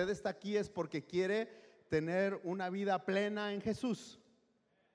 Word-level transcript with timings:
usted 0.00 0.12
está 0.12 0.30
aquí 0.30 0.56
es 0.56 0.70
porque 0.70 1.04
quiere 1.04 1.46
tener 1.90 2.40
una 2.44 2.70
vida 2.70 3.04
plena 3.04 3.52
en 3.52 3.60
Jesús. 3.60 4.18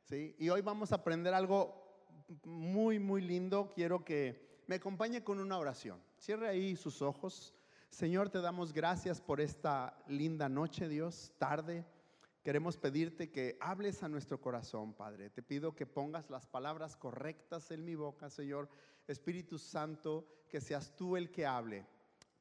¿sí? 0.04 0.35
Y 0.39 0.49
hoy 0.49 0.61
vamos 0.61 0.91
a 0.91 0.95
aprender 0.95 1.31
algo 1.35 2.25
muy, 2.43 2.97
muy 2.97 3.21
lindo. 3.21 3.71
Quiero 3.75 4.04
que 4.04 4.63
me 4.65 4.77
acompañe 4.77 5.23
con 5.23 5.39
una 5.39 5.59
oración. 5.59 6.01
Cierre 6.18 6.49
ahí 6.49 6.75
sus 6.75 7.04
ojos. 7.04 7.54
Señor, 7.89 8.29
te 8.29 8.41
damos 8.41 8.73
gracias 8.73 9.21
por 9.21 9.41
esta 9.41 9.96
linda 10.07 10.49
noche, 10.49 10.89
Dios, 10.89 11.32
tarde. 11.37 11.85
Queremos 12.41 12.75
pedirte 12.75 13.29
que 13.29 13.60
hables 13.61 14.01
a 14.01 14.10
nuestro 14.10 14.41
corazón, 14.41 14.96
Padre. 14.96 15.29
Te 15.29 15.43
pido 15.43 15.75
que 15.75 15.85
pongas 15.85 16.32
las 16.32 16.47
palabras 16.47 16.96
correctas 16.96 17.69
en 17.69 17.85
mi 17.85 17.93
boca, 17.93 18.32
Señor. 18.32 18.69
Espíritu 19.07 19.60
Santo, 19.60 20.25
que 20.49 20.60
seas 20.60 20.96
tú 20.96 21.15
el 21.15 21.29
que 21.29 21.46
hable. 21.46 21.85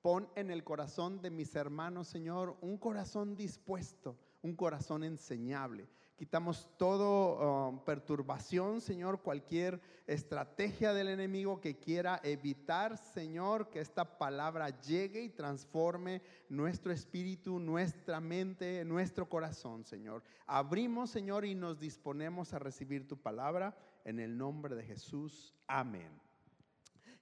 Pon 0.05 0.29
en 0.35 0.51
el 0.51 0.65
corazón 0.65 1.23
de 1.23 1.31
mis 1.31 1.57
hermanos, 1.57 2.09
Señor, 2.09 2.59
un 2.61 2.77
corazón 2.77 3.35
dispuesto, 3.35 4.19
un 4.43 4.55
corazón 4.55 5.03
enseñable. 5.03 5.89
Quitamos 6.15 6.69
todo 6.77 7.71
um, 7.71 7.83
perturbación, 7.87 8.83
Señor, 8.83 9.23
cualquier 9.23 9.81
estrategia 10.07 10.93
del 10.93 11.09
enemigo 11.09 11.59
que 11.59 11.79
quiera 11.79 12.21
evitar, 12.23 12.99
Señor, 12.99 13.71
que 13.71 13.81
esta 13.81 14.19
palabra 14.19 14.79
llegue 14.83 15.23
y 15.23 15.31
transforme 15.31 16.21
nuestro 16.51 16.93
espíritu, 16.93 17.59
nuestra 17.59 18.21
mente, 18.21 18.85
nuestro 18.85 19.27
corazón, 19.27 19.87
Señor. 19.87 20.23
Abrimos, 20.47 21.09
Señor, 21.09 21.47
y 21.47 21.55
nos 21.55 21.81
disponemos 21.81 22.53
a 22.53 22.59
recibir 22.59 23.09
tu 23.09 23.17
palabra 23.17 23.75
en 24.05 24.21
el 24.21 24.37
nombre 24.37 24.75
de 24.75 24.85
Jesús. 24.85 25.55
Amén. 25.67 26.24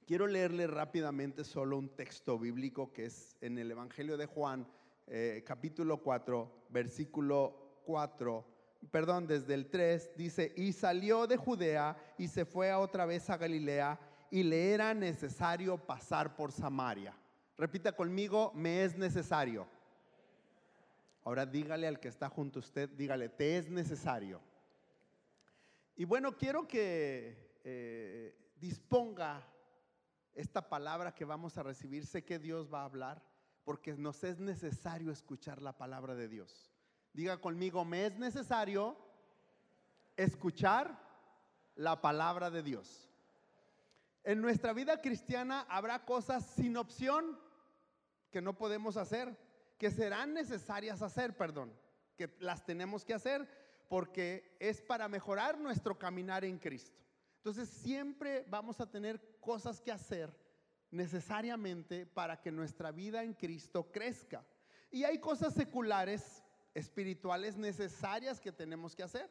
Quiero 0.04 0.26
leerle 0.26 0.66
rápidamente 0.66 1.44
solo 1.44 1.78
un 1.78 1.88
texto 1.90 2.36
bíblico 2.36 2.92
que 2.92 3.04
es 3.04 3.36
en 3.40 3.56
el 3.56 3.70
Evangelio 3.70 4.16
de 4.16 4.26
Juan, 4.26 4.66
eh, 5.06 5.44
capítulo 5.46 5.98
4, 5.98 6.66
versículo 6.70 7.80
4, 7.84 8.44
perdón, 8.90 9.28
desde 9.28 9.54
el 9.54 9.70
3, 9.70 10.10
dice, 10.16 10.52
y 10.56 10.72
salió 10.72 11.28
de 11.28 11.36
Judea 11.36 11.96
y 12.18 12.26
se 12.26 12.44
fue 12.44 12.74
otra 12.74 13.06
vez 13.06 13.30
a 13.30 13.36
Galilea 13.36 14.00
y 14.28 14.42
le 14.42 14.72
era 14.72 14.92
necesario 14.92 15.78
pasar 15.78 16.34
por 16.34 16.50
Samaria. 16.50 17.16
Repita 17.56 17.92
conmigo, 17.92 18.50
me 18.56 18.82
es 18.82 18.98
necesario. 18.98 19.68
Ahora 21.22 21.46
dígale 21.46 21.86
al 21.86 22.00
que 22.00 22.08
está 22.08 22.28
junto 22.28 22.58
a 22.58 22.62
usted, 22.62 22.88
dígale, 22.88 23.28
te 23.28 23.56
es 23.56 23.70
necesario. 23.70 24.40
Y 25.94 26.04
bueno, 26.04 26.36
quiero 26.36 26.66
que 26.66 27.36
eh, 27.62 28.34
disponga 28.60 29.51
esta 30.34 30.68
palabra 30.68 31.14
que 31.14 31.24
vamos 31.24 31.58
a 31.58 31.62
recibir, 31.62 32.06
sé 32.06 32.24
que 32.24 32.38
Dios 32.38 32.72
va 32.72 32.82
a 32.82 32.86
hablar 32.86 33.22
porque 33.64 33.94
nos 33.94 34.24
es 34.24 34.40
necesario 34.40 35.12
escuchar 35.12 35.62
la 35.62 35.76
palabra 35.76 36.14
de 36.14 36.28
Dios. 36.28 36.72
Diga 37.12 37.40
conmigo, 37.40 37.84
me 37.84 38.06
es 38.06 38.18
necesario 38.18 38.96
escuchar 40.16 40.98
la 41.76 42.00
palabra 42.00 42.50
de 42.50 42.62
Dios. 42.62 43.08
En 44.24 44.40
nuestra 44.40 44.72
vida 44.72 45.00
cristiana 45.00 45.66
habrá 45.68 46.04
cosas 46.04 46.46
sin 46.46 46.76
opción 46.76 47.38
que 48.30 48.40
no 48.40 48.56
podemos 48.56 48.96
hacer, 48.96 49.36
que 49.78 49.90
serán 49.90 50.32
necesarias 50.32 51.02
hacer, 51.02 51.36
perdón, 51.36 51.72
que 52.16 52.34
las 52.38 52.64
tenemos 52.64 53.04
que 53.04 53.14
hacer 53.14 53.48
porque 53.88 54.56
es 54.58 54.80
para 54.80 55.08
mejorar 55.08 55.58
nuestro 55.58 55.98
caminar 55.98 56.44
en 56.44 56.58
Cristo. 56.58 56.98
Entonces 57.42 57.68
siempre 57.68 58.46
vamos 58.48 58.80
a 58.80 58.88
tener 58.88 59.20
cosas 59.40 59.80
que 59.80 59.90
hacer 59.90 60.32
necesariamente 60.92 62.06
para 62.06 62.40
que 62.40 62.52
nuestra 62.52 62.92
vida 62.92 63.24
en 63.24 63.34
Cristo 63.34 63.90
crezca. 63.90 64.46
Y 64.92 65.02
hay 65.02 65.18
cosas 65.18 65.52
seculares, 65.52 66.40
espirituales 66.72 67.56
necesarias 67.56 68.38
que 68.38 68.52
tenemos 68.52 68.94
que 68.94 69.02
hacer. 69.02 69.28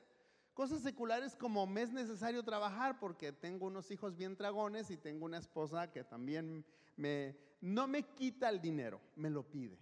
Cosas 0.54 0.82
seculares 0.82 1.38
como 1.38 1.66
me 1.66 1.84
es 1.84 1.94
necesario 1.94 2.44
trabajar 2.44 3.00
porque 3.00 3.32
tengo 3.32 3.68
unos 3.68 3.90
hijos 3.92 4.18
bien 4.18 4.36
dragones 4.36 4.92
y 4.92 4.98
tengo 4.98 5.24
una 5.24 5.38
esposa 5.38 5.90
que 5.90 6.04
también 6.04 6.66
me, 6.98 7.38
no 7.62 7.88
me 7.88 8.04
quita 8.04 8.50
el 8.50 8.60
dinero, 8.60 9.00
me 9.16 9.30
lo 9.30 9.50
pide. 9.50 9.80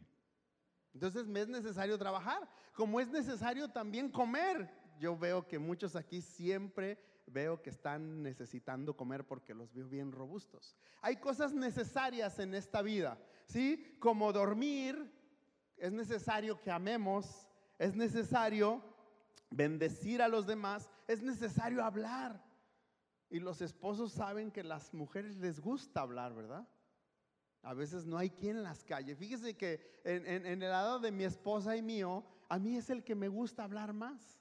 Entonces 0.93 1.25
me 1.25 1.41
es 1.41 1.47
necesario 1.47 1.97
trabajar, 1.97 2.47
como 2.75 2.99
es 2.99 3.07
necesario 3.07 3.69
también 3.69 4.07
comer. 4.07 4.69
Yo 4.99 5.17
veo 5.17 5.47
que 5.47 5.57
muchos 5.57 5.95
aquí 5.95 6.21
siempre 6.21 7.08
veo 7.31 7.61
que 7.61 7.69
están 7.69 8.21
necesitando 8.23 8.95
comer 8.95 9.25
porque 9.25 9.53
los 9.53 9.73
veo 9.73 9.87
bien 9.87 10.11
robustos. 10.11 10.75
Hay 11.01 11.17
cosas 11.17 11.53
necesarias 11.53 12.39
en 12.39 12.53
esta 12.53 12.81
vida, 12.81 13.17
¿sí? 13.45 13.95
Como 13.99 14.31
dormir, 14.33 15.11
es 15.77 15.91
necesario 15.91 16.59
que 16.61 16.71
amemos, 16.71 17.47
es 17.77 17.95
necesario 17.95 18.83
bendecir 19.49 20.21
a 20.21 20.27
los 20.27 20.45
demás, 20.45 20.91
es 21.07 21.21
necesario 21.21 21.83
hablar. 21.83 22.43
Y 23.29 23.39
los 23.39 23.61
esposos 23.61 24.11
saben 24.11 24.51
que 24.51 24.63
las 24.63 24.93
mujeres 24.93 25.37
les 25.37 25.59
gusta 25.59 26.01
hablar, 26.01 26.33
¿verdad? 26.33 26.67
A 27.61 27.73
veces 27.73 28.05
no 28.05 28.17
hay 28.17 28.29
quien 28.29 28.57
en 28.57 28.63
las 28.63 28.83
calles. 28.83 29.17
Fíjese 29.17 29.55
que 29.55 30.01
en 30.03 30.45
el 30.63 30.69
lado 30.69 30.99
de 30.99 31.11
mi 31.11 31.25
esposa 31.25 31.75
y 31.75 31.81
mío, 31.81 32.25
a 32.47 32.57
mí 32.57 32.75
es 32.77 32.89
el 32.89 33.03
que 33.03 33.15
me 33.15 33.27
gusta 33.27 33.63
hablar 33.63 33.93
más. 33.93 34.38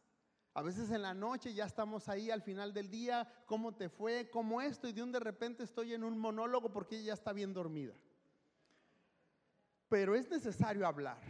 A 0.59 0.63
veces 0.63 0.91
en 0.91 1.03
la 1.03 1.15
noche 1.15 1.55
ya 1.55 1.67
estamos 1.67 2.09
ahí 2.09 2.33
al 2.33 2.43
final 2.43 2.75
del 2.75 2.91
día, 2.91 3.33
¿cómo 3.47 3.77
te 3.77 3.89
fue? 3.89 4.29
¿Cómo 4.29 4.61
esto? 4.61 4.89
Y 4.89 4.93
de 4.93 5.05
un 5.05 5.13
de 5.13 5.21
repente 5.21 5.63
estoy 5.63 5.95
en 5.95 6.03
un 6.03 6.19
monólogo 6.19 6.73
porque 6.73 6.97
ella 6.97 7.07
ya 7.07 7.13
está 7.13 7.33
bien 7.33 7.55
dormida. 7.55 7.95
Pero 9.89 10.17
es 10.17 10.29
necesario 10.29 10.85
hablar, 10.85 11.21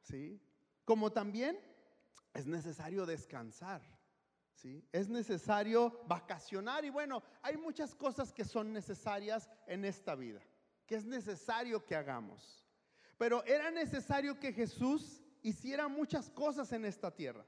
¿sí? 0.00 0.40
Como 0.86 1.12
también 1.12 1.60
es 2.32 2.46
necesario 2.46 3.04
descansar, 3.04 3.82
¿sí? 4.54 4.82
Es 4.92 5.10
necesario 5.10 6.00
vacacionar 6.06 6.82
y 6.82 6.88
bueno, 6.88 7.22
hay 7.42 7.58
muchas 7.58 7.94
cosas 7.94 8.32
que 8.32 8.46
son 8.46 8.72
necesarias 8.72 9.50
en 9.66 9.84
esta 9.84 10.14
vida, 10.14 10.40
que 10.86 10.94
es 10.94 11.04
necesario 11.04 11.84
que 11.84 11.96
hagamos. 11.96 12.66
Pero 13.18 13.44
era 13.44 13.70
necesario 13.70 14.40
que 14.40 14.54
Jesús 14.54 15.20
hiciera 15.42 15.86
muchas 15.86 16.30
cosas 16.30 16.72
en 16.72 16.86
esta 16.86 17.14
tierra. 17.14 17.44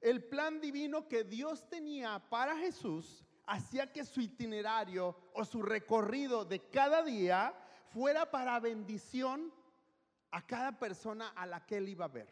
El 0.00 0.24
plan 0.24 0.60
divino 0.60 1.08
que 1.08 1.24
Dios 1.24 1.68
tenía 1.68 2.18
para 2.30 2.56
Jesús 2.56 3.24
hacía 3.46 3.92
que 3.92 4.04
su 4.04 4.20
itinerario 4.20 5.16
o 5.34 5.44
su 5.44 5.62
recorrido 5.62 6.44
de 6.44 6.60
cada 6.70 7.02
día 7.02 7.54
fuera 7.92 8.30
para 8.30 8.60
bendición 8.60 9.52
a 10.30 10.46
cada 10.46 10.78
persona 10.78 11.28
a 11.30 11.46
la 11.46 11.66
que 11.66 11.78
él 11.78 11.88
iba 11.88 12.04
a 12.04 12.08
ver. 12.08 12.28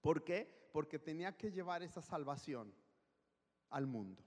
¿Por 0.00 0.22
qué? 0.22 0.68
Porque 0.72 0.98
tenía 0.98 1.36
que 1.36 1.50
llevar 1.50 1.82
esa 1.82 2.02
salvación 2.02 2.72
al 3.70 3.86
mundo. 3.86 4.22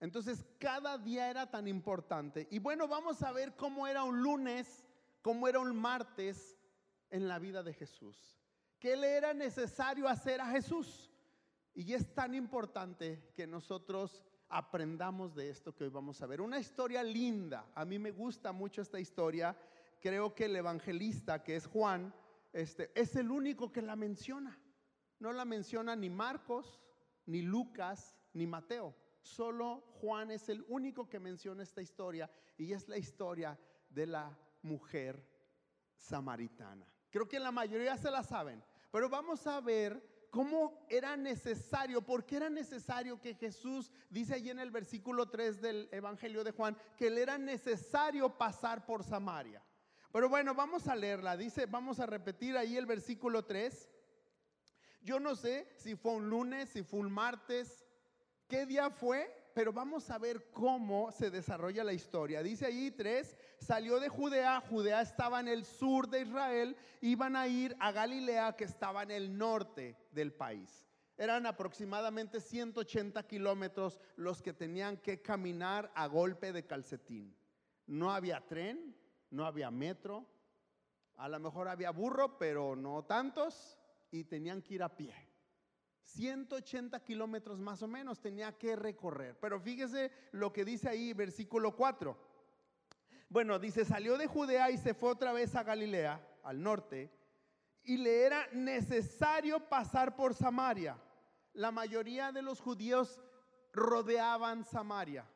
Entonces 0.00 0.44
cada 0.58 0.98
día 0.98 1.30
era 1.30 1.50
tan 1.50 1.66
importante. 1.66 2.46
Y 2.50 2.58
bueno, 2.58 2.86
vamos 2.86 3.22
a 3.22 3.32
ver 3.32 3.56
cómo 3.56 3.86
era 3.86 4.04
un 4.04 4.22
lunes, 4.22 4.84
cómo 5.22 5.48
era 5.48 5.58
un 5.58 5.74
martes 5.74 6.56
en 7.10 7.26
la 7.26 7.38
vida 7.38 7.62
de 7.62 7.72
Jesús. 7.72 8.38
¿Qué 8.78 8.96
le 8.96 9.16
era 9.16 9.34
necesario 9.34 10.06
hacer 10.08 10.40
a 10.40 10.46
Jesús? 10.46 11.07
Y 11.74 11.92
es 11.94 12.14
tan 12.14 12.34
importante 12.34 13.30
que 13.34 13.46
nosotros 13.46 14.24
aprendamos 14.48 15.34
de 15.34 15.50
esto 15.50 15.74
que 15.74 15.84
hoy 15.84 15.90
vamos 15.90 16.20
a 16.22 16.26
ver. 16.26 16.40
Una 16.40 16.58
historia 16.58 17.02
linda. 17.02 17.70
A 17.74 17.84
mí 17.84 17.98
me 17.98 18.10
gusta 18.10 18.52
mucho 18.52 18.82
esta 18.82 18.98
historia. 18.98 19.56
Creo 20.00 20.34
que 20.34 20.46
el 20.46 20.56
evangelista, 20.56 21.42
que 21.42 21.56
es 21.56 21.66
Juan, 21.66 22.14
este, 22.52 22.90
es 22.94 23.14
el 23.16 23.30
único 23.30 23.70
que 23.70 23.82
la 23.82 23.96
menciona. 23.96 24.58
No 25.18 25.32
la 25.32 25.44
menciona 25.44 25.96
ni 25.96 26.08
Marcos, 26.08 26.80
ni 27.26 27.42
Lucas, 27.42 28.16
ni 28.32 28.46
Mateo. 28.46 28.94
Solo 29.20 29.80
Juan 30.00 30.30
es 30.30 30.48
el 30.48 30.64
único 30.68 31.08
que 31.08 31.20
menciona 31.20 31.62
esta 31.62 31.82
historia 31.82 32.30
y 32.56 32.72
es 32.72 32.88
la 32.88 32.96
historia 32.96 33.58
de 33.90 34.06
la 34.06 34.38
mujer 34.62 35.26
samaritana. 35.96 36.86
Creo 37.10 37.28
que 37.28 37.40
la 37.40 37.52
mayoría 37.52 37.96
se 37.96 38.10
la 38.10 38.22
saben, 38.22 38.62
pero 38.90 39.08
vamos 39.08 39.46
a 39.46 39.60
ver 39.60 40.17
cómo 40.30 40.86
era 40.88 41.16
necesario, 41.16 42.02
porque 42.02 42.36
era 42.36 42.50
necesario 42.50 43.20
que 43.20 43.34
Jesús, 43.34 43.90
dice 44.10 44.34
allí 44.34 44.50
en 44.50 44.60
el 44.60 44.70
versículo 44.70 45.28
3 45.28 45.60
del 45.60 45.88
Evangelio 45.92 46.44
de 46.44 46.52
Juan, 46.52 46.76
que 46.96 47.10
le 47.10 47.22
era 47.22 47.38
necesario 47.38 48.36
pasar 48.36 48.84
por 48.84 49.04
Samaria. 49.04 49.62
Pero 50.12 50.28
bueno, 50.28 50.54
vamos 50.54 50.88
a 50.88 50.96
leerla, 50.96 51.36
dice, 51.36 51.66
vamos 51.66 52.00
a 52.00 52.06
repetir 52.06 52.56
ahí 52.56 52.76
el 52.76 52.86
versículo 52.86 53.44
3. 53.44 53.88
Yo 55.02 55.20
no 55.20 55.36
sé 55.36 55.72
si 55.76 55.94
fue 55.94 56.12
un 56.12 56.28
lunes, 56.28 56.70
si 56.70 56.82
fue 56.82 57.00
un 57.00 57.12
martes, 57.12 57.86
qué 58.48 58.66
día 58.66 58.90
fue, 58.90 59.30
pero 59.58 59.72
vamos 59.72 60.08
a 60.08 60.18
ver 60.18 60.52
cómo 60.52 61.10
se 61.10 61.32
desarrolla 61.32 61.82
la 61.82 61.92
historia. 61.92 62.44
Dice 62.44 62.66
ahí 62.66 62.92
tres, 62.92 63.36
salió 63.58 63.98
de 63.98 64.08
Judea, 64.08 64.60
Judea 64.60 65.00
estaba 65.00 65.40
en 65.40 65.48
el 65.48 65.64
sur 65.64 66.08
de 66.08 66.20
Israel, 66.20 66.76
iban 67.00 67.34
a 67.34 67.48
ir 67.48 67.74
a 67.80 67.90
Galilea 67.90 68.54
que 68.54 68.62
estaba 68.62 69.02
en 69.02 69.10
el 69.10 69.36
norte 69.36 69.96
del 70.12 70.32
país. 70.32 70.86
Eran 71.16 71.44
aproximadamente 71.44 72.40
180 72.40 73.20
kilómetros 73.26 73.98
los 74.14 74.40
que 74.42 74.52
tenían 74.52 74.96
que 74.96 75.22
caminar 75.22 75.90
a 75.96 76.06
golpe 76.06 76.52
de 76.52 76.64
calcetín. 76.64 77.34
No 77.84 78.12
había 78.12 78.46
tren, 78.46 78.94
no 79.28 79.44
había 79.44 79.72
metro, 79.72 80.24
A 81.16 81.28
lo 81.28 81.40
mejor 81.40 81.66
había 81.66 81.90
burro, 81.90 82.38
pero 82.38 82.76
no 82.76 83.04
tantos, 83.06 83.76
y 84.12 84.22
tenían 84.22 84.62
que 84.62 84.74
ir 84.74 84.84
a 84.84 84.96
pie. 84.96 85.27
180 86.08 87.04
kilómetros 87.04 87.60
más 87.60 87.82
o 87.82 87.88
menos 87.88 88.20
tenía 88.20 88.56
que 88.56 88.76
recorrer. 88.76 89.38
Pero 89.40 89.60
fíjese 89.60 90.10
lo 90.32 90.52
que 90.52 90.64
dice 90.64 90.88
ahí, 90.88 91.12
versículo 91.12 91.76
4. 91.76 92.16
Bueno, 93.28 93.58
dice, 93.58 93.84
salió 93.84 94.16
de 94.16 94.26
Judea 94.26 94.70
y 94.70 94.78
se 94.78 94.94
fue 94.94 95.10
otra 95.10 95.32
vez 95.32 95.54
a 95.54 95.62
Galilea, 95.62 96.26
al 96.44 96.62
norte, 96.62 97.12
y 97.84 97.98
le 97.98 98.22
era 98.22 98.46
necesario 98.52 99.68
pasar 99.68 100.16
por 100.16 100.34
Samaria. 100.34 100.96
La 101.52 101.70
mayoría 101.70 102.32
de 102.32 102.40
los 102.40 102.60
judíos 102.60 103.20
rodeaban 103.74 104.64
Samaria. 104.64 105.26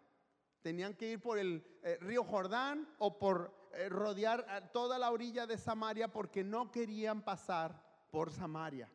Tenían 0.62 0.94
que 0.94 1.12
ir 1.12 1.20
por 1.20 1.38
el 1.38 1.66
eh, 1.82 1.98
río 2.00 2.24
Jordán 2.24 2.88
o 2.98 3.18
por 3.18 3.52
eh, 3.72 3.90
rodear 3.90 4.70
toda 4.72 4.98
la 4.98 5.10
orilla 5.10 5.46
de 5.46 5.58
Samaria 5.58 6.08
porque 6.10 6.42
no 6.42 6.70
querían 6.70 7.22
pasar 7.22 7.82
por 8.10 8.30
Samaria. 8.30 8.88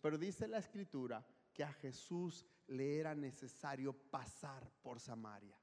Pero 0.00 0.18
dice 0.18 0.46
la 0.46 0.58
escritura 0.58 1.24
que 1.52 1.64
a 1.64 1.72
Jesús 1.72 2.46
le 2.68 2.98
era 2.98 3.14
necesario 3.14 3.92
pasar 3.92 4.70
por 4.82 5.00
Samaria. 5.00 5.56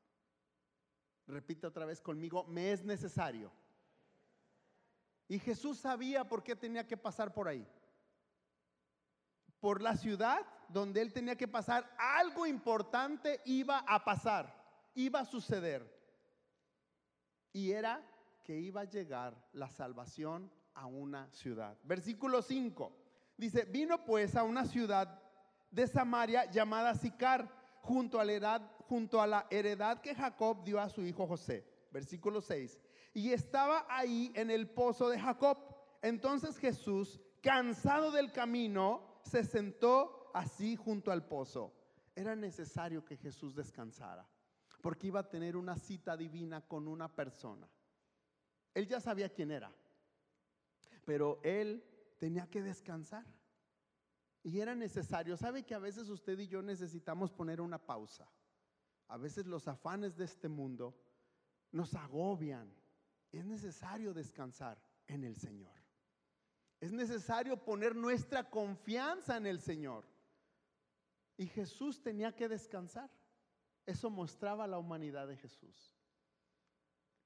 Repite 1.28 1.68
otra 1.68 1.86
vez 1.86 2.02
conmigo, 2.02 2.44
me 2.46 2.72
es 2.72 2.84
necesario. 2.84 3.52
Y 5.28 5.40
Jesús 5.40 5.78
sabía 5.78 6.28
por 6.28 6.44
qué 6.44 6.56
tenía 6.56 6.86
que 6.86 6.98
pasar 6.98 7.34
por 7.34 7.48
ahí. 7.48 7.68
Por 9.60 9.82
la 9.82 9.96
ciudad 9.96 10.46
donde 10.68 11.02
él 11.02 11.14
tenía 11.14 11.38
que 11.38 11.48
pasar, 11.48 11.96
algo 11.98 12.46
importante 12.46 13.42
iba 13.46 13.80
a 13.80 14.04
pasar, 14.04 14.54
iba 14.96 15.22
a 15.22 15.26
suceder. 15.26 15.90
Y 17.54 17.72
era 17.72 18.04
que 18.44 18.60
iba 18.60 18.82
a 18.82 18.86
llegar 18.90 19.48
la 19.54 19.70
salvación 19.70 20.52
a 20.74 20.88
una 20.88 21.32
ciudad. 21.32 21.78
Versículo 21.84 22.42
5 22.42 23.03
dice, 23.38 23.66
vino 23.66 24.04
pues 24.06 24.36
a 24.36 24.44
una 24.44 24.66
ciudad 24.66 25.22
de 25.72 25.88
Samaria 25.88 26.50
llamada 26.52 26.96
Sicar, 26.96 27.50
junto 27.82 28.20
a 28.20 28.26
la 28.26 28.32
heredad, 28.32 28.72
junto 28.88 29.22
a 29.22 29.28
la 29.28 29.48
heredad 29.50 30.00
que 30.00 30.16
Jacob 30.16 30.64
dio 30.64 30.80
a 30.80 30.90
su 30.90 31.06
hijo 31.06 31.28
José. 31.28 31.68
Versículo 31.92 32.42
6. 32.42 32.80
Y 33.14 33.32
estaba 33.32 33.86
ahí 33.90 34.32
en 34.36 34.50
el 34.50 34.70
pozo 34.70 35.10
de 35.10 35.20
Jacob. 35.20 35.58
Entonces 36.02 36.58
Jesús, 36.58 37.20
cansado 37.42 38.12
del 38.12 38.32
camino, 38.32 39.20
se 39.24 39.44
sentó 39.44 40.32
así 40.34 40.76
junto 40.76 41.12
al 41.12 41.26
pozo. 41.26 41.74
Era 42.16 42.36
necesario 42.36 43.04
que 43.04 43.18
Jesús 43.18 43.56
descansara, 43.56 44.28
porque 44.82 45.08
iba 45.08 45.22
a 45.22 45.30
tener 45.30 45.56
una 45.56 45.78
cita 45.78 46.16
divina 46.16 46.62
con 46.62 46.88
una 46.88 47.14
persona. 47.14 47.68
Él 48.74 48.88
ya 48.88 49.00
sabía 49.00 49.30
quién 49.30 49.52
era, 49.52 49.72
pero 51.06 51.40
él 51.44 51.84
tenía 52.24 52.50
que 52.50 52.62
descansar. 52.62 53.26
Y 54.44 54.62
era 54.62 54.76
necesario. 54.76 55.36
¿Sabe 55.36 55.66
que 55.66 55.76
a 55.76 55.80
veces 55.80 56.08
usted 56.08 56.40
y 56.40 56.48
yo 56.48 56.62
necesitamos 56.62 57.34
poner 57.34 57.60
una 57.60 57.86
pausa? 57.86 58.26
A 59.10 59.18
veces 59.18 59.46
los 59.46 59.68
afanes 59.68 60.16
de 60.16 60.24
este 60.24 60.48
mundo 60.48 60.98
nos 61.74 61.94
agobian. 61.96 62.74
Es 63.30 63.44
necesario 63.44 64.14
descansar 64.14 64.82
en 65.06 65.26
el 65.26 65.36
Señor. 65.36 65.74
Es 66.80 66.94
necesario 66.94 67.62
poner 67.62 67.94
nuestra 67.94 68.50
confianza 68.50 69.36
en 69.36 69.46
el 69.46 69.60
Señor. 69.60 70.06
Y 71.36 71.48
Jesús 71.48 72.02
tenía 72.02 72.34
que 72.34 72.48
descansar. 72.48 73.12
Eso 73.86 74.10
mostraba 74.10 74.66
la 74.66 74.78
humanidad 74.78 75.28
de 75.28 75.36
Jesús. 75.36 75.94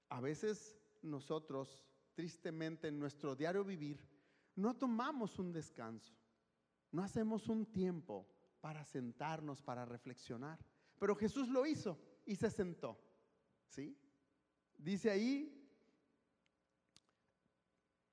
A 0.10 0.20
veces 0.22 0.76
nosotros, 1.04 1.86
tristemente, 2.16 2.88
en 2.88 2.98
nuestro 2.98 3.36
diario 3.36 3.64
vivir, 3.64 4.17
no 4.58 4.76
tomamos 4.76 5.40
un 5.40 5.54
descanso. 5.54 6.14
No 6.92 7.04
hacemos 7.04 7.48
un 7.48 7.66
tiempo 7.66 8.28
para 8.60 8.84
sentarnos, 8.84 9.62
para 9.62 9.86
reflexionar. 9.86 10.60
Pero 11.00 11.16
Jesús 11.16 11.48
lo 11.48 11.66
hizo 11.66 11.98
y 12.26 12.36
se 12.36 12.50
sentó. 12.50 13.00
¿Sí? 13.68 13.96
Dice 14.78 15.12
ahí, 15.12 15.54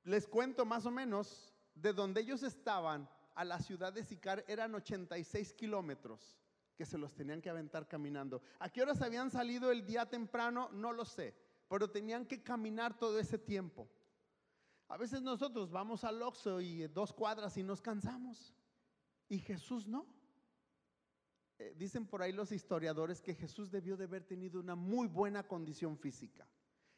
les 0.05 0.29
cuento 0.29 0.67
más 0.67 0.85
o 0.85 0.91
menos, 0.91 1.53
de 1.75 1.93
donde 1.93 2.21
ellos 2.21 2.43
estaban 2.43 3.09
a 3.35 3.45
la 3.45 3.59
ciudad 3.59 3.93
de 3.93 4.05
Sicar 4.05 4.45
eran 4.47 4.75
86 4.75 5.55
kilómetros 5.55 6.39
que 6.77 6.85
se 6.85 6.99
los 6.99 7.15
tenían 7.15 7.41
que 7.41 7.51
aventar 7.51 7.89
caminando. 7.89 8.43
¿A 8.59 8.69
qué 8.69 8.83
horas 8.83 9.01
habían 9.01 9.31
salido 9.31 9.71
el 9.71 9.87
día 9.87 10.09
temprano? 10.09 10.69
No 10.73 10.93
lo 10.93 11.05
sé, 11.05 11.35
pero 11.69 11.91
tenían 11.91 12.27
que 12.27 12.43
caminar 12.43 12.99
todo 12.99 13.19
ese 13.19 13.39
tiempo. 13.39 13.89
A 14.89 14.97
veces 14.97 15.23
nosotros 15.23 15.71
vamos 15.71 16.05
al 16.05 16.21
Oxxo 16.23 16.61
y 16.61 16.87
dos 16.89 17.13
cuadras 17.13 17.57
y 17.57 17.63
nos 17.63 17.81
cansamos. 17.81 18.55
Y 19.29 19.39
Jesús 19.39 19.87
no. 19.87 20.07
Eh, 21.59 21.75
dicen 21.77 22.07
por 22.07 22.21
ahí 22.21 22.33
los 22.33 22.53
historiadores 22.53 23.23
que 23.23 23.35
Jesús 23.35 23.71
debió 23.71 23.97
de 23.97 24.05
haber 24.05 24.25
tenido 24.25 24.61
una 24.61 24.75
muy 24.75 25.07
buena 25.07 25.47
condición 25.47 25.97
física. 25.97 26.47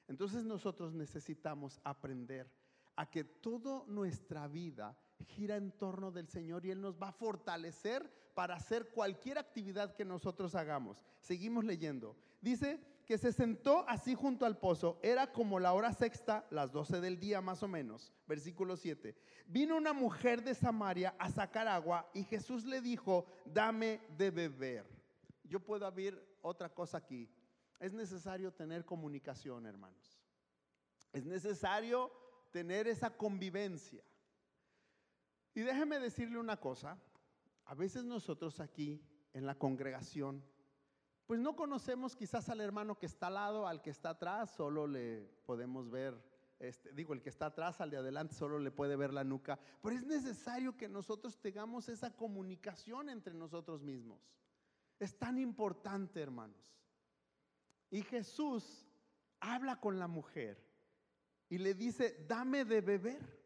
Entonces 0.09 0.45
nosotros 0.45 0.95
necesitamos 0.95 1.81
aprender 1.85 2.51
a 2.97 3.11
que 3.11 3.25
toda 3.25 3.85
nuestra 3.87 4.49
vida 4.49 4.97
gira 5.27 5.57
en 5.57 5.73
torno 5.73 6.11
del 6.11 6.29
Señor 6.29 6.65
y 6.65 6.71
Él 6.71 6.81
nos 6.81 7.01
va 7.01 7.09
a 7.09 7.13
fortalecer 7.13 8.11
para 8.35 8.57
hacer 8.57 8.91
cualquier 8.91 9.39
actividad 9.39 9.95
que 9.95 10.05
nosotros 10.05 10.55
hagamos. 10.55 11.05
Seguimos 11.21 11.65
leyendo. 11.65 12.17
Dice 12.41 12.81
que 13.07 13.19
se 13.19 13.33
sentó 13.33 13.89
así 13.89 14.17
junto 14.17 14.45
al 14.45 14.59
pozo. 14.59 14.99
Era 15.01 15.33
como 15.33 15.61
la 15.61 15.73
hora 15.73 15.93
sexta, 15.93 16.45
las 16.51 16.73
doce 16.73 17.01
del 17.01 17.21
día 17.21 17.41
más 17.41 17.63
o 17.63 17.69
menos. 17.69 18.13
Versículo 18.27 18.77
7. 18.77 19.17
Vino 19.47 19.77
una 19.77 19.93
mujer 19.93 20.43
de 20.43 20.55
Samaria 20.55 21.15
a 21.19 21.31
sacar 21.31 21.69
agua 21.69 22.11
y 22.13 22.25
Jesús 22.25 22.65
le 22.65 22.81
dijo, 22.81 23.27
dame 23.45 24.01
de 24.19 24.33
beber. 24.33 24.85
Yo 25.45 25.61
puedo 25.61 25.87
abrir 25.87 26.21
otra 26.43 26.69
cosa 26.69 26.99
aquí. 26.99 27.31
Es 27.79 27.93
necesario 27.93 28.53
tener 28.53 28.85
comunicación, 28.85 29.67
hermanos. 29.67 30.21
Es 31.13 31.25
necesario 31.25 32.11
tener 32.51 32.89
esa 32.89 33.17
convivencia. 33.17 34.03
Y 35.55 35.61
déjeme 35.61 36.01
decirle 36.01 36.39
una 36.39 36.59
cosa. 36.59 36.99
A 37.67 37.75
veces 37.75 38.05
nosotros 38.05 38.59
aquí 38.59 39.01
en 39.33 39.47
la 39.47 39.55
congregación 39.55 40.43
pues 41.27 41.41
no 41.41 41.57
conocemos 41.57 42.15
quizás 42.15 42.49
al 42.49 42.61
hermano 42.61 42.99
que 42.99 43.07
está 43.07 43.27
al 43.27 43.35
lado, 43.35 43.67
al 43.67 43.83
que 43.83 43.91
está 43.91 44.11
atrás, 44.11 44.51
solo 44.51 44.87
le 44.87 45.29
podemos 45.45 45.91
ver, 45.91 46.15
este, 46.61 46.93
digo, 46.93 47.15
el 47.15 47.23
que 47.23 47.31
está 47.31 47.47
atrás, 47.47 47.81
al 47.81 47.91
de 47.91 47.97
adelante, 47.97 48.35
solo 48.35 48.61
le 48.61 48.71
puede 48.71 48.95
ver 48.95 49.13
la 49.13 49.25
nuca. 49.25 49.59
Pero 49.83 49.97
es 49.97 50.07
necesario 50.07 50.77
que 50.77 50.89
nosotros 50.89 51.37
tengamos 51.39 51.89
esa 51.89 52.15
comunicación 52.15 53.11
entre 53.11 53.35
nosotros 53.35 53.83
mismos. 53.83 54.21
Es 55.01 55.19
tan 55.19 55.39
importante, 55.39 56.21
hermanos. 56.21 56.81
Y 57.91 58.03
Jesús 58.03 58.87
habla 59.41 59.81
con 59.81 59.99
la 59.99 60.07
mujer 60.07 60.65
y 61.49 61.59
le 61.59 61.75
dice, 61.75 62.25
dame 62.29 62.65
de 62.65 62.81
beber 62.81 63.37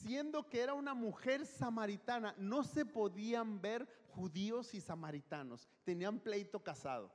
siendo 0.00 0.48
que 0.48 0.60
era 0.60 0.74
una 0.74 0.94
mujer 0.94 1.44
samaritana, 1.46 2.34
no 2.38 2.62
se 2.62 2.86
podían 2.86 3.60
ver 3.60 3.88
judíos 4.10 4.74
y 4.74 4.80
samaritanos, 4.80 5.68
tenían 5.84 6.20
pleito 6.20 6.62
casado. 6.62 7.10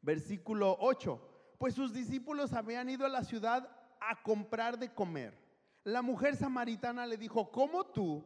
Versículo 0.00 0.76
8, 0.80 1.54
pues 1.58 1.74
sus 1.74 1.92
discípulos 1.92 2.52
habían 2.52 2.88
ido 2.88 3.04
a 3.04 3.10
la 3.10 3.24
ciudad 3.24 3.68
a 4.00 4.22
comprar 4.22 4.78
de 4.78 4.92
comer. 4.92 5.34
La 5.84 6.02
mujer 6.02 6.36
samaritana 6.36 7.06
le 7.06 7.16
dijo, 7.16 7.50
¿cómo 7.50 7.86
tú, 7.86 8.24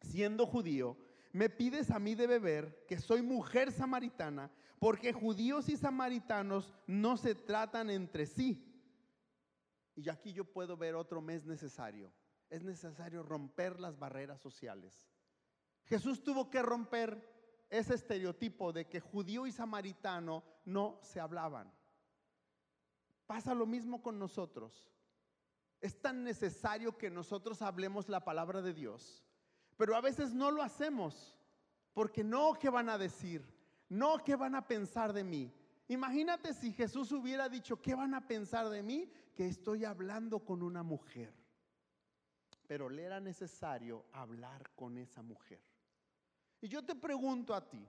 siendo 0.00 0.46
judío, 0.46 0.96
me 1.32 1.48
pides 1.48 1.90
a 1.90 1.98
mí 1.98 2.14
de 2.14 2.26
beber, 2.26 2.84
que 2.86 2.98
soy 2.98 3.22
mujer 3.22 3.72
samaritana, 3.72 4.50
porque 4.78 5.12
judíos 5.12 5.68
y 5.68 5.76
samaritanos 5.76 6.72
no 6.86 7.16
se 7.16 7.34
tratan 7.34 7.90
entre 7.90 8.26
sí? 8.26 8.66
Y 9.94 10.08
aquí 10.08 10.32
yo 10.32 10.44
puedo 10.44 10.76
ver 10.76 10.94
otro 10.94 11.20
mes 11.20 11.44
necesario. 11.44 12.12
Es 12.48 12.62
necesario 12.62 13.22
romper 13.22 13.78
las 13.78 13.98
barreras 13.98 14.40
sociales. 14.40 15.06
Jesús 15.90 16.22
tuvo 16.22 16.48
que 16.48 16.62
romper 16.62 17.28
ese 17.68 17.94
estereotipo 17.94 18.72
de 18.72 18.88
que 18.88 19.00
judío 19.00 19.44
y 19.48 19.50
samaritano 19.50 20.44
no 20.64 21.00
se 21.02 21.18
hablaban. 21.18 21.68
Pasa 23.26 23.54
lo 23.54 23.66
mismo 23.66 24.00
con 24.00 24.16
nosotros. 24.16 24.88
Es 25.80 26.00
tan 26.00 26.22
necesario 26.22 26.96
que 26.96 27.10
nosotros 27.10 27.60
hablemos 27.60 28.08
la 28.08 28.24
palabra 28.24 28.62
de 28.62 28.72
Dios, 28.72 29.24
pero 29.76 29.96
a 29.96 30.00
veces 30.00 30.32
no 30.32 30.52
lo 30.52 30.62
hacemos 30.62 31.36
porque 31.92 32.22
no, 32.22 32.54
¿qué 32.54 32.70
van 32.70 32.88
a 32.88 32.96
decir? 32.96 33.44
No, 33.88 34.18
¿qué 34.18 34.36
van 34.36 34.54
a 34.54 34.68
pensar 34.68 35.12
de 35.12 35.24
mí? 35.24 35.52
Imagínate 35.88 36.54
si 36.54 36.72
Jesús 36.72 37.10
hubiera 37.10 37.48
dicho, 37.48 37.82
¿qué 37.82 37.96
van 37.96 38.14
a 38.14 38.28
pensar 38.28 38.68
de 38.68 38.84
mí? 38.84 39.10
Que 39.34 39.48
estoy 39.48 39.84
hablando 39.84 40.44
con 40.44 40.62
una 40.62 40.84
mujer. 40.84 41.34
Pero 42.68 42.88
le 42.88 43.02
era 43.02 43.18
necesario 43.18 44.06
hablar 44.12 44.70
con 44.76 44.96
esa 44.96 45.22
mujer. 45.22 45.69
Y 46.60 46.68
yo 46.68 46.84
te 46.84 46.94
pregunto 46.94 47.54
a 47.54 47.68
ti, 47.68 47.86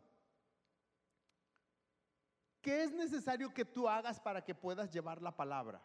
¿qué 2.62 2.84
es 2.84 2.94
necesario 2.94 3.54
que 3.54 3.66
tú 3.66 3.88
hagas 3.88 4.20
para 4.20 4.44
que 4.44 4.56
puedas 4.56 4.92
llevar 4.92 5.22
la 5.22 5.36
palabra? 5.36 5.82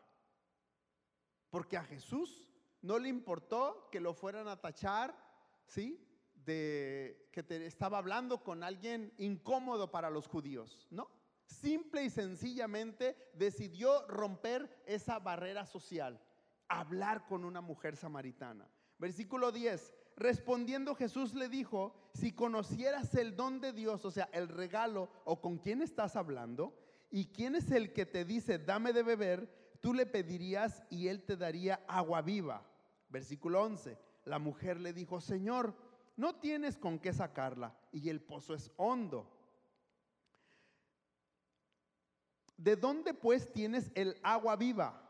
Porque 1.50 1.76
a 1.76 1.84
Jesús 1.84 2.48
no 2.82 2.98
le 2.98 3.08
importó 3.08 3.88
que 3.90 4.00
lo 4.00 4.14
fueran 4.14 4.46
a 4.46 4.60
tachar, 4.60 5.16
¿sí? 5.66 6.00
De 6.34 7.28
que 7.32 7.42
te 7.42 7.66
estaba 7.66 7.98
hablando 7.98 8.44
con 8.44 8.62
alguien 8.62 9.12
incómodo 9.18 9.90
para 9.90 10.10
los 10.10 10.28
judíos, 10.28 10.86
¿no? 10.90 11.10
Simple 11.46 12.04
y 12.04 12.10
sencillamente 12.10 13.30
decidió 13.32 14.06
romper 14.06 14.82
esa 14.86 15.18
barrera 15.18 15.66
social, 15.66 16.20
hablar 16.68 17.26
con 17.26 17.44
una 17.44 17.60
mujer 17.60 17.96
samaritana. 17.96 18.68
Versículo 18.98 19.52
10, 19.52 19.92
respondiendo 20.16 20.94
Jesús 20.94 21.34
le 21.34 21.48
dijo, 21.48 21.94
si 22.14 22.32
conocieras 22.32 23.14
el 23.14 23.36
don 23.36 23.60
de 23.60 23.72
Dios, 23.72 24.04
o 24.04 24.10
sea, 24.10 24.28
el 24.32 24.48
regalo 24.48 25.10
o 25.24 25.40
con 25.40 25.58
quién 25.58 25.82
estás 25.82 26.16
hablando, 26.16 26.74
y 27.10 27.26
quién 27.26 27.54
es 27.54 27.70
el 27.70 27.92
que 27.92 28.06
te 28.06 28.24
dice, 28.24 28.58
dame 28.58 28.92
de 28.92 29.02
beber, 29.02 29.78
tú 29.80 29.94
le 29.94 30.06
pedirías 30.06 30.82
y 30.90 31.08
él 31.08 31.22
te 31.22 31.36
daría 31.36 31.84
agua 31.86 32.22
viva. 32.22 32.66
Versículo 33.08 33.62
11, 33.62 33.96
la 34.24 34.38
mujer 34.38 34.80
le 34.80 34.92
dijo, 34.92 35.20
Señor, 35.20 35.74
no 36.16 36.36
tienes 36.36 36.76
con 36.76 36.98
qué 36.98 37.12
sacarla 37.12 37.76
y 37.92 38.08
el 38.08 38.20
pozo 38.20 38.54
es 38.54 38.72
hondo. 38.76 39.32
¿De 42.56 42.74
dónde 42.74 43.14
pues 43.14 43.52
tienes 43.52 43.90
el 43.94 44.18
agua 44.22 44.56
viva? 44.56 45.05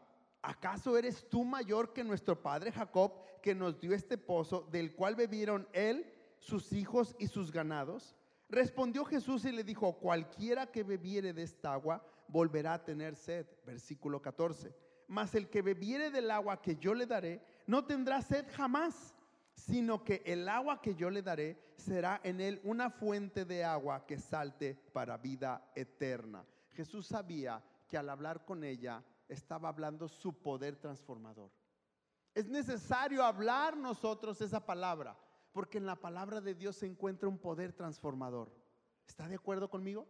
¿Acaso 0.46 0.96
eres 0.96 1.28
tú 1.28 1.44
mayor 1.44 1.92
que 1.92 2.04
nuestro 2.04 2.40
padre 2.40 2.70
Jacob, 2.70 3.12
que 3.42 3.52
nos 3.52 3.80
dio 3.80 3.92
este 3.92 4.16
pozo, 4.16 4.68
del 4.70 4.94
cual 4.94 5.16
bebieron 5.16 5.66
él, 5.72 6.06
sus 6.38 6.72
hijos 6.72 7.16
y 7.18 7.26
sus 7.26 7.50
ganados? 7.50 8.14
Respondió 8.48 9.04
Jesús 9.04 9.44
y 9.44 9.50
le 9.50 9.64
dijo, 9.64 9.94
cualquiera 9.94 10.70
que 10.70 10.84
bebiere 10.84 11.32
de 11.32 11.42
esta 11.42 11.72
agua 11.72 12.06
volverá 12.28 12.74
a 12.74 12.84
tener 12.84 13.16
sed. 13.16 13.44
Versículo 13.64 14.22
14. 14.22 14.72
Mas 15.08 15.34
el 15.34 15.50
que 15.50 15.62
bebiere 15.62 16.12
del 16.12 16.30
agua 16.30 16.62
que 16.62 16.76
yo 16.76 16.94
le 16.94 17.06
daré, 17.06 17.42
no 17.66 17.84
tendrá 17.84 18.22
sed 18.22 18.46
jamás, 18.52 19.16
sino 19.52 20.04
que 20.04 20.22
el 20.24 20.48
agua 20.48 20.80
que 20.80 20.94
yo 20.94 21.10
le 21.10 21.22
daré 21.22 21.58
será 21.74 22.20
en 22.22 22.40
él 22.40 22.60
una 22.62 22.90
fuente 22.90 23.44
de 23.44 23.64
agua 23.64 24.06
que 24.06 24.16
salte 24.16 24.76
para 24.92 25.16
vida 25.16 25.72
eterna. 25.74 26.46
Jesús 26.70 27.08
sabía 27.08 27.60
que 27.88 27.98
al 27.98 28.08
hablar 28.08 28.44
con 28.44 28.62
ella 28.62 29.02
estaba 29.28 29.68
hablando 29.68 30.08
su 30.08 30.40
poder 30.40 30.76
transformador. 30.76 31.50
Es 32.34 32.48
necesario 32.48 33.24
hablar 33.24 33.76
nosotros 33.76 34.40
esa 34.40 34.64
palabra, 34.64 35.18
porque 35.52 35.78
en 35.78 35.86
la 35.86 35.96
palabra 35.96 36.40
de 36.40 36.54
Dios 36.54 36.76
se 36.76 36.86
encuentra 36.86 37.28
un 37.28 37.38
poder 37.38 37.72
transformador. 37.72 38.52
¿Está 39.06 39.28
de 39.28 39.36
acuerdo 39.36 39.70
conmigo? 39.70 40.06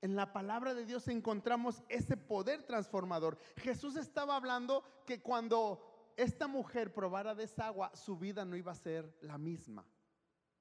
En 0.00 0.16
la 0.16 0.32
palabra 0.32 0.74
de 0.74 0.84
Dios 0.84 1.08
encontramos 1.08 1.82
ese 1.88 2.16
poder 2.16 2.64
transformador. 2.64 3.38
Jesús 3.56 3.96
estaba 3.96 4.36
hablando 4.36 4.84
que 5.06 5.22
cuando 5.22 6.12
esta 6.16 6.46
mujer 6.46 6.92
probara 6.92 7.34
de 7.34 7.44
esa 7.44 7.66
agua, 7.66 7.94
su 7.94 8.16
vida 8.16 8.44
no 8.44 8.56
iba 8.56 8.72
a 8.72 8.76
ser 8.76 9.16
la 9.20 9.38
misma. 9.38 9.86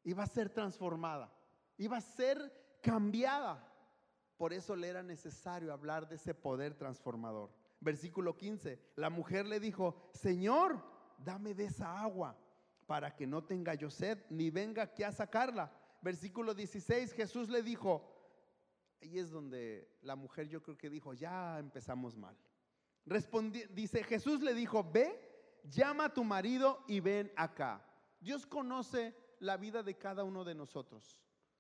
Iba 0.04 0.24
a 0.24 0.28
ser 0.28 0.50
transformada. 0.50 1.32
Iba 1.78 1.98
a 1.98 2.02
ser 2.02 2.80
cambiada. 2.82 3.68
Por 4.38 4.54
eso 4.54 4.76
le 4.76 4.88
era 4.88 5.04
necesario 5.04 5.74
hablar 5.74 6.08
de 6.08 6.16
ese 6.16 6.34
poder 6.34 6.74
transformador. 6.76 7.52
Versículo 7.82 8.38
15, 8.38 8.80
la 8.96 9.10
mujer 9.10 9.48
le 9.48 9.60
dijo, 9.60 10.10
Señor, 10.14 10.82
dame 11.18 11.54
de 11.54 11.66
esa 11.66 12.00
agua 12.00 12.38
para 12.86 13.16
que 13.16 13.26
no 13.26 13.44
tenga 13.44 13.74
yo 13.74 13.90
sed, 13.90 14.20
ni 14.30 14.50
venga 14.50 14.84
aquí 14.84 15.04
a 15.04 15.12
sacarla. 15.12 15.72
Versículo 16.02 16.54
16, 16.54 17.14
Jesús 17.14 17.50
le 17.50 17.64
dijo, 17.64 18.08
ahí 19.02 19.18
es 19.18 19.32
donde 19.32 19.98
la 20.02 20.16
mujer 20.16 20.48
yo 20.48 20.62
creo 20.62 20.78
que 20.78 20.90
dijo, 20.90 21.14
ya 21.14 21.58
empezamos 21.58 22.16
mal. 22.16 22.38
Respondí, 23.06 23.64
dice, 23.72 24.04
Jesús 24.04 24.42
le 24.42 24.54
dijo, 24.54 24.84
ve, 24.84 25.60
llama 25.64 26.06
a 26.06 26.14
tu 26.14 26.24
marido 26.24 26.84
y 26.88 27.00
ven 27.00 27.32
acá. 27.36 27.84
Dios 28.20 28.46
conoce 28.46 29.16
la 29.40 29.58
vida 29.58 29.82
de 29.82 29.98
cada 29.98 30.24
uno 30.24 30.44
de 30.44 30.54
nosotros. 30.54 31.20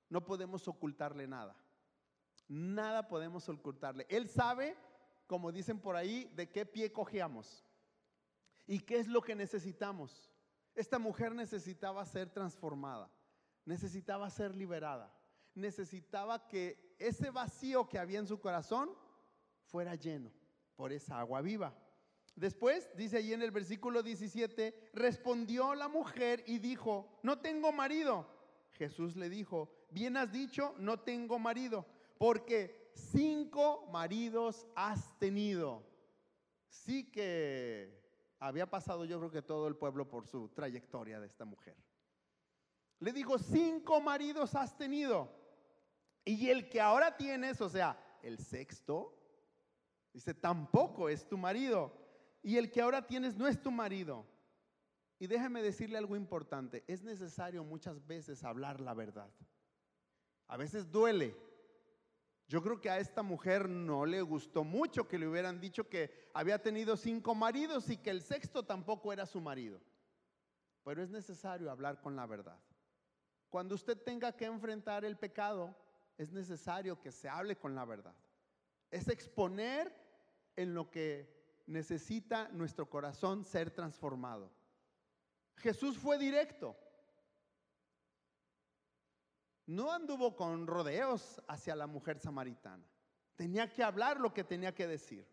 No 0.09 0.23
podemos 0.23 0.67
ocultarle 0.67 1.27
nada. 1.27 1.55
Nada 2.47 3.07
podemos 3.07 3.47
ocultarle. 3.49 4.05
Él 4.09 4.29
sabe, 4.29 4.75
como 5.31 5.53
dicen 5.53 5.79
por 5.79 5.95
ahí, 5.95 6.29
de 6.35 6.50
qué 6.50 6.65
pie 6.65 6.91
cojeamos 6.91 7.63
y 8.67 8.81
qué 8.81 9.00
es 9.00 9.07
lo 9.07 9.21
que 9.21 9.33
necesitamos. 9.33 10.29
Esta 10.75 11.00
mujer 11.00 11.33
necesitaba 11.33 12.05
ser 12.05 12.29
transformada, 12.29 13.09
necesitaba 13.63 14.29
ser 14.29 14.53
liberada, 14.53 15.09
necesitaba 15.55 16.50
que 16.50 16.97
ese 17.00 17.29
vacío 17.29 17.88
que 17.88 17.97
había 17.97 18.19
en 18.19 18.27
su 18.27 18.41
corazón 18.41 18.89
fuera 19.63 19.95
lleno 19.95 20.33
por 20.75 20.91
esa 20.91 21.17
agua 21.17 21.39
viva. 21.39 21.73
Después, 22.35 22.89
dice 22.97 23.15
allí 23.15 23.31
en 23.31 23.41
el 23.41 23.51
versículo 23.51 24.03
17, 24.03 24.91
respondió 24.91 25.75
la 25.75 25.88
mujer 25.88 26.43
y 26.45 26.59
dijo, 26.59 27.21
no 27.23 27.39
tengo 27.39 27.71
marido. 27.71 28.27
Jesús 28.71 29.15
le 29.15 29.29
dijo, 29.29 29.71
bien 29.91 30.17
has 30.17 30.29
dicho, 30.33 30.75
no 30.77 31.00
tengo 31.00 31.39
marido 31.39 31.85
porque 32.21 32.80
cinco 32.93 33.88
maridos 33.91 34.67
has 34.75 35.17
tenido. 35.19 35.83
Sí 36.67 37.12
que 37.12 38.01
había 38.39 38.69
pasado 38.69 39.05
yo 39.05 39.19
creo 39.19 39.31
que 39.31 39.41
todo 39.41 39.67
el 39.67 39.75
pueblo 39.75 40.07
por 40.07 40.25
su 40.25 40.50
trayectoria 40.50 41.19
de 41.19 41.27
esta 41.27 41.45
mujer. 41.45 41.75
Le 43.00 43.12
dijo, 43.13 43.38
cinco 43.38 44.01
maridos 44.01 44.55
has 44.55 44.77
tenido. 44.77 45.31
Y 46.24 46.50
el 46.50 46.69
que 46.69 46.79
ahora 46.79 47.17
tienes, 47.17 47.60
o 47.62 47.69
sea, 47.69 47.98
el 48.21 48.38
sexto, 48.38 49.17
dice, 50.13 50.33
tampoco 50.33 51.10
es 51.10 51.27
tu 51.27 51.38
marido. 51.38 51.91
Y 52.43 52.57
el 52.57 52.71
que 52.71 52.81
ahora 52.81 53.05
tienes 53.05 53.36
no 53.36 53.48
es 53.48 53.62
tu 53.62 53.71
marido. 53.71 54.25
Y 55.19 55.27
déjeme 55.27 55.62
decirle 55.62 56.00
algo 56.00 56.15
importante, 56.15 56.83
es 56.88 57.03
necesario 57.03 57.63
muchas 57.63 58.05
veces 58.07 58.43
hablar 58.43 58.81
la 58.81 58.95
verdad. 58.95 59.29
A 60.48 60.57
veces 60.57 60.91
duele, 60.91 61.36
yo 62.51 62.62
creo 62.62 62.81
que 62.81 62.89
a 62.89 63.00
esta 63.00 63.24
mujer 63.24 63.70
no 63.70 64.05
le 64.05 64.22
gustó 64.22 64.65
mucho 64.65 65.08
que 65.08 65.17
le 65.17 65.25
hubieran 65.25 65.62
dicho 65.62 65.88
que 65.88 66.29
había 66.34 66.62
tenido 66.62 66.98
cinco 66.98 67.34
maridos 67.34 67.89
y 67.89 67.96
que 67.96 68.10
el 68.10 68.22
sexto 68.22 68.65
tampoco 68.65 69.13
era 69.13 69.25
su 69.25 69.39
marido. 69.39 69.79
Pero 70.84 71.01
es 71.01 71.10
necesario 71.10 71.72
hablar 71.72 72.01
con 72.01 72.13
la 72.17 72.25
verdad. 72.25 72.60
Cuando 73.50 73.74
usted 73.74 73.98
tenga 73.98 74.36
que 74.36 74.43
enfrentar 74.43 75.05
el 75.05 75.17
pecado, 75.17 75.74
es 76.17 76.34
necesario 76.34 77.00
que 77.00 77.13
se 77.13 77.29
hable 77.29 77.55
con 77.55 77.74
la 77.74 77.86
verdad. 77.86 78.15
Es 78.89 79.08
exponer 79.08 79.96
en 80.58 80.74
lo 80.74 80.91
que 80.91 81.63
necesita 81.67 82.50
nuestro 82.50 82.89
corazón 82.89 83.46
ser 83.46 83.72
transformado. 83.72 84.51
Jesús 85.55 85.98
fue 85.98 86.17
directo 86.17 86.75
no 89.71 89.91
anduvo 89.91 90.35
con 90.35 90.67
rodeos 90.67 91.41
hacia 91.47 91.75
la 91.75 91.87
mujer 91.87 92.19
samaritana. 92.19 92.85
Tenía 93.35 93.71
que 93.71 93.81
hablar 93.81 94.19
lo 94.19 94.33
que 94.33 94.43
tenía 94.43 94.73
que 94.73 94.85
decir. 94.85 95.25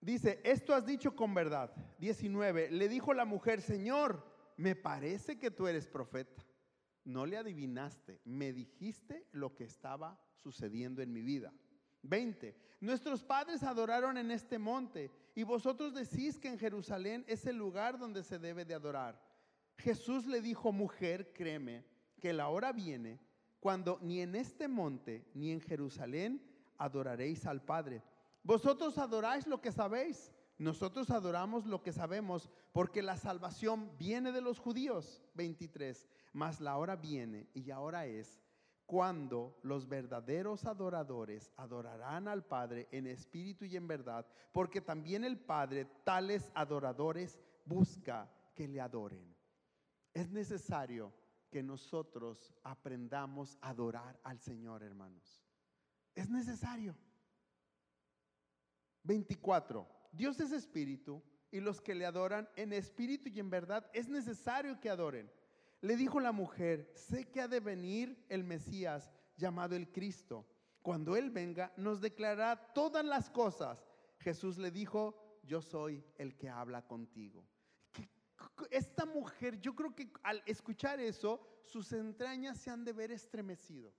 Dice, 0.00 0.40
esto 0.42 0.74
has 0.74 0.86
dicho 0.86 1.14
con 1.14 1.34
verdad. 1.34 1.74
19, 1.98 2.70
le 2.70 2.88
dijo 2.88 3.12
la 3.12 3.26
mujer, 3.26 3.60
Señor, 3.60 4.24
me 4.56 4.74
parece 4.74 5.38
que 5.38 5.50
tú 5.50 5.66
eres 5.66 5.86
profeta. 5.86 6.42
No 7.04 7.26
le 7.26 7.36
adivinaste, 7.36 8.20
me 8.24 8.52
dijiste 8.52 9.28
lo 9.32 9.54
que 9.54 9.64
estaba 9.64 10.18
sucediendo 10.36 11.02
en 11.02 11.12
mi 11.12 11.20
vida. 11.20 11.52
20. 12.02 12.56
Nuestros 12.80 13.22
padres 13.24 13.62
adoraron 13.62 14.16
en 14.16 14.30
este 14.30 14.58
monte 14.58 15.10
y 15.34 15.42
vosotros 15.42 15.92
decís 15.92 16.38
que 16.38 16.48
en 16.48 16.58
Jerusalén 16.58 17.24
es 17.28 17.44
el 17.44 17.56
lugar 17.56 17.98
donde 17.98 18.22
se 18.22 18.38
debe 18.38 18.64
de 18.64 18.74
adorar. 18.74 19.22
Jesús 19.76 20.26
le 20.26 20.40
dijo, 20.40 20.72
mujer, 20.72 21.32
créeme, 21.34 21.84
que 22.20 22.32
la 22.32 22.48
hora 22.48 22.72
viene 22.72 23.20
cuando 23.60 23.98
ni 24.02 24.20
en 24.20 24.34
este 24.34 24.68
monte 24.68 25.26
ni 25.34 25.50
en 25.50 25.60
Jerusalén 25.60 26.42
adoraréis 26.78 27.46
al 27.46 27.62
Padre. 27.62 28.02
Vosotros 28.42 28.96
adoráis 28.98 29.46
lo 29.46 29.60
que 29.60 29.72
sabéis, 29.72 30.32
nosotros 30.58 31.10
adoramos 31.10 31.66
lo 31.66 31.82
que 31.82 31.92
sabemos, 31.92 32.48
porque 32.72 33.02
la 33.02 33.16
salvación 33.16 33.90
viene 33.98 34.32
de 34.32 34.40
los 34.40 34.58
judíos. 34.58 35.22
23. 35.34 36.08
Mas 36.32 36.60
la 36.60 36.76
hora 36.76 36.96
viene 36.96 37.48
y 37.54 37.70
ahora 37.70 38.06
es 38.06 38.40
cuando 38.86 39.58
los 39.62 39.88
verdaderos 39.88 40.64
adoradores 40.64 41.50
adorarán 41.56 42.28
al 42.28 42.44
Padre 42.44 42.88
en 42.92 43.06
espíritu 43.06 43.64
y 43.64 43.76
en 43.76 43.88
verdad, 43.88 44.24
porque 44.52 44.80
también 44.80 45.24
el 45.24 45.38
Padre 45.38 45.86
tales 46.04 46.50
adoradores 46.54 47.40
busca 47.64 48.30
que 48.54 48.68
le 48.68 48.80
adoren. 48.80 49.34
Es 50.14 50.30
necesario 50.30 51.12
que 51.50 51.62
nosotros 51.62 52.52
aprendamos 52.62 53.58
a 53.60 53.70
adorar 53.70 54.18
al 54.22 54.38
Señor, 54.40 54.82
hermanos. 54.82 55.42
Es 56.14 56.28
necesario. 56.28 56.96
24. 59.04 59.88
Dios 60.12 60.40
es 60.40 60.52
espíritu 60.52 61.22
y 61.50 61.60
los 61.60 61.80
que 61.80 61.94
le 61.94 62.06
adoran 62.06 62.48
en 62.56 62.72
espíritu 62.72 63.28
y 63.28 63.38
en 63.38 63.50
verdad 63.50 63.88
es 63.92 64.08
necesario 64.08 64.80
que 64.80 64.90
adoren. 64.90 65.30
Le 65.80 65.96
dijo 65.96 66.20
la 66.20 66.32
mujer, 66.32 66.90
sé 66.94 67.28
que 67.30 67.40
ha 67.40 67.48
de 67.48 67.60
venir 67.60 68.24
el 68.28 68.44
Mesías 68.44 69.12
llamado 69.36 69.76
el 69.76 69.92
Cristo. 69.92 70.46
Cuando 70.82 71.16
Él 71.16 71.30
venga, 71.30 71.72
nos 71.76 72.00
declarará 72.00 72.72
todas 72.72 73.04
las 73.04 73.30
cosas. 73.30 73.86
Jesús 74.18 74.58
le 74.58 74.70
dijo, 74.70 75.40
yo 75.42 75.60
soy 75.60 76.04
el 76.16 76.36
que 76.36 76.48
habla 76.48 76.86
contigo. 76.86 77.46
Esta 78.70 79.04
mujer, 79.04 79.60
yo 79.60 79.74
creo 79.74 79.94
que 79.94 80.10
al 80.22 80.42
escuchar 80.46 80.98
eso, 81.00 81.40
sus 81.62 81.92
entrañas 81.92 82.58
se 82.58 82.70
han 82.70 82.84
de 82.84 82.92
ver 82.92 83.10
estremecido. 83.10 83.92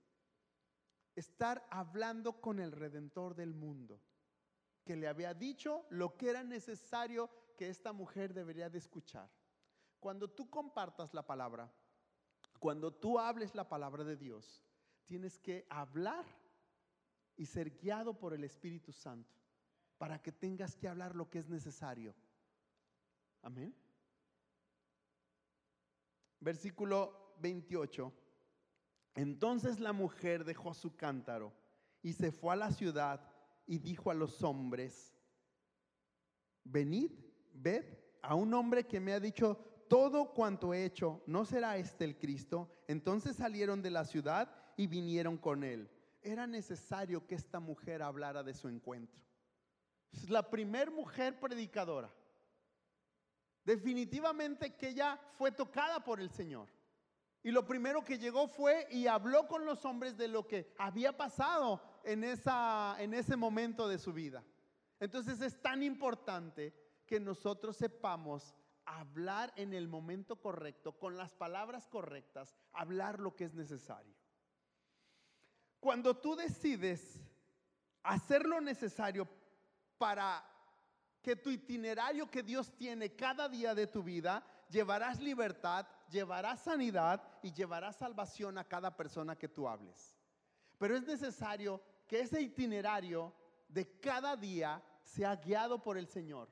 Estar 1.14 1.66
hablando 1.70 2.40
con 2.40 2.58
el 2.58 2.72
redentor 2.72 3.34
del 3.34 3.54
mundo, 3.54 4.00
que 4.84 4.96
le 4.96 5.08
había 5.08 5.34
dicho 5.34 5.86
lo 5.90 6.16
que 6.16 6.30
era 6.30 6.42
necesario 6.42 7.30
que 7.56 7.68
esta 7.68 7.92
mujer 7.92 8.34
debería 8.34 8.70
de 8.70 8.78
escuchar. 8.78 9.30
Cuando 10.00 10.28
tú 10.28 10.48
compartas 10.48 11.12
la 11.14 11.26
palabra, 11.26 11.72
cuando 12.58 12.92
tú 12.92 13.18
hables 13.18 13.54
la 13.54 13.68
palabra 13.68 14.04
de 14.04 14.16
Dios, 14.16 14.64
tienes 15.04 15.38
que 15.38 15.66
hablar 15.70 16.24
y 17.36 17.46
ser 17.46 17.70
guiado 17.70 18.18
por 18.18 18.34
el 18.34 18.44
Espíritu 18.44 18.92
Santo 18.92 19.38
para 19.98 20.20
que 20.22 20.32
tengas 20.32 20.76
que 20.76 20.88
hablar 20.88 21.14
lo 21.14 21.28
que 21.28 21.40
es 21.40 21.48
necesario. 21.48 22.14
Amén. 23.42 23.74
Versículo 26.40 27.34
28. 27.40 28.12
Entonces 29.14 29.80
la 29.80 29.92
mujer 29.92 30.44
dejó 30.44 30.74
su 30.74 30.94
cántaro 30.96 31.52
y 32.02 32.12
se 32.12 32.30
fue 32.30 32.52
a 32.52 32.56
la 32.56 32.70
ciudad 32.70 33.20
y 33.66 33.78
dijo 33.78 34.10
a 34.10 34.14
los 34.14 34.42
hombres, 34.42 35.14
venid, 36.64 37.10
ved 37.52 37.84
a 38.22 38.34
un 38.34 38.54
hombre 38.54 38.86
que 38.86 39.00
me 39.00 39.12
ha 39.12 39.20
dicho 39.20 39.56
todo 39.88 40.32
cuanto 40.34 40.74
he 40.74 40.84
hecho, 40.84 41.22
¿no 41.26 41.44
será 41.44 41.76
este 41.78 42.04
el 42.04 42.18
Cristo? 42.18 42.70
Entonces 42.86 43.36
salieron 43.36 43.82
de 43.82 43.90
la 43.90 44.04
ciudad 44.04 44.54
y 44.76 44.86
vinieron 44.86 45.38
con 45.38 45.64
él. 45.64 45.90
Era 46.22 46.46
necesario 46.46 47.26
que 47.26 47.34
esta 47.34 47.58
mujer 47.58 48.02
hablara 48.02 48.42
de 48.42 48.54
su 48.54 48.68
encuentro. 48.68 49.20
Es 50.12 50.28
la 50.28 50.48
primer 50.50 50.90
mujer 50.90 51.38
predicadora. 51.40 52.14
Definitivamente 53.68 54.74
que 54.76 54.88
ella 54.88 55.20
fue 55.32 55.52
tocada 55.52 56.02
por 56.02 56.20
el 56.20 56.30
Señor. 56.30 56.70
Y 57.42 57.50
lo 57.50 57.66
primero 57.66 58.02
que 58.02 58.16
llegó 58.16 58.48
fue 58.48 58.88
y 58.90 59.06
habló 59.06 59.46
con 59.46 59.66
los 59.66 59.84
hombres 59.84 60.16
de 60.16 60.26
lo 60.26 60.46
que 60.46 60.72
había 60.78 61.14
pasado 61.14 61.82
en, 62.02 62.24
esa, 62.24 62.96
en 62.98 63.12
ese 63.12 63.36
momento 63.36 63.86
de 63.86 63.98
su 63.98 64.14
vida. 64.14 64.42
Entonces 64.98 65.42
es 65.42 65.60
tan 65.60 65.82
importante 65.82 66.72
que 67.04 67.20
nosotros 67.20 67.76
sepamos 67.76 68.54
hablar 68.86 69.52
en 69.54 69.74
el 69.74 69.86
momento 69.86 70.40
correcto, 70.40 70.98
con 70.98 71.18
las 71.18 71.34
palabras 71.34 71.86
correctas, 71.88 72.56
hablar 72.72 73.20
lo 73.20 73.36
que 73.36 73.44
es 73.44 73.52
necesario. 73.52 74.14
Cuando 75.78 76.16
tú 76.16 76.36
decides 76.36 77.20
hacer 78.02 78.46
lo 78.46 78.62
necesario 78.62 79.28
para 79.98 80.42
que 81.22 81.36
tu 81.36 81.50
itinerario 81.50 82.30
que 82.30 82.42
Dios 82.42 82.72
tiene 82.76 83.14
cada 83.14 83.48
día 83.48 83.74
de 83.74 83.86
tu 83.86 84.02
vida, 84.02 84.44
llevarás 84.70 85.20
libertad, 85.20 85.86
llevarás 86.10 86.60
sanidad 86.60 87.22
y 87.42 87.52
llevarás 87.52 87.96
salvación 87.96 88.58
a 88.58 88.64
cada 88.64 88.96
persona 88.96 89.36
que 89.36 89.48
tú 89.48 89.68
hables. 89.68 90.16
Pero 90.78 90.96
es 90.96 91.02
necesario 91.02 91.82
que 92.06 92.20
ese 92.20 92.40
itinerario 92.40 93.34
de 93.68 93.98
cada 93.98 94.36
día 94.36 94.82
sea 95.02 95.36
guiado 95.36 95.82
por 95.82 95.98
el 95.98 96.08
Señor. 96.08 96.48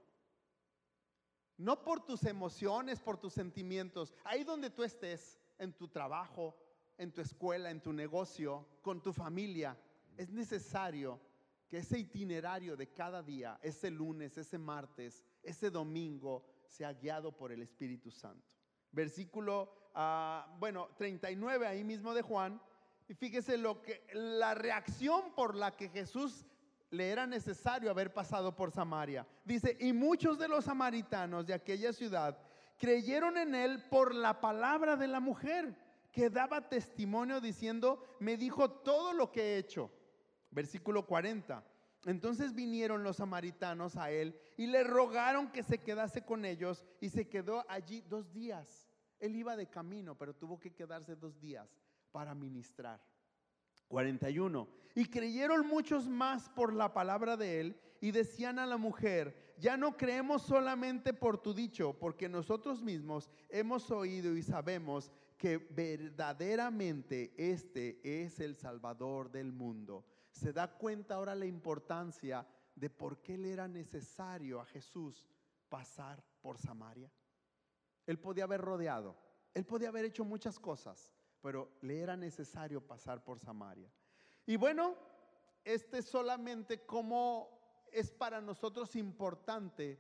No 1.57 1.83
por 1.83 2.05
tus 2.05 2.25
emociones, 2.25 3.01
por 3.01 3.17
tus 3.17 3.33
sentimientos. 3.33 4.15
Ahí 4.25 4.45
donde 4.45 4.69
tú 4.69 4.83
estés, 4.83 5.41
en 5.59 5.73
tu 5.73 5.89
trabajo, 5.89 6.55
en 6.99 7.13
tu 7.13 7.21
escuela, 7.21 7.71
en 7.71 7.81
tu 7.81 7.93
negocio, 7.93 8.67
con 8.83 9.03
tu 9.03 9.13
familia, 9.13 9.77
es 10.17 10.31
necesario 10.31 11.21
que 11.69 11.79
ese 11.79 11.99
itinerario 11.99 12.77
de 12.77 12.93
cada 12.93 13.23
día, 13.23 13.59
ese 13.63 13.91
lunes, 13.91 14.37
ese 14.39 14.59
martes, 14.59 15.25
ese 15.43 15.71
domingo, 15.71 16.45
sea 16.67 16.93
guiado 16.93 17.37
por 17.37 17.53
el 17.53 17.63
Espíritu 17.63 18.11
Santo. 18.11 18.47
Versículo, 18.93 19.91
uh, 19.95 20.59
bueno, 20.59 20.89
39 20.97 21.67
ahí 21.67 21.85
mismo 21.85 22.15
de 22.15 22.23
Juan. 22.23 22.61
Y 23.09 23.15
fíjese 23.15 23.57
lo 23.57 23.83
que, 23.83 24.05
la 24.13 24.55
reacción 24.55 25.33
por 25.35 25.55
la 25.55 25.77
que 25.77 25.89
Jesús 25.89 26.47
le 26.91 27.11
era 27.11 27.27
necesario 27.27 27.91
haber 27.91 28.13
pasado 28.13 28.55
por 28.55 28.71
Samaria. 28.71 29.27
Dice, 29.45 29.77
y 29.81 29.93
muchos 29.93 30.39
de 30.39 30.49
los 30.49 30.65
samaritanos 30.65 31.47
de 31.47 31.55
aquella 31.55 31.93
ciudad 31.93 32.39
creyeron 32.79 33.37
en 33.37 33.55
él 33.55 33.85
por 33.89 34.15
la 34.15 34.41
palabra 34.41 34.97
de 34.97 35.09
la 35.09 35.21
mujer, 35.21 35.77
que 36.13 36.31
daba 36.31 36.69
testimonio 36.69 37.41
diciendo, 37.41 38.03
me 38.21 38.37
dijo 38.37 38.71
todo 38.71 39.13
lo 39.13 39.31
que 39.31 39.43
he 39.43 39.59
hecho. 39.59 39.91
Versículo 40.57 41.05
40. 41.07 41.63
Entonces 42.07 42.55
vinieron 42.55 43.05
los 43.05 43.17
samaritanos 43.17 43.95
a 43.97 44.11
él 44.11 44.35
y 44.57 44.67
le 44.67 44.83
rogaron 44.85 45.53
que 45.53 45.63
se 45.63 45.83
quedase 45.83 46.25
con 46.25 46.47
ellos 46.47 46.83
y 46.99 47.11
se 47.11 47.29
quedó 47.29 47.63
allí 47.69 48.01
dos 48.09 48.33
días. 48.33 48.89
Él 49.21 49.37
iba 49.37 49.55
de 49.55 49.67
camino, 49.67 50.17
pero 50.17 50.35
tuvo 50.35 50.59
que 50.59 50.73
quedarse 50.73 51.15
dos 51.15 51.39
días 51.39 51.69
para 52.11 52.35
ministrar. 52.35 53.05
41. 53.89 54.67
Y 54.95 55.05
creyeron 55.05 55.67
muchos 55.67 56.09
más 56.09 56.49
por 56.49 56.73
la 56.73 56.95
palabra 56.95 57.37
de 57.37 57.61
él 57.61 57.81
y 58.01 58.13
decían 58.13 58.59
a 58.59 58.65
la 58.65 58.79
mujer, 58.79 59.55
ya 59.59 59.77
no 59.77 59.95
creemos 59.95 60.41
solamente 60.41 61.13
por 61.13 61.37
tu 61.37 61.53
dicho, 61.53 61.93
porque 61.99 62.31
nosotros 62.31 62.83
mismos 62.83 63.31
hemos 63.51 63.91
oído 63.91 64.35
y 64.35 64.43
sabemos 64.43 65.13
que 65.37 65.59
verdaderamente 65.59 67.35
este 67.37 68.01
es 68.03 68.41
el 68.41 68.57
Salvador 68.57 69.31
del 69.31 69.53
mundo. 69.53 70.03
¿Se 70.37 70.53
da 70.53 70.69
cuenta 70.69 71.15
ahora 71.15 71.35
la 71.35 71.47
importancia 71.47 72.47
de 72.75 72.91
por 72.91 73.23
qué 73.23 73.39
le 73.39 73.53
era 73.53 73.67
necesario 73.67 74.61
a 74.61 74.67
Jesús 74.67 75.27
pasar 75.71 76.23
por 76.43 76.59
Samaria? 76.59 77.11
Él 78.05 78.19
podía 78.19 78.45
haber 78.45 78.61
rodeado, 78.61 79.17
él 79.55 79.65
podía 79.65 79.89
haber 79.89 80.05
hecho 80.05 80.27
muchas 80.27 80.59
cosas, 80.59 81.11
pero 81.41 81.79
le 81.81 82.01
era 82.01 82.19
necesario 82.19 82.87
pasar 82.87 83.25
por 83.25 83.39
Samaria. 83.39 83.91
Y 84.45 84.57
bueno, 84.57 84.95
este 85.65 86.03
solamente 86.03 86.85
como 86.85 87.89
es 87.91 88.11
para 88.11 88.39
nosotros 88.43 88.95
importante 88.95 89.99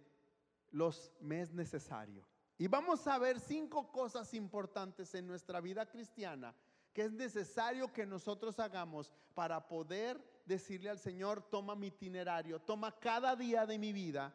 los 0.70 1.10
mes 1.20 1.50
necesario. 1.54 2.28
Y 2.58 2.68
vamos 2.68 3.06
a 3.06 3.18
ver 3.18 3.40
cinco 3.40 3.90
cosas 3.90 4.34
importantes 4.34 5.14
en 5.14 5.26
nuestra 5.26 5.62
vida 5.62 5.86
cristiana 5.86 6.54
que 6.96 7.04
es 7.04 7.12
necesario 7.12 7.92
que 7.92 8.06
nosotros 8.06 8.58
hagamos 8.58 9.12
para 9.34 9.68
poder 9.68 10.18
decirle 10.46 10.88
al 10.88 10.98
Señor, 10.98 11.42
toma 11.42 11.74
mi 11.74 11.88
itinerario, 11.88 12.58
toma 12.58 12.90
cada 12.90 13.36
día 13.36 13.66
de 13.66 13.78
mi 13.78 13.92
vida. 13.92 14.34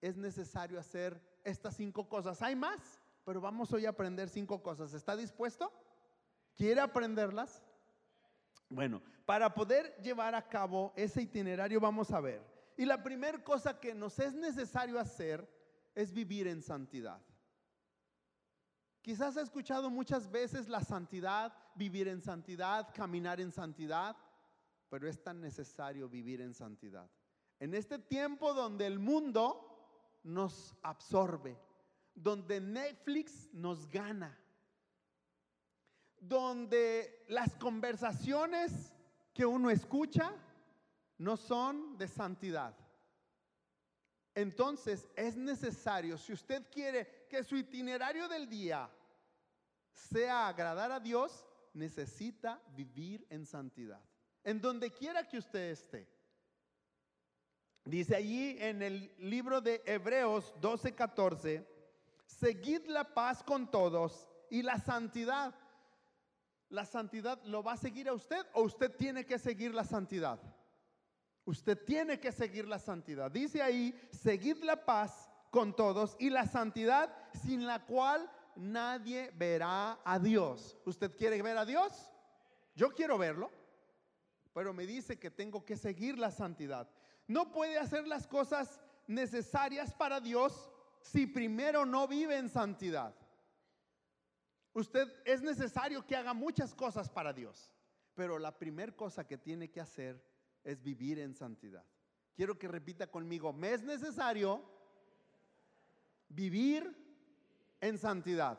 Es 0.00 0.16
necesario 0.16 0.80
hacer 0.80 1.22
estas 1.44 1.76
cinco 1.76 2.08
cosas. 2.08 2.42
Hay 2.42 2.56
más, 2.56 3.00
pero 3.24 3.40
vamos 3.40 3.72
hoy 3.72 3.86
a 3.86 3.90
aprender 3.90 4.28
cinco 4.28 4.60
cosas. 4.60 4.92
¿Está 4.92 5.14
dispuesto? 5.14 5.72
¿Quiere 6.56 6.80
aprenderlas? 6.80 7.62
Bueno, 8.68 9.00
para 9.24 9.54
poder 9.54 9.96
llevar 10.02 10.34
a 10.34 10.48
cabo 10.48 10.92
ese 10.96 11.22
itinerario 11.22 11.78
vamos 11.78 12.10
a 12.10 12.20
ver. 12.20 12.42
Y 12.76 12.86
la 12.86 13.04
primera 13.04 13.44
cosa 13.44 13.78
que 13.78 13.94
nos 13.94 14.18
es 14.18 14.34
necesario 14.34 14.98
hacer 14.98 15.48
es 15.94 16.12
vivir 16.12 16.48
en 16.48 16.60
santidad. 16.60 17.20
Quizás 19.04 19.36
ha 19.36 19.42
escuchado 19.42 19.90
muchas 19.90 20.30
veces 20.30 20.66
la 20.66 20.82
santidad, 20.82 21.52
vivir 21.74 22.08
en 22.08 22.22
santidad, 22.22 22.88
caminar 22.94 23.38
en 23.38 23.52
santidad, 23.52 24.16
pero 24.88 25.06
es 25.06 25.22
tan 25.22 25.42
necesario 25.42 26.08
vivir 26.08 26.40
en 26.40 26.54
santidad. 26.54 27.06
En 27.60 27.74
este 27.74 27.98
tiempo 27.98 28.54
donde 28.54 28.86
el 28.86 28.98
mundo 28.98 30.18
nos 30.22 30.74
absorbe, 30.82 31.54
donde 32.14 32.62
Netflix 32.62 33.52
nos 33.52 33.90
gana, 33.90 34.40
donde 36.18 37.26
las 37.28 37.54
conversaciones 37.56 38.94
que 39.34 39.44
uno 39.44 39.68
escucha 39.68 40.32
no 41.18 41.36
son 41.36 41.98
de 41.98 42.08
santidad. 42.08 42.74
Entonces 44.34 45.06
es 45.14 45.36
necesario, 45.36 46.16
si 46.16 46.32
usted 46.32 46.70
quiere 46.70 47.23
que 47.34 47.42
su 47.42 47.56
itinerario 47.56 48.28
del 48.28 48.48
día 48.48 48.88
sea 49.90 50.46
agradar 50.46 50.92
a 50.92 51.00
Dios, 51.00 51.44
necesita 51.72 52.62
vivir 52.76 53.26
en 53.28 53.44
santidad. 53.44 54.00
En 54.44 54.60
donde 54.60 54.92
quiera 54.92 55.26
que 55.26 55.38
usted 55.38 55.72
esté. 55.72 56.08
Dice 57.84 58.14
allí 58.14 58.56
en 58.60 58.82
el 58.82 59.12
libro 59.18 59.60
de 59.60 59.82
Hebreos 59.84 60.54
12:14, 60.60 61.66
seguid 62.24 62.86
la 62.86 63.12
paz 63.12 63.42
con 63.42 63.68
todos 63.68 64.28
y 64.48 64.62
la 64.62 64.78
santidad 64.78 65.52
la 66.68 66.86
santidad 66.86 67.42
lo 67.46 67.64
va 67.64 67.72
a 67.72 67.76
seguir 67.76 68.08
a 68.08 68.12
usted 68.12 68.46
o 68.52 68.62
usted 68.62 68.94
tiene 68.96 69.26
que 69.26 69.40
seguir 69.40 69.74
la 69.74 69.84
santidad? 69.84 70.40
Usted 71.44 71.84
tiene 71.84 72.20
que 72.20 72.30
seguir 72.30 72.68
la 72.68 72.78
santidad. 72.78 73.28
Dice 73.28 73.60
ahí, 73.60 73.92
seguid 74.12 74.62
la 74.62 74.84
paz 74.84 75.33
con 75.54 75.76
todos 75.76 76.16
y 76.18 76.30
la 76.30 76.48
santidad 76.48 77.14
sin 77.32 77.64
la 77.64 77.86
cual 77.86 78.28
nadie 78.56 79.30
verá 79.36 80.00
a 80.04 80.18
Dios. 80.18 80.76
¿Usted 80.84 81.14
quiere 81.16 81.40
ver 81.42 81.56
a 81.56 81.64
Dios? 81.64 82.10
Yo 82.74 82.92
quiero 82.92 83.16
verlo, 83.18 83.52
pero 84.52 84.74
me 84.74 84.84
dice 84.84 85.16
que 85.16 85.30
tengo 85.30 85.64
que 85.64 85.76
seguir 85.76 86.18
la 86.18 86.32
santidad. 86.32 86.90
No 87.28 87.52
puede 87.52 87.78
hacer 87.78 88.08
las 88.08 88.26
cosas 88.26 88.80
necesarias 89.06 89.94
para 89.94 90.18
Dios 90.18 90.72
si 91.02 91.24
primero 91.24 91.86
no 91.86 92.08
vive 92.08 92.36
en 92.36 92.48
santidad. 92.48 93.14
Usted 94.72 95.06
es 95.24 95.40
necesario 95.40 96.04
que 96.04 96.16
haga 96.16 96.34
muchas 96.34 96.74
cosas 96.74 97.08
para 97.08 97.32
Dios, 97.32 97.72
pero 98.16 98.40
la 98.40 98.58
primera 98.58 98.90
cosa 98.90 99.24
que 99.24 99.38
tiene 99.38 99.70
que 99.70 99.80
hacer 99.80 100.20
es 100.64 100.82
vivir 100.82 101.20
en 101.20 101.32
santidad. 101.32 101.84
Quiero 102.34 102.58
que 102.58 102.66
repita 102.66 103.06
conmigo, 103.06 103.52
me 103.52 103.72
es 103.72 103.84
necesario 103.84 104.73
vivir 106.34 106.94
en 107.80 107.98
santidad. 107.98 108.58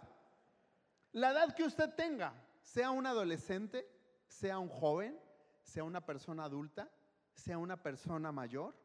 La 1.11 1.31
edad 1.31 1.55
que 1.55 1.63
usted 1.63 1.93
tenga, 1.95 2.33
sea 2.61 2.91
un 2.91 3.05
adolescente, 3.05 3.88
sea 4.27 4.59
un 4.59 4.69
joven, 4.69 5.19
sea 5.63 5.83
una 5.83 6.05
persona 6.05 6.45
adulta, 6.45 6.91
sea 7.33 7.57
una 7.57 7.81
persona 7.81 8.31
mayor, 8.31 8.75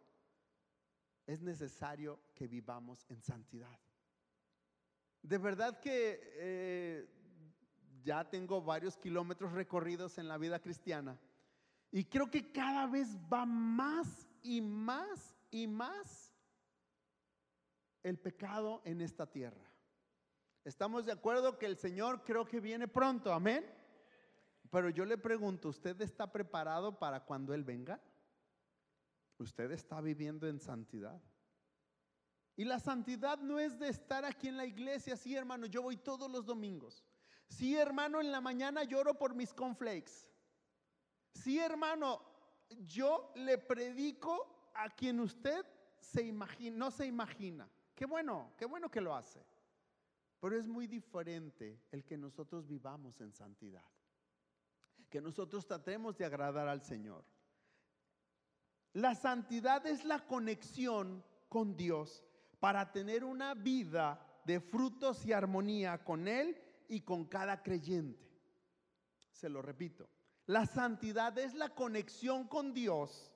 es 1.26 1.42
necesario 1.42 2.20
que 2.35 2.48
vivamos 2.48 3.05
en 3.09 3.22
santidad. 3.22 3.79
De 5.22 5.38
verdad 5.38 5.79
que 5.79 6.20
eh, 6.35 7.09
ya 8.03 8.29
tengo 8.29 8.62
varios 8.62 8.96
kilómetros 8.96 9.53
recorridos 9.53 10.18
en 10.18 10.29
la 10.29 10.38
vida 10.38 10.59
cristiana 10.61 11.18
y 11.92 12.05
creo 12.05 12.31
que 12.31 12.50
cada 12.50 12.87
vez 12.87 13.16
va 13.33 13.44
más 13.44 14.29
y 14.42 14.61
más 14.61 15.37
y 15.50 15.66
más 15.66 16.30
el 18.02 18.18
pecado 18.18 18.82
en 18.84 19.00
esta 19.00 19.26
tierra. 19.30 19.70
Estamos 20.64 21.06
de 21.06 21.12
acuerdo 21.12 21.58
que 21.58 21.66
el 21.66 21.76
Señor 21.76 22.22
creo 22.24 22.44
que 22.44 22.60
viene 22.60 22.88
pronto, 22.88 23.32
amén. 23.32 23.64
Pero 24.70 24.90
yo 24.90 25.04
le 25.04 25.18
pregunto, 25.18 25.68
¿usted 25.68 26.00
está 26.00 26.30
preparado 26.30 26.98
para 26.98 27.24
cuando 27.24 27.54
Él 27.54 27.64
venga? 27.64 28.00
¿Usted 29.38 29.70
está 29.72 30.00
viviendo 30.00 30.46
en 30.46 30.60
santidad? 30.60 31.20
Y 32.56 32.64
la 32.64 32.78
santidad 32.78 33.38
no 33.38 33.58
es 33.58 33.78
de 33.78 33.88
estar 33.88 34.24
aquí 34.24 34.48
en 34.48 34.56
la 34.56 34.66
iglesia, 34.66 35.16
sí 35.16 35.34
hermano, 35.34 35.66
yo 35.66 35.82
voy 35.82 35.96
todos 35.96 36.30
los 36.30 36.44
domingos. 36.44 37.02
Sí, 37.48 37.76
hermano, 37.76 38.20
en 38.20 38.30
la 38.30 38.40
mañana 38.40 38.84
lloro 38.84 39.14
por 39.14 39.34
mis 39.34 39.52
conflakes. 39.52 40.28
Sí, 41.34 41.58
hermano, 41.58 42.22
yo 42.86 43.32
le 43.34 43.58
predico 43.58 44.70
a 44.74 44.88
quien 44.90 45.20
usted 45.20 45.64
se 45.98 46.22
imagina, 46.22 46.76
no 46.76 46.90
se 46.90 47.06
imagina. 47.06 47.68
Qué 48.00 48.06
bueno, 48.06 48.54
qué 48.56 48.64
bueno 48.64 48.90
que 48.90 49.02
lo 49.02 49.14
hace. 49.14 49.44
Pero 50.40 50.56
es 50.56 50.66
muy 50.66 50.86
diferente 50.86 51.82
el 51.92 52.02
que 52.02 52.16
nosotros 52.16 52.66
vivamos 52.66 53.20
en 53.20 53.30
santidad. 53.30 53.84
Que 55.10 55.20
nosotros 55.20 55.66
tratemos 55.66 56.16
de 56.16 56.24
agradar 56.24 56.66
al 56.66 56.80
Señor. 56.80 57.26
La 58.94 59.14
santidad 59.14 59.86
es 59.86 60.06
la 60.06 60.26
conexión 60.26 61.22
con 61.50 61.76
Dios 61.76 62.24
para 62.58 62.90
tener 62.90 63.22
una 63.22 63.52
vida 63.52 64.26
de 64.46 64.60
frutos 64.60 65.26
y 65.26 65.34
armonía 65.34 66.02
con 66.02 66.26
Él 66.26 66.56
y 66.88 67.02
con 67.02 67.26
cada 67.26 67.62
creyente. 67.62 68.26
Se 69.30 69.50
lo 69.50 69.60
repito. 69.60 70.08
La 70.46 70.64
santidad 70.64 71.36
es 71.36 71.52
la 71.52 71.74
conexión 71.74 72.48
con 72.48 72.72
Dios 72.72 73.30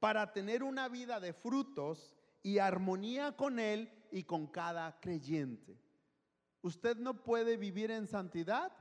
para 0.00 0.32
tener 0.32 0.62
una 0.62 0.88
vida 0.88 1.20
de 1.20 1.34
frutos 1.34 2.16
y 2.42 2.60
armonía 2.60 3.36
con 3.36 3.58
Él 3.58 3.92
y 4.16 4.24
con 4.24 4.46
cada 4.46 4.98
creyente. 4.98 5.78
Usted 6.62 6.96
no 6.96 7.22
puede 7.22 7.58
vivir 7.58 7.90
en 7.90 8.06
santidad 8.06 8.72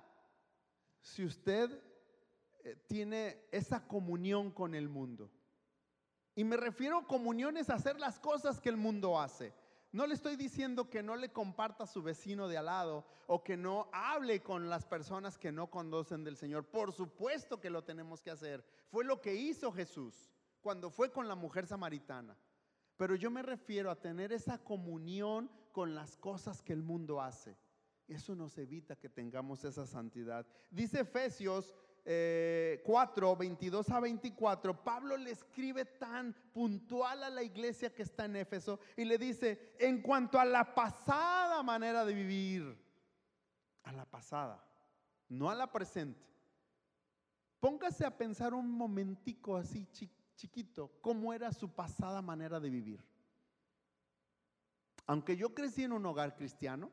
si 1.01 1.25
usted 1.25 1.83
eh, 2.63 2.77
tiene 2.87 3.45
esa 3.51 3.85
comunión 3.85 4.49
con 4.49 4.73
el 4.73 4.87
mundo. 4.87 5.29
Y 6.35 6.45
me 6.45 6.55
refiero 6.55 6.99
a 6.99 7.05
comuniones 7.05 7.69
a 7.69 7.73
hacer 7.73 7.99
las 7.99 8.17
cosas 8.17 8.61
que 8.61 8.69
el 8.69 8.77
mundo 8.77 9.19
hace. 9.19 9.53
No 9.91 10.07
le 10.07 10.13
estoy 10.13 10.37
diciendo 10.37 10.89
que 10.89 11.03
no 11.03 11.17
le 11.17 11.33
comparta 11.33 11.83
a 11.83 11.87
su 11.87 12.01
vecino 12.01 12.47
de 12.47 12.57
al 12.57 12.67
lado 12.67 13.05
o 13.27 13.43
que 13.43 13.57
no 13.57 13.89
hable 13.91 14.41
con 14.41 14.69
las 14.69 14.85
personas 14.85 15.37
que 15.37 15.51
no 15.51 15.69
conocen 15.69 16.23
del 16.23 16.37
Señor. 16.37 16.63
Por 16.63 16.93
supuesto 16.93 17.59
que 17.59 17.69
lo 17.69 17.83
tenemos 17.83 18.21
que 18.21 18.31
hacer. 18.31 18.65
Fue 18.87 19.03
lo 19.03 19.19
que 19.19 19.35
hizo 19.35 19.73
Jesús 19.73 20.31
cuando 20.61 20.89
fue 20.89 21.11
con 21.11 21.27
la 21.27 21.35
mujer 21.35 21.67
samaritana. 21.67 22.37
Pero 22.97 23.15
yo 23.15 23.29
me 23.29 23.41
refiero 23.41 23.91
a 23.91 23.99
tener 23.99 24.31
esa 24.31 24.57
comunión 24.57 25.49
con 25.71 25.93
las 25.93 26.15
cosas 26.17 26.61
que 26.61 26.73
el 26.73 26.81
mundo 26.81 27.21
hace. 27.21 27.57
Eso 28.07 28.35
nos 28.35 28.57
evita 28.57 28.95
que 28.95 29.09
tengamos 29.09 29.65
esa 29.65 29.85
santidad. 29.85 30.45
Dice 30.69 31.01
Efesios 31.01 31.73
4, 32.05 33.35
22 33.35 33.89
eh, 33.89 33.93
a 33.93 33.99
24, 33.99 34.83
Pablo 34.83 35.17
le 35.17 35.31
escribe 35.31 35.85
tan 35.85 36.33
puntual 36.53 37.23
a 37.23 37.31
la 37.31 37.41
iglesia 37.41 37.93
que 37.95 38.03
está 38.03 38.25
en 38.25 38.35
Éfeso 38.35 38.79
y 38.95 39.05
le 39.05 39.17
dice, 39.17 39.75
en 39.79 40.03
cuanto 40.03 40.39
a 40.39 40.45
la 40.45 40.75
pasada 40.75 41.63
manera 41.63 42.05
de 42.05 42.13
vivir, 42.13 42.77
a 43.81 43.91
la 43.91 44.05
pasada, 44.05 44.63
no 45.29 45.49
a 45.49 45.55
la 45.55 45.71
presente. 45.71 46.23
Póngase 47.59 48.05
a 48.05 48.15
pensar 48.15 48.53
un 48.53 48.69
momentico 48.69 49.57
así 49.57 49.87
chiquito, 49.87 50.24
cómo 51.01 51.33
era 51.33 51.51
su 51.51 51.73
pasada 51.73 52.21
manera 52.21 52.59
de 52.59 52.69
vivir. 52.69 53.03
Aunque 55.07 55.37
yo 55.37 55.53
crecí 55.53 55.83
en 55.83 55.93
un 55.93 56.05
hogar 56.05 56.35
cristiano, 56.35 56.91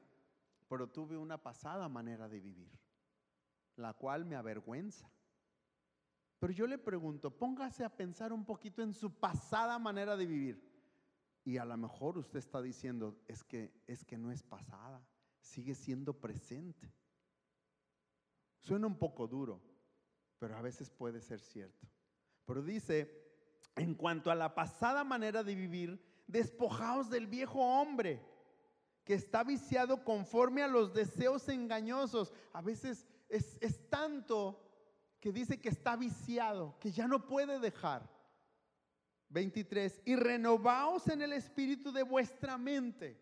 pero 0.68 0.88
tuve 0.88 1.16
una 1.16 1.38
pasada 1.38 1.88
manera 1.88 2.28
de 2.28 2.40
vivir 2.40 2.82
la 3.76 3.94
cual 3.94 4.24
me 4.24 4.36
avergüenza. 4.36 5.10
Pero 6.38 6.52
yo 6.52 6.66
le 6.66 6.78
pregunto, 6.78 7.30
póngase 7.30 7.84
a 7.84 7.96
pensar 7.96 8.32
un 8.32 8.44
poquito 8.44 8.82
en 8.82 8.92
su 8.92 9.12
pasada 9.12 9.78
manera 9.78 10.16
de 10.16 10.26
vivir. 10.26 10.72
Y 11.44 11.56
a 11.58 11.64
lo 11.64 11.76
mejor 11.76 12.18
usted 12.18 12.38
está 12.38 12.60
diciendo, 12.60 13.20
es 13.26 13.42
que 13.44 13.72
es 13.86 14.04
que 14.04 14.16
no 14.16 14.30
es 14.30 14.42
pasada, 14.42 15.04
sigue 15.40 15.74
siendo 15.74 16.20
presente. 16.20 16.92
Suena 18.58 18.86
un 18.86 18.96
poco 18.96 19.26
duro, 19.26 19.60
pero 20.38 20.56
a 20.56 20.62
veces 20.62 20.90
puede 20.90 21.20
ser 21.20 21.40
cierto. 21.40 21.88
Pero 22.44 22.62
dice, 22.62 23.21
en 23.76 23.94
cuanto 23.94 24.30
a 24.30 24.34
la 24.34 24.54
pasada 24.54 25.04
manera 25.04 25.42
de 25.42 25.54
vivir, 25.54 26.02
despojaos 26.26 27.10
del 27.10 27.26
viejo 27.26 27.60
hombre 27.60 28.20
que 29.04 29.14
está 29.14 29.42
viciado 29.42 30.04
conforme 30.04 30.62
a 30.62 30.68
los 30.68 30.92
deseos 30.92 31.48
engañosos. 31.48 32.32
A 32.52 32.62
veces 32.62 33.06
es, 33.28 33.58
tanto 33.88 34.60
que 35.20 35.32
dice 35.32 35.60
que 35.60 35.68
está 35.68 35.96
viciado, 35.96 36.76
que 36.78 36.92
ya 36.92 37.08
no 37.08 37.26
puede 37.26 37.58
dejar. 37.58 38.08
23. 39.30 40.02
Y 40.04 40.16
renovaos 40.16 41.08
en 41.08 41.22
el 41.22 41.32
espíritu 41.32 41.90
de 41.92 42.02
vuestra 42.02 42.58
mente. 42.58 43.18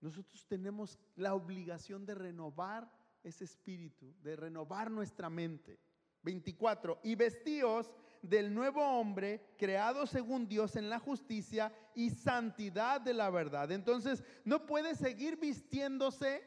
Nosotros 0.00 0.46
tenemos 0.46 0.98
la 1.16 1.34
obligación 1.34 2.04
de 2.04 2.14
renovar 2.14 2.92
ese 3.22 3.44
espíritu, 3.44 4.14
de 4.22 4.36
renovar 4.36 4.90
nuestra 4.90 5.30
mente. 5.30 5.80
24. 6.22 7.00
Y 7.02 7.14
vestíos 7.14 7.90
del 8.22 8.54
nuevo 8.54 8.82
hombre 8.82 9.54
creado 9.56 10.06
según 10.06 10.48
Dios 10.48 10.76
en 10.76 10.90
la 10.90 10.98
justicia 10.98 11.72
y 11.94 12.10
santidad 12.10 13.00
de 13.00 13.14
la 13.14 13.30
verdad. 13.30 13.72
Entonces, 13.72 14.22
no 14.44 14.66
puede 14.66 14.94
seguir 14.94 15.38
vistiéndose 15.38 16.42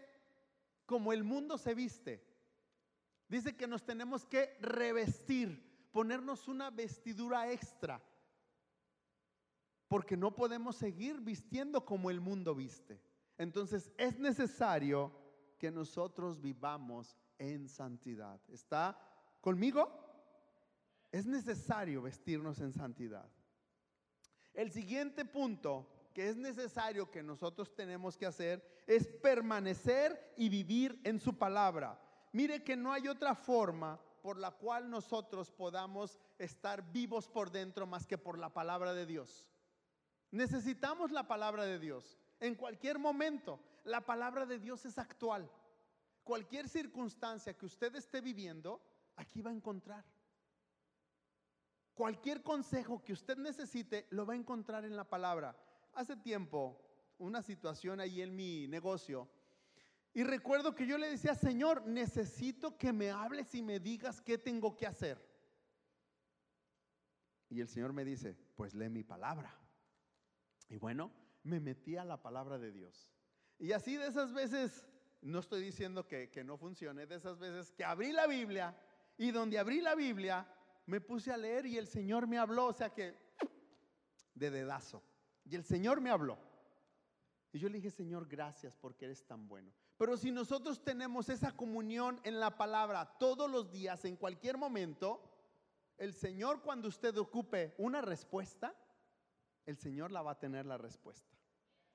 como 0.86 1.14
el 1.14 1.24
mundo 1.24 1.58
se 1.58 1.74
viste. 1.74 2.24
Dice 3.28 3.56
que 3.56 3.68
nos 3.68 3.86
tenemos 3.86 4.26
que 4.26 4.58
revestir, 4.60 5.88
ponernos 5.92 6.48
una 6.48 6.70
vestidura 6.70 7.52
extra, 7.52 8.04
porque 9.88 10.18
no 10.18 10.36
podemos 10.36 10.76
seguir 10.76 11.22
vistiendo 11.22 11.86
como 11.86 12.10
el 12.10 12.20
mundo 12.20 12.54
viste. 12.54 13.02
Entonces 13.38 13.92
es 13.98 14.20
necesario 14.20 15.12
que 15.58 15.72
nosotros 15.72 16.42
vivamos 16.42 17.18
en 17.38 17.70
santidad. 17.70 18.40
¿Está 18.50 19.00
conmigo? 19.40 20.11
Es 21.12 21.26
necesario 21.26 22.02
vestirnos 22.02 22.60
en 22.60 22.72
santidad. 22.74 23.30
El 24.54 24.72
siguiente 24.72 25.26
punto 25.26 25.88
que 26.14 26.30
es 26.30 26.38
necesario 26.38 27.10
que 27.10 27.24
nosotros 27.24 27.74
tenemos 27.74 28.18
que 28.18 28.26
hacer 28.26 28.84
es 28.86 29.08
permanecer 29.08 30.34
y 30.38 30.50
vivir 30.50 31.00
en 31.04 31.20
su 31.20 31.38
palabra. 31.38 32.00
Mire 32.34 32.64
que 32.64 32.76
no 32.76 32.92
hay 32.92 33.08
otra 33.08 33.36
forma 33.36 34.00
por 34.22 34.38
la 34.38 34.52
cual 34.52 34.90
nosotros 34.90 35.52
podamos 35.52 36.20
estar 36.38 36.92
vivos 36.92 37.28
por 37.28 37.50
dentro 37.50 37.88
más 37.88 38.06
que 38.06 38.18
por 38.18 38.38
la 38.38 38.54
palabra 38.54 38.94
de 38.94 39.06
Dios. 39.06 39.48
Necesitamos 40.32 41.12
la 41.12 41.28
palabra 41.28 41.66
de 41.66 41.80
Dios. 41.80 42.18
En 42.40 42.56
cualquier 42.56 43.00
momento, 43.00 43.60
la 43.84 44.02
palabra 44.02 44.46
de 44.46 44.60
Dios 44.60 44.86
es 44.86 44.98
actual. 44.98 45.50
Cualquier 46.24 46.70
circunstancia 46.70 47.58
que 47.58 47.66
usted 47.66 47.96
esté 47.96 48.22
viviendo, 48.22 48.82
aquí 49.16 49.42
va 49.42 49.50
a 49.50 49.54
encontrar. 49.54 50.06
Cualquier 52.02 52.42
consejo 52.42 53.04
que 53.04 53.14
usted 53.14 53.38
necesite, 53.38 54.08
lo 54.10 54.26
va 54.26 54.34
a 54.34 54.36
encontrar 54.36 54.86
en 54.86 54.96
la 54.96 55.08
palabra. 55.08 55.56
Hace 55.94 56.16
tiempo, 56.16 56.82
una 57.20 57.44
situación 57.44 58.00
ahí 58.00 58.24
en 58.24 58.36
mi 58.36 58.68
negocio, 58.68 59.30
y 60.12 60.24
recuerdo 60.24 60.74
que 60.74 60.88
yo 60.88 60.98
le 60.98 61.12
decía, 61.12 61.36
Señor, 61.36 61.86
necesito 61.86 62.76
que 62.76 62.92
me 62.92 63.12
hables 63.12 63.54
y 63.54 63.62
me 63.62 63.80
digas 63.80 64.20
qué 64.20 64.40
tengo 64.40 64.76
que 64.76 64.88
hacer. 64.88 65.24
Y 67.50 67.62
el 67.62 67.68
Señor 67.68 67.94
me 67.94 68.04
dice, 68.04 68.36
pues 68.56 68.74
lee 68.74 68.90
mi 68.90 69.04
palabra. 69.04 69.56
Y 70.70 70.78
bueno, 70.78 71.12
me 71.44 71.60
metí 71.60 71.98
a 71.98 72.04
la 72.04 72.20
palabra 72.20 72.58
de 72.58 72.72
Dios. 72.72 73.12
Y 73.60 73.74
así 73.74 73.96
de 73.96 74.08
esas 74.08 74.34
veces, 74.34 74.88
no 75.22 75.38
estoy 75.38 75.62
diciendo 75.62 76.08
que, 76.08 76.32
que 76.32 76.44
no 76.44 76.58
funcione, 76.58 77.06
de 77.06 77.18
esas 77.18 77.38
veces 77.38 77.72
que 77.72 77.86
abrí 77.86 78.12
la 78.12 78.26
Biblia 78.26 78.76
y 79.20 79.30
donde 79.30 79.60
abrí 79.60 79.82
la 79.82 79.94
Biblia, 79.94 80.48
me 80.92 81.00
puse 81.00 81.32
a 81.32 81.38
leer 81.38 81.66
y 81.66 81.78
el 81.78 81.88
Señor 81.88 82.28
me 82.28 82.38
habló, 82.38 82.66
o 82.66 82.74
sea 82.74 82.90
que 82.90 83.16
de 84.36 84.52
dedazo. 84.52 85.02
Y 85.46 85.56
el 85.56 85.64
Señor 85.64 86.02
me 86.02 86.10
habló. 86.10 86.38
Y 87.54 87.60
yo 87.60 87.70
le 87.70 87.76
dije, 87.76 87.90
Señor, 87.90 88.28
gracias 88.28 88.76
porque 88.76 89.06
eres 89.06 89.26
tan 89.26 89.48
bueno. 89.48 89.72
Pero 89.98 90.18
si 90.18 90.32
nosotros 90.32 90.84
tenemos 90.84 91.30
esa 91.30 91.56
comunión 91.56 92.20
en 92.26 92.42
la 92.42 92.58
palabra 92.58 93.06
todos 93.18 93.50
los 93.50 93.72
días, 93.72 94.04
en 94.04 94.18
cualquier 94.18 94.58
momento, 94.58 95.24
el 95.98 96.14
Señor 96.14 96.62
cuando 96.62 96.90
usted 96.90 97.16
ocupe 97.18 97.74
una 97.78 98.02
respuesta, 98.02 98.76
el 99.66 99.78
Señor 99.78 100.12
la 100.12 100.22
va 100.22 100.32
a 100.32 100.40
tener 100.40 100.66
la 100.66 100.78
respuesta. 100.78 101.32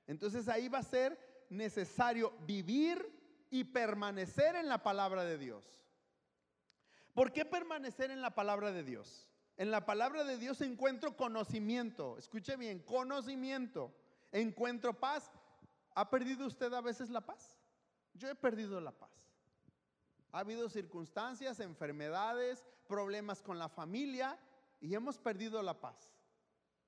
Entonces 0.07 0.47
ahí 0.47 0.69
va 0.69 0.79
a 0.79 0.83
ser 0.83 1.45
necesario 1.51 2.33
vivir 2.47 3.45
y 3.51 3.63
permanecer 3.63 4.55
en 4.55 4.67
la 4.67 4.81
palabra 4.81 5.23
de 5.23 5.37
Dios. 5.37 5.86
¿Por 7.17 7.33
qué 7.33 7.45
permanecer 7.45 8.11
en 8.11 8.21
la 8.21 8.35
palabra 8.35 8.71
de 8.71 8.83
Dios? 8.83 9.27
En 9.57 9.71
la 9.71 9.87
palabra 9.87 10.23
de 10.23 10.37
Dios 10.37 10.61
encuentro 10.61 11.17
conocimiento. 11.17 12.15
Escuche 12.19 12.55
bien, 12.57 12.77
conocimiento. 12.77 13.91
Encuentro 14.31 14.93
paz. 14.93 15.31
¿Ha 15.95 16.11
perdido 16.11 16.45
usted 16.45 16.71
a 16.73 16.81
veces 16.81 17.09
la 17.09 17.21
paz? 17.21 17.57
Yo 18.13 18.29
he 18.29 18.35
perdido 18.35 18.79
la 18.79 18.91
paz. 18.91 19.09
Ha 20.31 20.41
habido 20.41 20.69
circunstancias, 20.69 21.59
enfermedades, 21.59 22.63
problemas 22.87 23.41
con 23.41 23.57
la 23.57 23.67
familia 23.67 24.37
y 24.79 24.93
hemos 24.93 25.17
perdido 25.17 25.63
la 25.63 25.81
paz. 25.81 26.13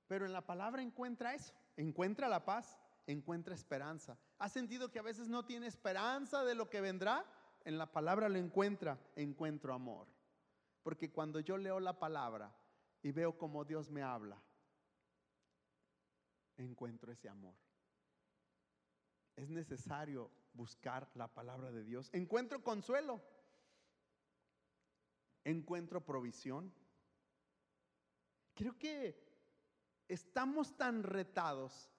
Pero 0.08 0.28
en 0.28 0.34
la 0.34 0.46
palabra 0.46 0.84
encuentra 0.84 1.34
eso, 1.34 1.56
encuentra 1.76 2.30
la 2.30 2.46
paz, 2.46 2.78
encuentra 3.08 3.56
esperanza. 3.56 4.16
¿Ha 4.38 4.48
sentido 4.48 4.92
que 4.92 5.00
a 5.00 5.02
veces 5.02 5.28
no 5.28 5.44
tiene 5.44 5.66
esperanza 5.66 6.44
de 6.44 6.54
lo 6.54 6.70
que 6.70 6.82
vendrá? 6.82 7.26
En 7.66 7.80
la 7.80 7.92
palabra 7.92 8.30
lo 8.30 8.38
encuentra, 8.38 9.00
encuentro 9.16 9.74
amor. 9.74 10.19
Porque 10.84 11.12
cuando 11.12 11.40
yo 11.40 11.58
leo 11.58 11.80
la 11.80 12.00
palabra 12.00 12.56
y 13.02 13.12
veo 13.12 13.38
cómo 13.38 13.66
Dios 13.66 13.90
me 13.90 14.02
habla, 14.02 14.42
encuentro 16.58 17.12
ese 17.12 17.30
amor. 17.30 17.56
Es 19.36 19.50
necesario 19.50 20.32
buscar 20.54 21.10
la 21.16 21.28
palabra 21.28 21.72
de 21.72 21.84
Dios. 21.84 22.10
Encuentro 22.14 22.64
consuelo. 22.64 23.22
Encuentro 25.46 26.04
provisión. 26.04 26.74
Creo 28.54 28.78
que 28.78 29.30
estamos 30.10 30.76
tan 30.76 31.04
retados 31.04 31.90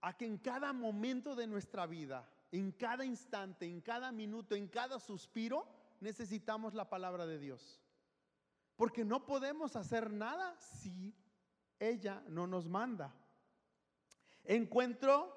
a 0.00 0.16
que 0.16 0.26
en 0.26 0.38
cada 0.38 0.72
momento 0.72 1.34
de 1.34 1.48
nuestra 1.48 1.86
vida, 1.86 2.30
en 2.52 2.70
cada 2.70 3.04
instante, 3.04 3.66
en 3.66 3.80
cada 3.80 4.12
minuto, 4.12 4.54
en 4.54 4.68
cada 4.68 5.00
suspiro, 5.00 5.66
necesitamos 6.00 6.74
la 6.74 6.88
palabra 6.88 7.26
de 7.26 7.38
Dios. 7.38 7.80
Porque 8.76 9.04
no 9.04 9.24
podemos 9.24 9.74
hacer 9.74 10.10
nada 10.12 10.54
si 10.60 11.14
ella 11.78 12.22
no 12.28 12.46
nos 12.46 12.68
manda. 12.68 13.14
Encuentro 14.44 15.34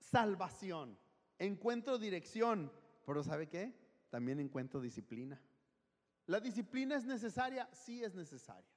salvación, 0.00 0.98
encuentro 1.38 1.98
dirección, 1.98 2.72
pero 3.04 3.22
¿sabe 3.22 3.48
qué? 3.48 3.72
También 4.10 4.40
encuentro 4.40 4.80
disciplina. 4.80 5.40
¿La 6.26 6.40
disciplina 6.40 6.96
es 6.96 7.04
necesaria? 7.04 7.68
Sí 7.72 8.02
es 8.02 8.14
necesaria. 8.14 8.70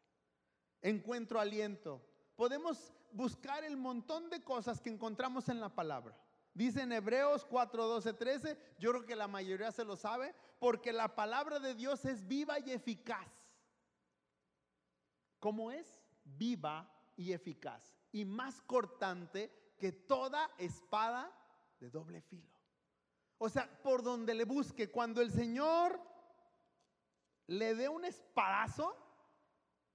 Encuentro 0.81 1.39
aliento. 1.39 2.05
Podemos 2.35 2.93
buscar 3.11 3.63
el 3.63 3.77
montón 3.77 4.29
de 4.29 4.43
cosas 4.43 4.81
que 4.81 4.89
encontramos 4.89 5.47
en 5.49 5.61
la 5.61 5.73
palabra. 5.73 6.15
Dice 6.53 6.81
en 6.81 6.91
Hebreos 6.91 7.45
4, 7.45 7.87
12, 7.87 8.13
13, 8.13 8.57
yo 8.79 8.91
creo 8.91 9.05
que 9.05 9.15
la 9.15 9.27
mayoría 9.27 9.71
se 9.71 9.85
lo 9.85 9.95
sabe, 9.95 10.35
porque 10.59 10.91
la 10.91 11.15
palabra 11.15 11.59
de 11.59 11.75
Dios 11.75 12.03
es 12.05 12.27
viva 12.27 12.59
y 12.59 12.71
eficaz 12.71 13.27
¿Cómo 15.47 15.71
es? 15.71 15.97
Viva 16.25 16.93
y 17.15 17.31
eficaz. 17.31 17.95
Y 18.11 18.25
más 18.25 18.59
cortante 18.63 19.73
que 19.79 19.93
toda 19.93 20.51
espada 20.57 21.31
de 21.79 21.89
doble 21.89 22.19
filo. 22.19 22.51
O 23.37 23.47
sea, 23.47 23.81
por 23.81 24.03
donde 24.03 24.33
le 24.33 24.43
busque, 24.43 24.91
cuando 24.91 25.21
el 25.21 25.31
Señor 25.31 26.01
le 27.45 27.75
dé 27.75 27.87
un 27.87 28.03
espadazo, 28.03 28.93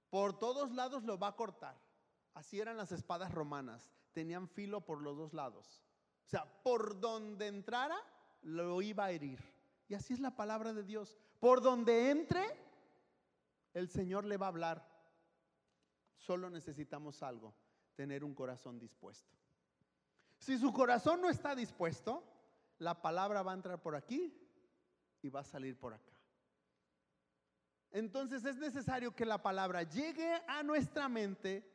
por 0.09 0.39
todos 0.39 0.71
lados 0.71 1.03
lo 1.03 1.19
va 1.19 1.27
a 1.27 1.35
cortar. 1.35 1.79
Así 2.33 2.59
eran 2.59 2.75
las 2.75 2.91
espadas 2.91 3.31
romanas, 3.31 3.91
tenían 4.11 4.49
filo 4.49 4.81
por 4.81 5.03
los 5.03 5.15
dos 5.15 5.33
lados. 5.33 5.83
O 6.25 6.29
sea, 6.29 6.51
por 6.63 6.99
donde 6.99 7.45
entrara, 7.45 7.99
lo 8.41 8.81
iba 8.81 9.05
a 9.05 9.11
herir. 9.11 9.39
Y 9.87 9.93
así 9.93 10.15
es 10.15 10.19
la 10.19 10.35
palabra 10.35 10.73
de 10.73 10.81
Dios. 10.81 11.15
Por 11.39 11.61
donde 11.61 12.09
entre, 12.09 12.43
el 13.75 13.87
Señor 13.87 14.25
le 14.25 14.37
va 14.37 14.47
a 14.47 14.49
hablar. 14.49 14.92
Solo 16.23 16.49
necesitamos 16.49 17.21
algo, 17.21 17.53
tener 17.95 18.23
un 18.23 18.33
corazón 18.33 18.79
dispuesto. 18.79 19.35
Si 20.37 20.57
su 20.57 20.71
corazón 20.71 21.19
no 21.19 21.29
está 21.29 21.53
dispuesto, 21.53 22.23
la 22.77 23.01
palabra 23.01 23.43
va 23.43 23.51
a 23.51 23.55
entrar 23.55 23.81
por 23.81 23.93
aquí 23.93 24.33
y 25.21 25.29
va 25.29 25.41
a 25.41 25.43
salir 25.43 25.77
por 25.77 25.93
acá. 25.93 26.13
Entonces 27.91 28.45
es 28.45 28.55
necesario 28.55 29.13
que 29.13 29.25
la 29.25 29.43
palabra 29.43 29.83
llegue 29.83 30.41
a 30.47 30.63
nuestra 30.63 31.09
mente 31.09 31.69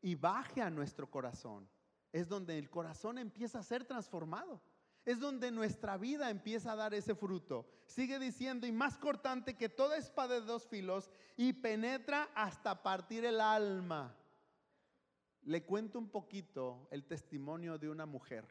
y 0.00 0.16
baje 0.16 0.60
a 0.60 0.68
nuestro 0.68 1.08
corazón. 1.08 1.68
Es 2.10 2.28
donde 2.28 2.58
el 2.58 2.70
corazón 2.70 3.18
empieza 3.18 3.60
a 3.60 3.62
ser 3.62 3.84
transformado. 3.84 4.60
Es 5.04 5.18
donde 5.18 5.50
nuestra 5.50 5.96
vida 5.96 6.30
empieza 6.30 6.72
a 6.72 6.76
dar 6.76 6.94
ese 6.94 7.14
fruto. 7.14 7.68
Sigue 7.86 8.18
diciendo, 8.18 8.66
y 8.66 8.72
más 8.72 8.98
cortante 8.98 9.56
que 9.56 9.68
toda 9.68 9.96
espada 9.96 10.34
de 10.34 10.42
dos 10.42 10.66
filos, 10.68 11.10
y 11.36 11.54
penetra 11.54 12.28
hasta 12.34 12.82
partir 12.82 13.24
el 13.24 13.40
alma. 13.40 14.16
Le 15.42 15.64
cuento 15.64 15.98
un 15.98 16.08
poquito 16.08 16.86
el 16.92 17.04
testimonio 17.04 17.78
de 17.78 17.88
una 17.88 18.06
mujer. 18.06 18.46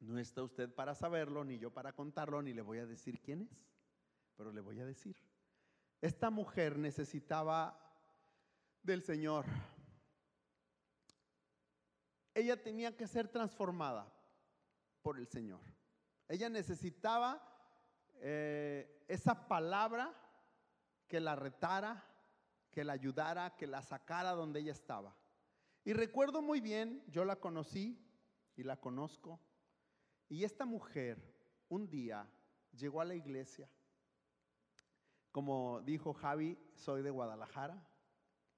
No 0.00 0.18
está 0.18 0.42
usted 0.42 0.74
para 0.74 0.94
saberlo, 0.94 1.44
ni 1.44 1.58
yo 1.58 1.70
para 1.70 1.92
contarlo, 1.92 2.40
ni 2.40 2.54
le 2.54 2.62
voy 2.62 2.78
a 2.78 2.86
decir 2.86 3.20
quién 3.20 3.42
es, 3.42 3.66
pero 4.36 4.50
le 4.52 4.62
voy 4.62 4.80
a 4.80 4.86
decir. 4.86 5.16
Esta 6.00 6.30
mujer 6.30 6.78
necesitaba 6.78 7.78
del 8.82 9.02
Señor. 9.02 9.44
Ella 12.32 12.62
tenía 12.62 12.96
que 12.96 13.06
ser 13.06 13.28
transformada 13.28 14.10
por 15.02 15.18
el 15.18 15.26
Señor. 15.26 15.60
Ella 16.28 16.48
necesitaba 16.48 17.42
eh, 18.20 19.04
esa 19.08 19.48
palabra 19.48 20.14
que 21.08 21.20
la 21.20 21.34
retara, 21.34 22.04
que 22.70 22.84
la 22.84 22.92
ayudara, 22.92 23.56
que 23.56 23.66
la 23.66 23.82
sacara 23.82 24.32
donde 24.32 24.60
ella 24.60 24.72
estaba. 24.72 25.16
Y 25.84 25.92
recuerdo 25.92 26.42
muy 26.42 26.60
bien, 26.60 27.02
yo 27.08 27.24
la 27.24 27.36
conocí 27.36 27.98
y 28.54 28.62
la 28.62 28.76
conozco, 28.78 29.40
y 30.28 30.44
esta 30.44 30.64
mujer 30.66 31.18
un 31.68 31.90
día 31.90 32.30
llegó 32.72 33.00
a 33.00 33.04
la 33.04 33.14
iglesia. 33.14 33.68
Como 35.32 35.80
dijo 35.82 36.12
Javi, 36.12 36.58
soy 36.74 37.02
de 37.02 37.10
Guadalajara. 37.10 37.84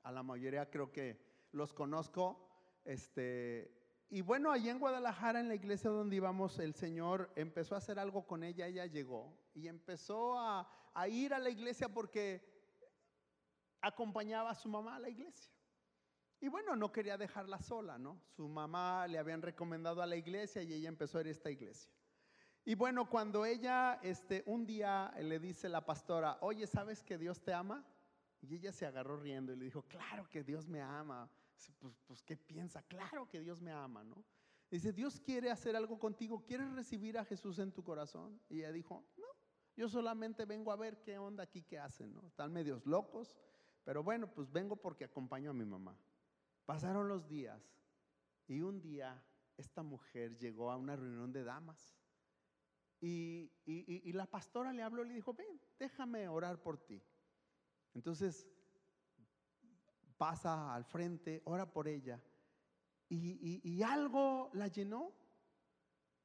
A 0.02 0.12
la 0.12 0.22
mayoría 0.22 0.70
creo 0.70 0.90
que 0.90 1.18
los 1.52 1.72
conozco. 1.72 2.48
Este, 2.84 3.81
y 4.14 4.20
bueno, 4.20 4.52
allí 4.52 4.68
en 4.68 4.78
Guadalajara, 4.78 5.40
en 5.40 5.48
la 5.48 5.54
iglesia 5.54 5.88
donde 5.88 6.16
íbamos, 6.16 6.58
el 6.58 6.74
Señor 6.74 7.32
empezó 7.34 7.74
a 7.74 7.78
hacer 7.78 7.98
algo 7.98 8.26
con 8.26 8.44
ella, 8.44 8.66
ella 8.66 8.84
llegó 8.84 9.34
y 9.54 9.68
empezó 9.68 10.38
a, 10.38 10.68
ir 11.08 11.32
a 11.32 11.38
la 11.38 11.48
iglesia 11.48 11.88
porque 11.88 12.46
acompañaba 13.80 14.50
a 14.50 14.54
su 14.54 14.68
mamá 14.68 14.96
a 14.96 14.98
la 14.98 15.08
iglesia. 15.08 15.50
Y 16.42 16.48
bueno, 16.48 16.76
no 16.76 16.92
quería 16.92 17.16
dejarla 17.16 17.58
sola, 17.62 17.96
¿no? 17.96 18.20
Su 18.36 18.46
mamá 18.50 19.06
le 19.06 19.18
habían 19.18 19.40
recomendado 19.40 20.02
a 20.02 20.06
la 20.06 20.16
iglesia 20.16 20.62
y 20.62 20.74
ella 20.74 20.90
empezó 20.90 21.16
a 21.16 21.22
ir 21.22 21.28
a 21.28 21.30
esta 21.30 21.50
iglesia. 21.50 21.90
Y 22.66 22.74
bueno, 22.74 23.08
cuando 23.08 23.46
ella, 23.46 23.98
este, 24.02 24.42
un 24.44 24.66
día 24.66 25.10
le 25.22 25.38
dice 25.38 25.70
la 25.70 25.86
pastora, 25.86 26.36
oye, 26.42 26.66
¿sabes 26.66 27.02
que 27.02 27.16
Dios 27.16 27.42
te 27.42 27.54
ama? 27.54 27.82
Y 28.42 28.56
ella 28.56 28.72
se 28.72 28.84
agarró 28.84 29.16
riendo 29.16 29.54
y 29.54 29.56
le 29.56 29.64
dijo, 29.64 29.84
claro 29.88 30.28
que 30.28 30.44
Dios 30.44 30.68
me 30.68 30.82
ama 30.82 31.30
pues, 31.78 31.94
pues, 32.06 32.22
¿qué 32.22 32.36
piensa? 32.36 32.82
Claro 32.82 33.28
que 33.28 33.40
Dios 33.40 33.60
me 33.60 33.72
ama, 33.72 34.02
¿no? 34.04 34.24
Dice, 34.70 34.92
Dios 34.92 35.20
quiere 35.20 35.50
hacer 35.50 35.76
algo 35.76 35.98
contigo, 35.98 36.44
¿quieres 36.44 36.72
recibir 36.72 37.18
a 37.18 37.24
Jesús 37.24 37.58
en 37.58 37.72
tu 37.72 37.84
corazón? 37.84 38.40
Y 38.48 38.60
ella 38.60 38.72
dijo, 38.72 39.04
no, 39.18 39.26
yo 39.76 39.88
solamente 39.88 40.46
vengo 40.46 40.72
a 40.72 40.76
ver 40.76 41.02
qué 41.02 41.18
onda 41.18 41.44
aquí, 41.44 41.62
qué 41.62 41.78
hacen, 41.78 42.14
¿no? 42.14 42.26
Están 42.26 42.52
medios 42.52 42.86
locos, 42.86 43.38
pero 43.84 44.02
bueno, 44.02 44.32
pues 44.32 44.50
vengo 44.50 44.76
porque 44.76 45.04
acompaño 45.04 45.50
a 45.50 45.54
mi 45.54 45.64
mamá. 45.64 45.96
Pasaron 46.64 47.08
los 47.08 47.28
días 47.28 47.62
y 48.46 48.62
un 48.62 48.80
día 48.80 49.22
esta 49.56 49.82
mujer 49.82 50.38
llegó 50.38 50.70
a 50.70 50.76
una 50.76 50.96
reunión 50.96 51.32
de 51.32 51.44
damas 51.44 51.96
y, 53.02 53.50
la 54.12 54.26
pastora 54.26 54.72
le 54.72 54.82
habló 54.82 55.04
y 55.04 55.08
le 55.08 55.14
dijo, 55.14 55.34
ven, 55.34 55.60
déjame 55.78 56.28
orar 56.28 56.62
por 56.62 56.78
ti. 56.78 57.02
Entonces 57.94 58.46
pasa 60.22 60.72
al 60.72 60.84
frente, 60.84 61.42
ora 61.46 61.66
por 61.66 61.88
ella. 61.88 62.22
y, 63.08 63.82
algo 63.82 64.50
la 64.52 64.68
llenó 64.68 65.12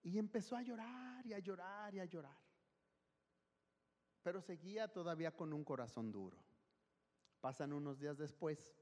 y 0.03 0.19
empezó 0.19 0.55
a 0.55 0.61
llorar 0.61 1.25
y 1.25 1.33
a 1.33 1.39
llorar 1.39 1.95
y 1.95 1.99
a 1.99 2.05
llorar. 2.05 2.37
Pero 4.21 4.39
seguía 4.39 4.87
todavía 4.87 5.35
con 5.35 5.51
un 5.51 5.63
corazón 5.63 6.11
duro. 6.11 6.37
Pasan 7.41 7.73
unos 7.73 7.97
días 7.97 8.19
después 8.19 8.77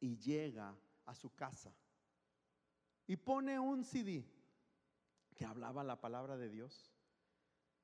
y 0.00 0.18
llega 0.18 0.76
a 1.06 1.14
su 1.14 1.34
casa 1.34 1.74
y 3.06 3.16
pone 3.16 3.58
un 3.58 3.84
CD 3.84 4.30
que 5.34 5.46
hablaba 5.46 5.82
la 5.82 5.98
palabra 5.98 6.36
de 6.36 6.50
Dios. 6.50 6.92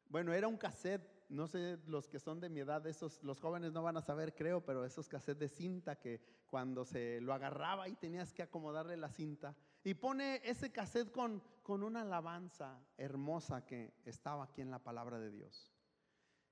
Bueno, 0.05 0.35
era 0.35 0.49
un 0.49 0.59
cassette 0.59 1.15
no 1.28 1.46
sé, 1.46 1.78
los 1.86 2.08
que 2.08 2.20
son 2.20 2.40
de 2.40 2.48
mi 2.48 2.60
edad, 2.60 2.86
esos, 2.86 3.22
los 3.22 3.40
jóvenes 3.40 3.72
no 3.72 3.82
van 3.82 3.96
a 3.96 4.02
saber, 4.02 4.34
creo, 4.34 4.64
pero 4.64 4.84
esos 4.84 5.08
cassettes 5.08 5.38
de 5.40 5.48
cinta 5.48 5.96
que 5.96 6.20
cuando 6.46 6.84
se 6.84 7.20
lo 7.20 7.34
agarraba 7.34 7.88
y 7.88 7.96
tenías 7.96 8.32
que 8.32 8.42
acomodarle 8.42 8.96
la 8.96 9.10
cinta. 9.10 9.56
Y 9.82 9.94
pone 9.94 10.40
ese 10.44 10.70
cassette 10.70 11.10
con, 11.10 11.42
con 11.62 11.82
una 11.82 12.02
alabanza 12.02 12.80
hermosa 12.96 13.64
que 13.64 13.94
estaba 14.04 14.44
aquí 14.44 14.60
en 14.60 14.70
la 14.70 14.78
palabra 14.78 15.18
de 15.18 15.30
Dios. 15.30 15.72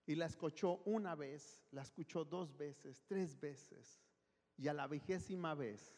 Y 0.06 0.16
la 0.16 0.26
escuchó 0.26 0.82
una 0.84 1.14
vez, 1.14 1.64
la 1.70 1.82
escuchó 1.82 2.24
dos 2.24 2.56
veces, 2.56 3.04
tres 3.06 3.38
veces. 3.38 4.02
Y 4.56 4.68
a 4.68 4.74
la 4.74 4.86
vigésima 4.86 5.54
vez 5.54 5.96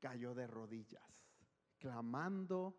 cayó 0.00 0.34
de 0.34 0.46
rodillas, 0.46 1.30
clamando 1.78 2.76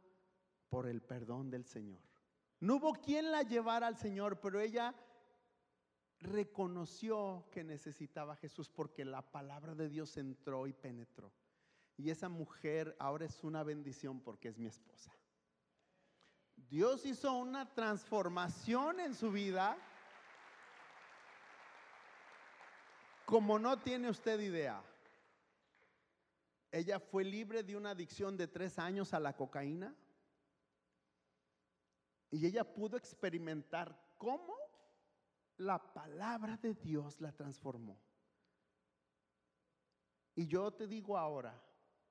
por 0.69 0.87
el 0.87 1.01
perdón 1.01 1.49
del 1.49 1.65
Señor. 1.65 2.14
No 2.59 2.75
hubo 2.75 2.93
quien 2.93 3.31
la 3.31 3.43
llevara 3.43 3.87
al 3.87 3.97
Señor, 3.97 4.39
pero 4.39 4.59
ella 4.59 4.95
reconoció 6.19 7.45
que 7.51 7.63
necesitaba 7.63 8.33
a 8.33 8.37
Jesús 8.37 8.69
porque 8.69 9.05
la 9.05 9.21
palabra 9.21 9.75
de 9.75 9.89
Dios 9.89 10.17
entró 10.17 10.67
y 10.67 10.73
penetró. 10.73 11.31
Y 11.97 12.09
esa 12.09 12.29
mujer 12.29 12.95
ahora 12.99 13.25
es 13.25 13.43
una 13.43 13.63
bendición 13.63 14.19
porque 14.19 14.49
es 14.49 14.57
mi 14.57 14.67
esposa. 14.67 15.11
Dios 16.55 17.05
hizo 17.05 17.33
una 17.33 17.73
transformación 17.73 18.99
en 18.99 19.13
su 19.13 19.31
vida 19.31 19.77
como 23.25 23.59
no 23.59 23.77
tiene 23.79 24.09
usted 24.09 24.39
idea. 24.39 24.81
Ella 26.71 26.99
fue 26.99 27.23
libre 27.23 27.63
de 27.63 27.75
una 27.75 27.91
adicción 27.91 28.37
de 28.37 28.47
tres 28.47 28.77
años 28.77 29.13
a 29.13 29.19
la 29.19 29.35
cocaína. 29.35 29.95
Y 32.31 32.45
ella 32.45 32.63
pudo 32.63 32.97
experimentar 32.97 34.13
cómo 34.17 34.55
la 35.57 35.93
palabra 35.93 36.57
de 36.57 36.73
Dios 36.73 37.21
la 37.21 37.31
transformó. 37.31 37.97
Y 40.35 40.47
yo 40.47 40.71
te 40.71 40.88
digo 40.88 41.17
ahora, 41.17 41.61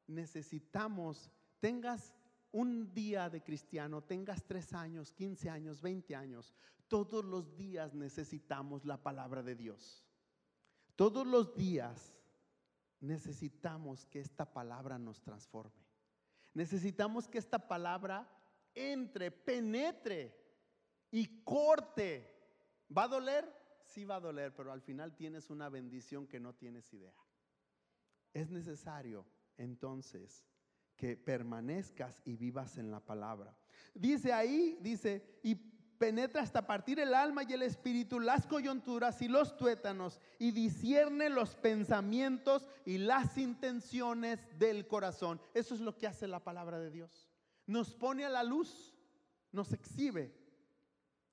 necesitamos, 0.07 1.31
tengas 1.61 2.15
un 2.53 2.95
día 2.95 3.29
de 3.29 3.43
cristiano, 3.43 4.03
tengas 4.03 4.45
tres 4.45 4.73
años, 4.73 5.13
15 5.13 5.51
años, 5.51 5.83
20 5.83 6.15
años, 6.15 6.55
todos 6.89 7.25
los 7.25 7.57
días 7.57 7.95
necesitamos 7.95 8.85
la 8.85 9.03
palabra 9.03 9.43
de 9.43 9.57
Dios. 9.57 10.07
Todos 10.97 11.27
los 11.27 11.55
días 11.57 12.17
necesitamos 13.01 14.07
que 14.07 14.21
esta 14.21 14.51
palabra 14.53 14.99
nos 14.99 15.21
transforme. 15.21 15.85
Necesitamos 16.55 17.29
que 17.29 17.39
esta 17.39 17.59
palabra 17.67 18.31
entre, 18.75 19.31
penetre 19.31 20.35
y 21.11 21.43
corte. 21.45 22.31
¿Va 22.97 23.05
a 23.05 23.09
doler? 23.09 23.51
Sí 23.85 24.05
va 24.05 24.17
a 24.17 24.21
doler, 24.21 24.55
pero 24.55 24.73
al 24.73 24.81
final 24.81 25.15
tienes 25.15 25.51
una 25.51 25.69
bendición 25.69 26.27
que 26.27 26.41
no 26.41 26.55
tienes 26.55 26.93
idea. 26.93 27.15
Es 28.33 28.51
necesario 28.51 29.27
entonces 29.57 30.45
que 30.97 31.17
permanezcas 31.17 32.21
y 32.25 32.37
vivas 32.37 32.79
en 32.79 32.91
la 32.91 33.01
palabra. 33.01 33.57
Dice 33.95 34.33
ahí, 34.33 34.79
dice, 34.81 35.41
y 35.43 35.55
penetra 35.55 36.43
hasta 36.43 36.67
partir 36.67 36.99
el 36.99 37.15
alma 37.15 37.43
y 37.45 37.53
el 37.53 37.63
espíritu, 37.63 38.19
las 38.19 38.47
coyunturas 38.47 39.23
y 39.23 39.29
los 39.29 39.57
tuétanos, 39.57 40.21
y 40.39 40.51
discierne 40.51 41.31
los 41.31 41.55
pensamientos 41.57 42.69
y 42.85 42.99
las 42.99 43.39
intenciones 43.39 44.41
del 44.59 44.87
corazón. 44.87 45.41
Eso 45.53 45.75
es 45.75 45.81
lo 45.81 45.97
que 45.97 46.07
hace 46.07 46.27
la 46.27 46.43
palabra 46.43 46.79
de 46.79 46.91
Dios 46.91 47.34
nos 47.67 47.95
pone 47.95 48.25
a 48.25 48.29
la 48.29 48.43
luz, 48.43 48.95
nos 49.53 49.73
exhibe. 49.73 50.35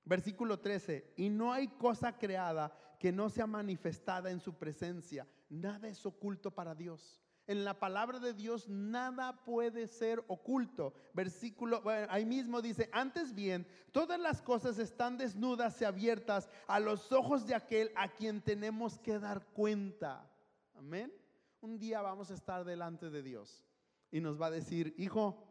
Versículo 0.03 0.59
13, 0.59 1.13
y 1.17 1.29
no 1.29 1.53
hay 1.53 1.67
cosa 1.67 2.17
creada 2.17 2.75
que 2.99 3.11
no 3.11 3.29
sea 3.29 3.47
manifestada 3.47 4.31
en 4.31 4.39
su 4.39 4.55
presencia. 4.55 5.27
Nada 5.49 5.87
es 5.87 6.05
oculto 6.05 6.51
para 6.51 6.73
Dios. 6.73 7.21
En 7.47 7.65
la 7.65 7.79
palabra 7.79 8.19
de 8.19 8.33
Dios 8.33 8.69
nada 8.69 9.43
puede 9.43 9.87
ser 9.87 10.23
oculto. 10.27 10.93
Versículo, 11.13 11.83
ahí 12.09 12.25
mismo 12.25 12.61
dice, 12.61 12.89
antes 12.93 13.33
bien, 13.33 13.67
todas 13.91 14.19
las 14.19 14.41
cosas 14.41 14.79
están 14.79 15.17
desnudas 15.17 15.81
y 15.81 15.85
abiertas 15.85 16.49
a 16.67 16.79
los 16.79 17.11
ojos 17.11 17.45
de 17.45 17.55
aquel 17.55 17.91
a 17.95 18.09
quien 18.09 18.41
tenemos 18.41 18.99
que 18.99 19.19
dar 19.19 19.45
cuenta. 19.47 20.31
Amén. 20.75 21.11
Un 21.59 21.77
día 21.77 22.01
vamos 22.01 22.31
a 22.31 22.35
estar 22.35 22.63
delante 22.63 23.09
de 23.09 23.21
Dios 23.21 23.67
y 24.11 24.19
nos 24.19 24.39
va 24.39 24.47
a 24.47 24.51
decir, 24.51 24.95
hijo, 24.97 25.50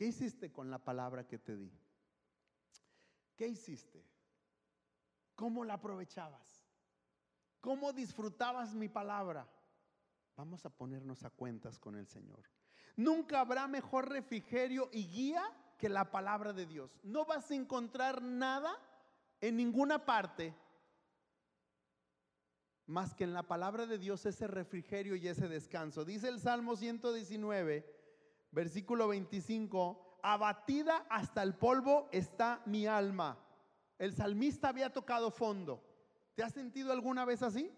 ¿Qué 0.00 0.06
hiciste 0.06 0.50
con 0.50 0.70
la 0.70 0.78
palabra 0.78 1.26
que 1.28 1.38
te 1.38 1.54
di? 1.54 1.70
¿Qué 3.36 3.46
hiciste? 3.46 4.02
¿Cómo 5.34 5.62
la 5.62 5.74
aprovechabas? 5.74 6.64
¿Cómo 7.60 7.92
disfrutabas 7.92 8.72
mi 8.72 8.88
palabra? 8.88 9.46
Vamos 10.36 10.64
a 10.64 10.70
ponernos 10.70 11.22
a 11.22 11.28
cuentas 11.28 11.78
con 11.78 11.96
el 11.96 12.06
Señor. 12.06 12.48
Nunca 12.96 13.40
habrá 13.40 13.68
mejor 13.68 14.08
refrigerio 14.08 14.88
y 14.90 15.06
guía 15.06 15.44
que 15.76 15.90
la 15.90 16.10
palabra 16.10 16.54
de 16.54 16.64
Dios. 16.64 16.98
No 17.02 17.26
vas 17.26 17.50
a 17.50 17.54
encontrar 17.54 18.22
nada 18.22 18.74
en 19.42 19.58
ninguna 19.58 20.06
parte 20.06 20.56
más 22.86 23.14
que 23.14 23.24
en 23.24 23.34
la 23.34 23.42
palabra 23.42 23.84
de 23.84 23.98
Dios 23.98 24.24
ese 24.24 24.46
refrigerio 24.46 25.14
y 25.14 25.28
ese 25.28 25.46
descanso. 25.46 26.06
Dice 26.06 26.28
el 26.28 26.40
Salmo 26.40 26.74
119 26.74 27.99
versículo 28.50 29.08
25, 29.08 30.20
abatida 30.22 31.06
hasta 31.08 31.42
el 31.42 31.54
polvo 31.54 32.08
está 32.12 32.62
mi 32.66 32.86
alma. 32.86 33.38
El 33.98 34.14
salmista 34.14 34.68
había 34.68 34.92
tocado 34.92 35.30
fondo. 35.30 35.82
¿Te 36.34 36.42
has 36.42 36.52
sentido 36.52 36.92
alguna 36.92 37.24
vez 37.24 37.42
así? 37.42 37.70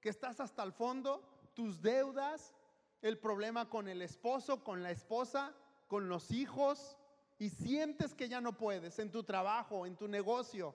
Que 0.00 0.08
estás 0.08 0.40
hasta 0.40 0.62
el 0.62 0.72
fondo, 0.72 1.22
tus 1.54 1.80
deudas, 1.80 2.54
el 3.02 3.18
problema 3.18 3.68
con 3.68 3.88
el 3.88 4.02
esposo, 4.02 4.64
con 4.64 4.82
la 4.82 4.90
esposa, 4.90 5.54
con 5.86 6.08
los 6.08 6.30
hijos, 6.30 6.96
y 7.38 7.50
sientes 7.50 8.14
que 8.14 8.28
ya 8.28 8.40
no 8.40 8.56
puedes 8.56 8.98
en 8.98 9.10
tu 9.10 9.24
trabajo, 9.24 9.86
en 9.86 9.96
tu 9.96 10.08
negocio. 10.08 10.74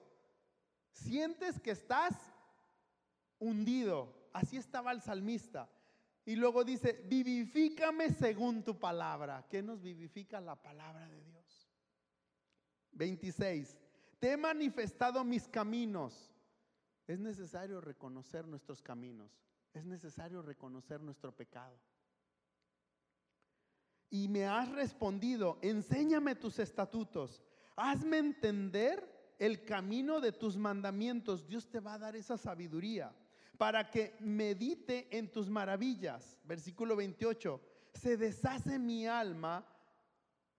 Sientes 0.92 1.60
que 1.60 1.70
estás 1.70 2.14
hundido. 3.38 4.14
Así 4.32 4.56
estaba 4.56 4.92
el 4.92 5.02
salmista. 5.02 5.68
Y 6.30 6.36
luego 6.36 6.62
dice, 6.62 6.92
vivifícame 7.08 8.08
según 8.10 8.62
tu 8.62 8.78
palabra. 8.78 9.44
¿Qué 9.50 9.64
nos 9.64 9.82
vivifica 9.82 10.40
la 10.40 10.54
palabra 10.54 11.08
de 11.08 11.24
Dios? 11.24 11.68
26. 12.92 13.76
Te 14.20 14.30
he 14.30 14.36
manifestado 14.36 15.24
mis 15.24 15.48
caminos. 15.48 16.32
Es 17.08 17.18
necesario 17.18 17.80
reconocer 17.80 18.46
nuestros 18.46 18.80
caminos. 18.80 19.42
Es 19.74 19.84
necesario 19.84 20.40
reconocer 20.40 21.00
nuestro 21.00 21.34
pecado. 21.34 21.76
Y 24.08 24.28
me 24.28 24.46
has 24.46 24.68
respondido, 24.68 25.58
enséñame 25.62 26.36
tus 26.36 26.60
estatutos. 26.60 27.42
Hazme 27.74 28.18
entender 28.18 29.34
el 29.40 29.64
camino 29.64 30.20
de 30.20 30.30
tus 30.30 30.56
mandamientos. 30.56 31.44
Dios 31.48 31.68
te 31.68 31.80
va 31.80 31.94
a 31.94 31.98
dar 31.98 32.14
esa 32.14 32.38
sabiduría 32.38 33.12
para 33.60 33.90
que 33.90 34.16
medite 34.20 35.06
en 35.14 35.30
tus 35.30 35.50
maravillas. 35.50 36.40
Versículo 36.44 36.96
28. 36.96 37.60
Se 37.92 38.16
deshace 38.16 38.78
mi 38.78 39.06
alma 39.06 39.66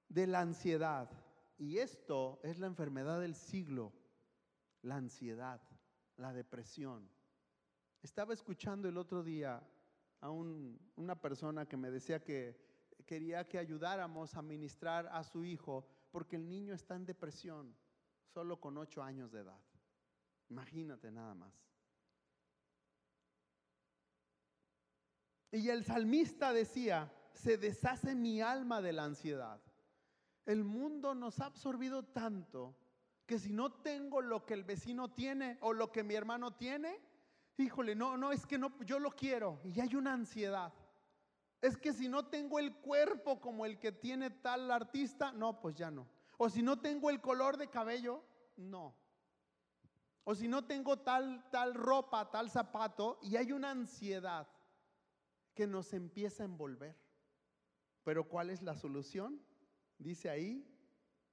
de 0.07 0.27
la 0.27 0.41
ansiedad. 0.41 1.09
Y 1.57 1.79
esto 1.79 2.39
es 2.43 2.59
la 2.59 2.67
enfermedad 2.67 3.19
del 3.19 3.33
siglo, 3.33 3.91
la 4.83 4.97
ansiedad, 4.97 5.59
la 6.17 6.31
depresión. 6.31 7.09
Estaba 8.03 8.35
escuchando 8.35 8.87
el 8.87 8.97
otro 8.97 9.23
día 9.23 9.67
a 10.19 10.29
una 10.29 11.19
persona 11.19 11.65
que 11.65 11.77
me 11.77 11.89
decía 11.89 12.23
que 12.23 12.55
quería 13.07 13.47
que 13.47 13.57
ayudáramos 13.57 14.35
a 14.35 14.43
ministrar 14.43 15.07
a 15.07 15.23
su 15.23 15.43
hijo 15.43 15.87
porque 16.11 16.35
el 16.35 16.47
niño 16.47 16.75
está 16.75 16.93
en 16.93 17.07
depresión, 17.07 17.75
solo 18.27 18.61
con 18.61 18.77
ocho 18.77 19.01
años 19.01 19.31
de 19.31 19.39
edad. 19.39 19.63
Imagínate 20.49 21.09
nada 21.09 21.33
más. 21.33 21.70
Y 25.51 25.69
el 25.69 25.83
salmista 25.83 26.53
decía, 26.53 27.11
se 27.33 27.57
deshace 27.57 28.15
mi 28.15 28.41
alma 28.41 28.81
de 28.81 28.93
la 28.93 29.03
ansiedad. 29.03 29.59
El 30.45 30.63
mundo 30.63 31.13
nos 31.13 31.39
ha 31.39 31.45
absorbido 31.45 32.03
tanto 32.03 32.75
que 33.25 33.37
si 33.37 33.51
no 33.51 33.71
tengo 33.71 34.21
lo 34.21 34.45
que 34.45 34.53
el 34.53 34.63
vecino 34.63 35.09
tiene 35.09 35.57
o 35.61 35.73
lo 35.73 35.91
que 35.91 36.03
mi 36.03 36.15
hermano 36.15 36.55
tiene, 36.55 36.99
híjole, 37.57 37.95
no, 37.95 38.17
no, 38.17 38.31
es 38.31 38.45
que 38.45 38.57
no, 38.57 38.77
yo 38.85 38.99
lo 38.99 39.11
quiero 39.11 39.59
y 39.63 39.79
hay 39.79 39.95
una 39.95 40.13
ansiedad. 40.13 40.73
Es 41.61 41.77
que 41.77 41.93
si 41.93 42.07
no 42.07 42.25
tengo 42.25 42.57
el 42.57 42.75
cuerpo 42.77 43.39
como 43.39 43.65
el 43.65 43.77
que 43.77 43.91
tiene 43.91 44.29
tal 44.31 44.71
artista, 44.71 45.31
no, 45.31 45.61
pues 45.61 45.75
ya 45.75 45.91
no. 45.91 46.07
O 46.37 46.49
si 46.49 46.63
no 46.63 46.79
tengo 46.79 47.09
el 47.09 47.21
color 47.21 47.57
de 47.57 47.69
cabello, 47.69 48.23
no. 48.57 48.95
O 50.23 50.33
si 50.33 50.47
no 50.47 50.65
tengo 50.65 50.99
tal 50.99 51.49
tal 51.51 51.73
ropa, 51.73 52.31
tal 52.31 52.49
zapato 52.49 53.19
y 53.21 53.35
hay 53.35 53.51
una 53.51 53.71
ansiedad 53.71 54.47
que 55.61 55.67
nos 55.67 55.93
empieza 55.93 56.41
a 56.41 56.47
envolver. 56.47 56.97
Pero 58.03 58.27
¿cuál 58.27 58.49
es 58.49 58.63
la 58.63 58.73
solución? 58.73 59.39
Dice 59.99 60.27
ahí, 60.27 60.67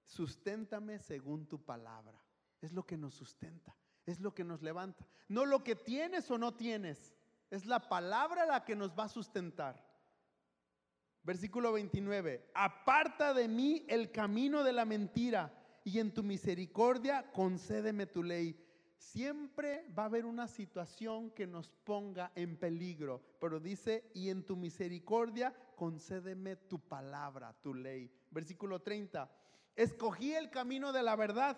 susténtame 0.05 0.99
según 0.99 1.47
tu 1.47 1.65
palabra. 1.65 2.23
Es 2.61 2.75
lo 2.75 2.85
que 2.85 2.99
nos 2.99 3.15
sustenta, 3.15 3.75
es 4.05 4.21
lo 4.21 4.35
que 4.35 4.45
nos 4.45 4.61
levanta. 4.61 5.09
No 5.29 5.47
lo 5.47 5.65
que 5.65 5.77
tienes 5.77 6.31
o 6.31 6.37
no 6.37 6.55
tienes, 6.55 7.17
es 7.49 7.65
la 7.65 7.89
palabra 7.89 8.45
la 8.45 8.67
que 8.67 8.77
nos 8.77 8.91
va 8.91 9.05
a 9.05 9.09
sustentar. 9.09 9.83
Versículo 11.23 11.73
29, 11.73 12.51
aparta 12.53 13.33
de 13.33 13.49
mí 13.49 13.87
el 13.89 14.13
camino 14.13 14.63
de 14.63 14.75
la 14.75 14.85
mentira 14.85 15.81
y 15.85 16.01
en 16.01 16.13
tu 16.13 16.23
misericordia 16.23 17.33
concédeme 17.33 18.05
tu 18.05 18.23
ley. 18.23 18.63
Siempre 18.99 19.89
va 19.97 20.03
a 20.03 20.07
haber 20.07 20.27
una 20.27 20.49
situación 20.49 21.31
que 21.31 21.47
nos 21.47 21.71
ponga 21.71 22.33
en 22.35 22.57
peligro, 22.57 23.23
pero 23.41 23.61
dice, 23.61 24.11
y 24.13 24.29
en 24.29 24.45
tu 24.45 24.57
misericordia 24.57 25.55
concédeme 25.77 26.57
tu 26.57 26.81
palabra, 26.81 27.55
tu 27.63 27.73
ley. 27.73 28.11
Versículo 28.31 28.83
30, 28.83 29.31
escogí 29.77 30.35
el 30.35 30.51
camino 30.51 30.93
de 30.93 31.05
la 31.05 31.15
verdad. 31.15 31.57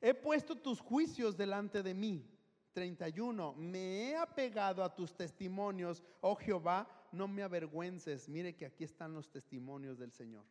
He 0.00 0.14
puesto 0.14 0.56
tus 0.56 0.80
juicios 0.80 1.36
delante 1.36 1.82
de 1.82 1.92
mí. 1.92 2.26
31. 2.72 3.54
Me 3.54 4.10
he 4.10 4.16
apegado 4.16 4.82
a 4.82 4.94
tus 4.94 5.14
testimonios, 5.14 6.02
oh 6.20 6.36
Jehová, 6.36 6.88
no 7.12 7.28
me 7.28 7.42
avergüences. 7.42 8.28
Mire 8.28 8.56
que 8.56 8.66
aquí 8.66 8.84
están 8.84 9.12
los 9.12 9.30
testimonios 9.30 9.98
del 9.98 10.12
Señor. 10.12 10.46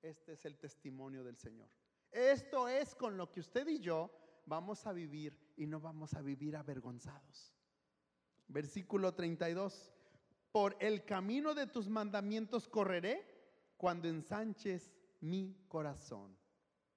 Este 0.00 0.32
es 0.32 0.44
el 0.44 0.56
testimonio 0.56 1.24
del 1.24 1.36
Señor. 1.36 1.68
Esto 2.10 2.68
es 2.68 2.94
con 2.94 3.16
lo 3.16 3.30
que 3.30 3.40
usted 3.40 3.66
y 3.68 3.80
yo 3.80 4.10
vamos 4.48 4.86
a 4.86 4.92
vivir 4.92 5.36
y 5.56 5.66
no 5.66 5.80
vamos 5.80 6.14
a 6.14 6.22
vivir 6.22 6.56
avergonzados. 6.56 7.54
Versículo 8.48 9.14
32. 9.14 9.90
Por 10.50 10.76
el 10.80 11.04
camino 11.04 11.54
de 11.54 11.66
tus 11.66 11.88
mandamientos 11.88 12.66
correré 12.66 13.24
cuando 13.76 14.08
ensanches 14.08 14.90
mi 15.20 15.54
corazón. 15.68 16.36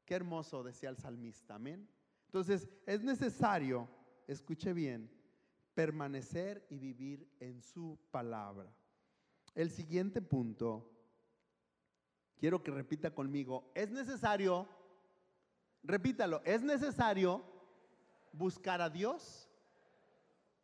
Qué 0.05 0.15
hermoso 0.15 0.63
decía 0.63 0.89
el 0.89 0.97
salmista, 0.97 1.55
amén. 1.55 1.87
Entonces 2.25 2.69
es 2.85 3.03
necesario, 3.03 3.89
escuche 4.27 4.73
bien, 4.73 5.11
permanecer 5.73 6.65
y 6.69 6.79
vivir 6.79 7.29
en 7.39 7.61
su 7.61 7.99
palabra. 8.11 8.73
El 9.53 9.69
siguiente 9.69 10.21
punto, 10.21 10.89
quiero 12.37 12.63
que 12.63 12.71
repita 12.71 13.13
conmigo, 13.13 13.71
es 13.75 13.91
necesario, 13.91 14.67
repítalo, 15.83 16.41
es 16.45 16.61
necesario 16.61 17.43
buscar 18.31 18.81
a 18.81 18.89
Dios 18.89 19.49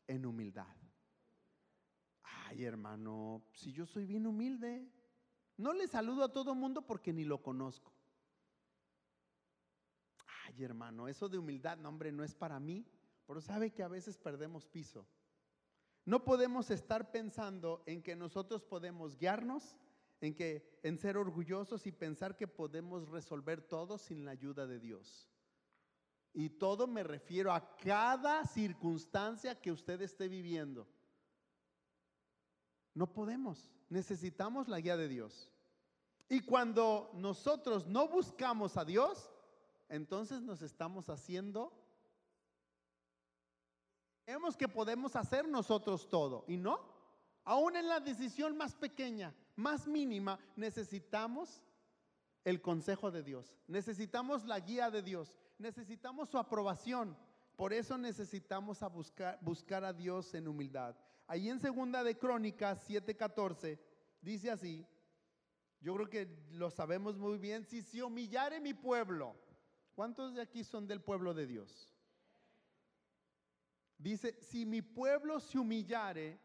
en 0.08 0.26
humildad. 0.26 0.76
Ay, 2.24 2.64
hermano, 2.64 3.44
si 3.52 3.72
yo 3.72 3.86
soy 3.86 4.06
bien 4.06 4.26
humilde, 4.26 4.90
no 5.58 5.74
le 5.74 5.88
saludo 5.88 6.24
a 6.24 6.32
todo 6.32 6.56
mundo 6.56 6.86
porque 6.86 7.12
ni 7.12 7.24
lo 7.24 7.42
conozco. 7.42 7.92
Ay, 10.46 10.64
hermano, 10.64 11.08
eso 11.08 11.28
de 11.28 11.38
humildad, 11.38 11.78
no, 11.78 11.90
hombre, 11.90 12.12
no 12.12 12.24
es 12.24 12.34
para 12.36 12.60
mí, 12.60 12.86
pero 13.26 13.42
sabe 13.42 13.72
que 13.72 13.84
a 13.84 13.90
veces 13.90 14.18
perdemos 14.18 14.66
piso. 14.66 15.06
No 16.06 16.24
podemos 16.24 16.72
estar 16.72 17.12
pensando 17.12 17.84
en 17.86 18.02
que 18.02 18.16
nosotros 18.16 18.64
podemos 18.64 19.18
guiarnos, 19.18 19.76
en 20.22 20.34
que 20.34 20.80
en 20.84 20.98
ser 20.98 21.18
orgullosos 21.18 21.86
y 21.86 21.92
pensar 21.92 22.36
que 22.36 22.48
podemos 22.48 23.10
resolver 23.10 23.62
todo 23.62 23.98
sin 23.98 24.26
la 24.26 24.32
ayuda 24.32 24.66
de 24.66 24.80
Dios. 24.80 25.30
Y 26.34 26.50
todo 26.50 26.88
me 26.88 27.04
refiero 27.04 27.52
a 27.52 27.76
cada 27.78 28.46
circunstancia 28.46 29.60
que 29.60 29.72
usted 29.72 30.02
esté 30.02 30.28
viviendo. 30.28 30.88
No 32.94 33.12
podemos, 33.14 33.72
necesitamos 33.90 34.68
la 34.68 34.80
guía 34.80 34.98
de 34.98 35.08
Dios. 35.08 35.52
Y 36.30 36.42
cuando 36.42 37.12
nosotros 37.16 37.88
no 37.88 38.08
buscamos 38.08 38.76
a 38.78 38.86
Dios, 38.86 39.32
entonces 39.90 40.42
nos 40.42 40.62
estamos 40.62 41.10
haciendo 41.10 41.88
Creemos 44.28 44.58
que 44.58 44.68
podemos 44.68 45.16
hacer 45.16 45.48
nosotros 45.48 46.10
todo 46.10 46.44
y 46.50 46.58
no. 46.58 46.82
Aún 47.46 47.78
en 47.78 47.88
la 47.88 48.02
decisión 48.02 48.58
más 48.58 48.76
pequeña, 48.76 49.34
más 49.58 49.88
mínima, 49.88 50.40
necesitamos 50.56 51.64
el 52.46 52.62
consejo 52.62 53.12
de 53.12 53.24
Dios. 53.24 53.54
Necesitamos 53.68 54.46
la 54.46 54.60
guía 54.62 54.90
de 54.90 55.02
Dios. 55.02 55.36
Necesitamos 55.58 56.30
su 56.30 56.38
aprobación. 56.38 57.18
Por 57.58 57.74
eso 57.74 57.98
necesitamos 57.98 58.84
a 58.84 58.88
buscar, 58.88 59.84
a 59.84 59.92
Dios 59.92 60.34
en 60.36 60.48
humildad. 60.48 60.96
Ahí 61.26 61.50
en 61.50 61.60
segunda 61.60 62.04
de 62.04 62.18
Crónicas 62.18 62.88
7:14 62.88 63.80
dice 64.22 64.52
así, 64.52 64.86
yo 65.82 65.96
creo 65.96 66.10
que 66.10 66.48
lo 66.52 66.70
sabemos 66.70 67.18
muy 67.18 67.38
bien, 67.38 67.66
si 67.66 67.82
se 67.82 68.04
humillare 68.04 68.62
mi 68.62 68.74
pueblo, 68.74 69.36
¿cuántos 69.96 70.36
de 70.36 70.42
aquí 70.42 70.64
son 70.64 70.88
del 70.88 71.02
pueblo 71.02 71.34
de 71.34 71.48
Dios? 71.48 71.94
Dice, 73.98 74.38
si 74.40 74.66
mi 74.66 74.82
pueblo 74.84 75.40
se 75.40 75.58
humillare, 75.58 76.40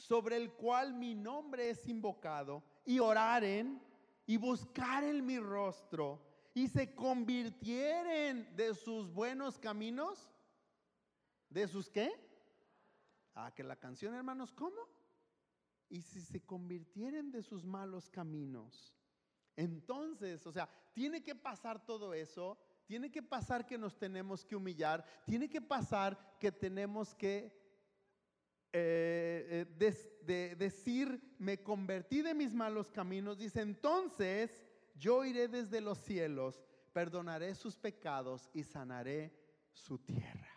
sobre 0.00 0.36
el 0.36 0.52
cual 0.52 0.94
mi 0.94 1.14
nombre 1.14 1.70
es 1.70 1.86
invocado, 1.86 2.62
y 2.84 2.98
oraren 2.98 3.80
y 4.26 4.36
buscaren 4.36 5.24
mi 5.24 5.38
rostro, 5.38 6.22
y 6.54 6.68
se 6.68 6.94
convirtieren 6.94 8.56
de 8.56 8.74
sus 8.74 9.12
buenos 9.12 9.58
caminos, 9.58 10.30
¿de 11.48 11.68
sus 11.68 11.90
qué? 11.90 12.10
Ah, 13.34 13.52
que 13.54 13.62
la 13.62 13.76
canción, 13.76 14.14
hermanos, 14.14 14.52
¿cómo? 14.52 14.88
Y 15.88 16.02
si 16.02 16.20
se 16.20 16.40
convirtieren 16.40 17.30
de 17.30 17.42
sus 17.42 17.64
malos 17.64 18.08
caminos. 18.08 18.94
Entonces, 19.56 20.46
o 20.46 20.52
sea, 20.52 20.68
tiene 20.94 21.22
que 21.22 21.34
pasar 21.34 21.84
todo 21.84 22.14
eso 22.14 22.58
tiene 22.90 23.08
que 23.08 23.22
pasar 23.22 23.64
que 23.64 23.78
nos 23.78 23.96
tenemos 23.96 24.44
que 24.44 24.56
humillar, 24.56 25.04
tiene 25.24 25.48
que 25.48 25.60
pasar 25.60 26.18
que 26.40 26.50
tenemos 26.50 27.14
que 27.14 27.59
eh, 28.72 29.66
eh, 29.78 30.56
decir, 30.58 31.34
me 31.38 31.62
convertí 31.62 32.22
de 32.22 32.34
mis 32.34 32.54
malos 32.54 32.90
caminos. 32.90 33.38
Dice, 33.38 33.60
entonces 33.60 34.64
yo 34.94 35.24
iré 35.24 35.48
desde 35.48 35.80
los 35.80 35.98
cielos, 35.98 36.62
perdonaré 36.92 37.54
sus 37.54 37.76
pecados 37.76 38.48
y 38.52 38.62
sanaré 38.62 39.32
su 39.72 39.98
tierra. 39.98 40.48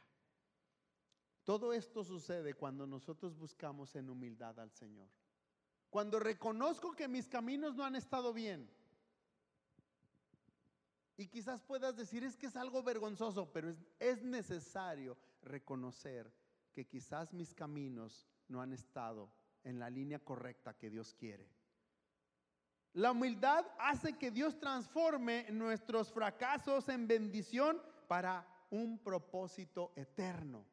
Todo 1.44 1.74
esto 1.74 2.04
sucede 2.04 2.54
cuando 2.54 2.88
nosotros 2.88 3.36
buscamos 3.36 3.96
en 3.96 4.10
humildad 4.10 4.60
al 4.60 4.72
Señor. 4.72 5.10
Cuando 5.90 6.20
reconozco 6.20 6.94
que 6.96 7.08
mis 7.08 7.28
caminos 7.28 7.76
no 7.76 7.84
han 7.84 7.96
estado 7.96 8.34
bien 8.34 8.70
y 11.16 11.28
quizás 11.28 11.62
puedas 11.62 11.96
decir, 11.96 12.24
es 12.24 12.36
que 12.36 12.48
es 12.48 12.56
algo 12.56 12.82
vergonzoso, 12.82 13.52
pero 13.52 13.70
es, 13.70 13.78
es, 14.00 14.24
necesario 14.24 15.18
reconocer 15.44 16.32
que 16.74 16.86
quizás 16.86 17.34
mis 17.34 17.54
caminos 17.54 18.28
no 18.48 18.62
han 18.62 18.74
estado 18.74 19.32
en 19.64 19.80
la 19.80 19.90
línea 19.90 20.20
correcta 20.20 20.78
que 20.78 20.90
Dios 20.90 21.14
quiere. 21.14 21.48
La 22.94 23.12
humildad 23.12 23.66
hace 23.80 24.18
que 24.18 24.30
Dios 24.30 24.60
transforme 24.60 25.48
nuestros 25.50 26.12
fracasos 26.12 26.90
en 26.90 27.08
bendición 27.08 27.82
para 28.08 28.46
un 28.70 29.00
propósito 29.00 29.94
eterno. 29.96 30.66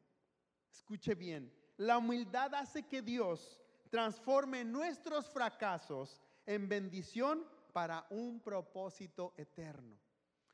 Escuche 0.71 1.15
bien, 1.15 1.53
la 1.79 1.99
humildad 1.99 2.55
hace 2.55 2.83
que 2.83 3.01
Dios 3.01 3.59
transforme 3.89 4.65
nuestros 4.65 5.31
fracasos 5.31 6.21
en 6.47 6.69
bendición 6.69 7.45
para 7.73 8.07
un 8.11 8.41
propósito 8.41 9.33
eterno. 9.37 9.99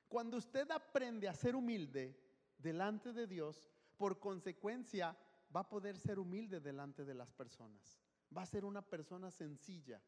Cuando 0.09 0.37
usted 0.37 0.71
aprende 0.71 1.29
a 1.29 1.35
ser 1.35 1.57
humilde 1.57 2.17
delante 2.59 3.13
de 3.13 3.27
Dios, 3.27 3.71
por 3.97 4.21
consecuencia 4.21 5.17
va 5.57 5.61
a 5.61 5.69
poder 5.69 5.97
ser 5.97 6.19
humilde 6.19 6.61
delante 6.61 7.07
de 7.07 7.15
las 7.15 7.33
personas. 7.33 7.99
Va 8.37 8.43
a 8.43 8.47
ser 8.47 8.67
una 8.67 8.83
persona 8.83 9.31
sencilla. 9.31 10.03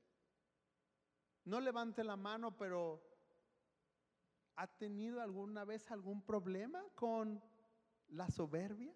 No 1.45 1.59
levante 1.59 2.05
la 2.05 2.17
mano, 2.17 2.55
pero 2.55 3.03
¿ha 4.57 4.67
tenido 4.67 5.23
alguna 5.23 5.65
vez 5.65 5.91
algún 5.91 6.21
problema 6.21 6.85
con 6.95 7.43
la 8.09 8.29
soberbia? 8.29 8.95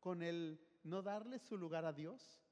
¿Con 0.00 0.24
el 0.24 0.60
no 0.82 1.02
darle 1.02 1.38
su 1.38 1.56
lugar 1.56 1.84
a 1.84 1.92
Dios? 1.92 2.42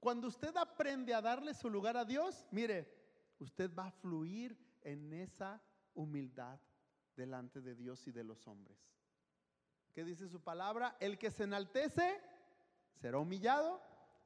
Cuando 0.00 0.28
usted 0.28 0.56
aprende 0.56 1.12
a 1.12 1.20
darle 1.20 1.52
su 1.52 1.68
lugar 1.68 1.98
a 1.98 2.06
Dios, 2.06 2.46
mire, 2.52 2.90
usted 3.38 3.70
va 3.74 3.88
a 3.88 3.92
fluir 3.92 4.56
en 4.80 5.12
esa 5.12 5.60
humildad 5.92 6.58
delante 7.14 7.60
de 7.60 7.74
Dios 7.74 8.06
y 8.06 8.12
de 8.12 8.24
los 8.24 8.46
hombres. 8.46 8.78
¿Qué 9.92 10.04
dice 10.04 10.28
su 10.28 10.40
palabra? 10.40 10.96
El 11.00 11.18
que 11.18 11.30
se 11.30 11.44
enaltece 11.44 12.22
será 13.00 13.18
humillado 13.18 13.80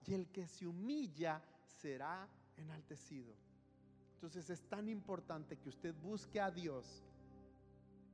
y 0.07 0.15
el 0.15 0.29
que 0.29 0.47
se 0.47 0.67
humilla 0.67 1.43
será 1.65 2.29
enaltecido. 2.57 3.35
Entonces 4.15 4.49
es 4.51 4.63
tan 4.69 4.89
importante 4.89 5.57
que 5.59 5.69
usted 5.69 5.95
busque 5.95 6.41
a 6.41 6.51
Dios 6.51 7.03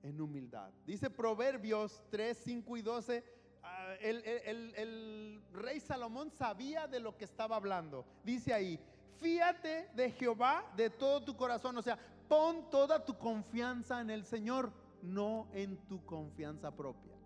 en 0.02 0.20
humildad. 0.20 0.70
Dice 0.86 1.10
Proverbios 1.10 2.02
3, 2.10 2.36
5 2.36 2.76
y 2.76 2.82
12, 2.82 3.24
ah, 3.62 3.94
el, 4.00 4.22
el 4.24 5.42
rey 5.52 5.80
Salomón 5.80 6.30
sabía 6.30 6.86
de 6.86 7.00
lo 7.00 7.16
que 7.16 7.24
estaba 7.24 7.56
hablando. 7.56 8.06
Dice 8.24 8.54
ahí, 8.54 8.80
fíate 9.18 9.90
de 9.94 10.10
Jehová 10.12 10.64
de 10.76 10.90
todo 10.90 11.22
tu 11.22 11.36
corazón, 11.36 11.76
o 11.76 11.82
sea, 11.82 11.98
pon 12.28 12.70
toda 12.70 13.04
tu 13.04 13.18
confianza 13.18 14.00
en 14.00 14.10
el 14.10 14.24
Señor, 14.24 14.72
no 15.02 15.48
en 15.52 15.76
tu 15.88 16.04
confianza 16.04 16.74
propia. 16.74 17.17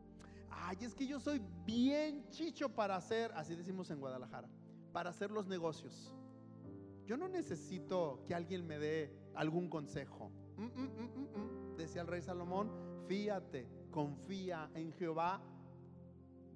Ay, 0.55 0.77
es 0.83 0.95
que 0.95 1.07
yo 1.07 1.19
soy 1.19 1.41
bien 1.65 2.29
chicho 2.31 2.69
para 2.69 2.97
hacer, 2.97 3.33
así 3.35 3.55
decimos 3.55 3.91
en 3.91 4.01
Guadalajara, 4.01 4.49
para 4.93 5.11
hacer 5.11 5.31
los 5.31 5.47
negocios. 5.47 6.13
Yo 7.07 7.17
no 7.17 7.29
necesito 7.29 8.23
que 8.27 8.35
alguien 8.35 8.67
me 8.67 8.79
dé 8.79 9.13
algún 9.35 9.69
consejo. 9.69 10.31
Mm, 10.57 10.65
mm, 10.65 11.73
mm, 11.73 11.77
Decía 11.77 12.03
el 12.03 12.07
rey 12.07 12.23
Salomón, 12.23 12.71
fíate, 13.09 13.67
confía 13.91 14.71
en 14.75 14.93
Jehová 14.93 15.41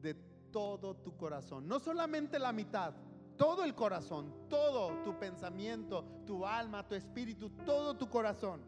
de 0.03 0.15
todo 0.53 0.95
tu 0.95 1.17
corazón. 1.17 1.67
No 1.67 1.81
solamente 1.81 2.39
la 2.39 2.53
mitad, 2.53 2.95
todo 3.37 3.65
el 3.65 3.75
corazón, 3.75 4.33
todo 4.49 5.03
tu 5.03 5.19
pensamiento, 5.19 6.05
tu 6.27 6.47
alma, 6.47 6.87
tu 6.87 6.95
espíritu, 6.95 7.51
todo 7.65 7.97
tu 7.97 8.09
corazón. 8.09 8.61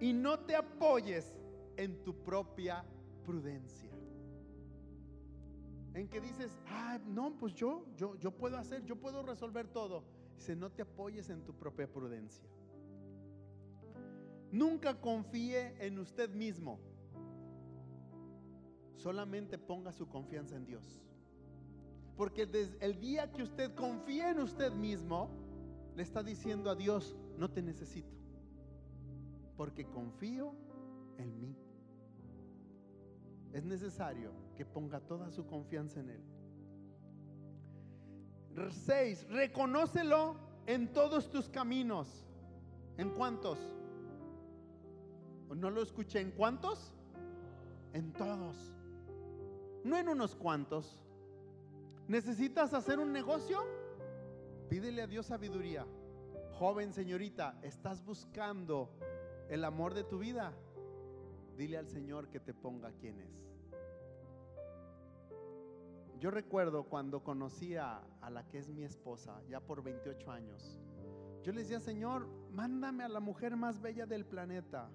Y 0.00 0.12
no 0.12 0.40
te 0.40 0.56
apoyes 0.56 1.32
en 1.76 2.02
tu 2.04 2.22
propia 2.22 2.84
prudencia. 3.22 3.90
En 5.94 6.08
que 6.08 6.20
dices, 6.20 6.56
ah, 6.68 6.98
no, 7.06 7.36
pues 7.38 7.54
yo, 7.54 7.84
yo, 7.96 8.16
yo 8.16 8.30
puedo 8.30 8.56
hacer, 8.56 8.84
yo 8.84 8.96
puedo 8.96 9.22
resolver 9.22 9.68
todo. 9.68 10.04
Dice, 10.36 10.56
no 10.56 10.70
te 10.70 10.82
apoyes 10.82 11.28
en 11.28 11.44
tu 11.44 11.54
propia 11.54 11.90
prudencia. 11.90 12.48
Nunca 14.50 15.00
confíe 15.00 15.74
en 15.84 15.98
usted 15.98 16.30
mismo. 16.30 16.78
Solamente 18.96 19.58
ponga 19.58 19.92
su 19.92 20.08
confianza 20.08 20.56
en 20.56 20.64
Dios. 20.64 21.02
Porque 22.16 22.46
desde 22.46 22.76
el 22.84 22.98
día 23.00 23.30
que 23.32 23.42
usted 23.42 23.74
confía 23.74 24.30
en 24.30 24.40
usted 24.40 24.72
mismo, 24.72 25.30
le 25.96 26.02
está 26.02 26.22
diciendo 26.22 26.70
a 26.70 26.74
Dios, 26.74 27.16
no 27.36 27.50
te 27.50 27.62
necesito. 27.62 28.16
Porque 29.56 29.86
confío 29.86 30.54
en 31.18 31.38
mí 31.38 31.56
es 33.52 33.64
necesario 33.64 34.32
que 34.56 34.64
ponga 34.64 35.00
toda 35.00 35.30
su 35.30 35.46
confianza 35.46 36.00
en 36.00 36.10
Él. 36.10 36.22
6. 38.70 39.28
Reconócelo 39.30 40.36
en 40.66 40.92
todos 40.92 41.30
tus 41.30 41.48
caminos. 41.48 42.26
¿En 42.96 43.10
cuántos? 43.10 43.58
¿No 45.54 45.70
lo 45.70 45.82
escuché? 45.82 46.20
¿En 46.20 46.30
cuántos? 46.30 46.92
En 47.92 48.12
todos. 48.12 48.56
No 49.84 49.96
en 49.96 50.08
unos 50.08 50.34
cuantos. 50.34 51.02
¿Necesitas 52.08 52.74
hacer 52.74 52.98
un 52.98 53.12
negocio? 53.12 53.64
Pídele 54.68 55.02
a 55.02 55.06
Dios 55.06 55.26
sabiduría. 55.26 55.86
Joven 56.58 56.92
señorita, 56.92 57.58
¿estás 57.62 58.04
buscando 58.04 58.90
el 59.48 59.64
amor 59.64 59.94
de 59.94 60.04
tu 60.04 60.18
vida? 60.18 60.52
Dile 61.62 61.78
al 61.78 61.86
Señor 61.86 62.28
que 62.28 62.40
te 62.40 62.52
ponga 62.52 62.90
quién 62.90 63.20
es. 63.20 63.46
Yo 66.18 66.32
recuerdo 66.32 66.82
cuando 66.82 67.22
conocí 67.22 67.76
a, 67.76 68.02
la 68.32 68.44
que 68.48 68.58
es 68.58 68.68
mi 68.68 68.82
esposa, 68.82 69.40
ya 69.48 69.60
por 69.60 69.80
28 69.80 70.32
años. 70.32 70.80
Yo 71.44 71.52
le 71.52 71.60
decía, 71.60 71.78
Señor, 71.78 72.26
mándame 72.50 73.04
a 73.04 73.08
la 73.08 73.20
mujer 73.20 73.54
más 73.54 73.80
bella 73.80 74.06
del 74.06 74.26
planeta. 74.26 74.90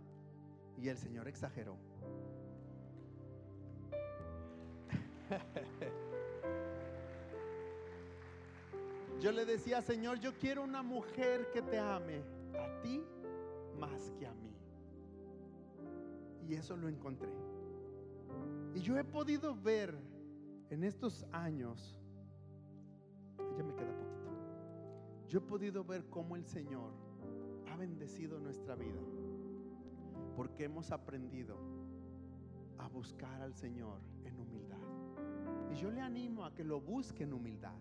Y 0.78 0.90
el 0.90 0.98
Señor 0.98 1.30
exageró. 1.30 1.78
Yo 9.22 9.32
le 9.32 9.46
decía, 9.46 9.82
Señor, 9.82 10.20
yo 10.20 10.38
quiero 10.38 10.64
una 10.64 10.84
mujer 10.84 11.50
que 11.54 11.62
te 11.62 11.80
ame 11.80 12.22
a 12.60 12.82
ti 12.82 13.02
más 13.80 14.12
que 14.20 14.28
a 14.28 14.34
mí. 14.34 14.47
Y 16.48 16.54
eso 16.56 16.78
lo 16.78 16.88
encontré. 16.88 17.30
Y 18.74 18.80
yo 18.80 18.98
he 18.98 19.04
podido 19.04 19.56
ver 19.56 19.94
en 20.70 20.84
estos 20.84 21.26
años, 21.32 22.00
ya 23.58 23.64
me 23.64 23.74
queda 23.76 23.92
poquito, 23.92 24.30
yo 25.28 25.40
he 25.40 25.42
podido 25.42 25.84
ver 25.84 26.06
cómo 26.10 26.36
el 26.36 26.46
Señor 26.46 26.92
ha 27.70 27.76
bendecido 27.76 28.40
nuestra 28.40 28.76
vida, 28.76 29.02
porque 30.36 30.66
hemos 30.66 30.92
aprendido 30.92 31.58
a 32.78 32.88
buscar 32.88 33.42
al 33.42 33.54
Señor 33.54 34.00
en 34.24 34.40
humildad. 34.40 34.78
Y 35.72 35.76
yo 35.76 35.92
le 35.92 36.00
animo 36.00 36.46
a 36.46 36.54
que 36.54 36.64
lo 36.64 36.80
busque 36.80 37.24
en 37.24 37.34
humildad. 37.34 37.76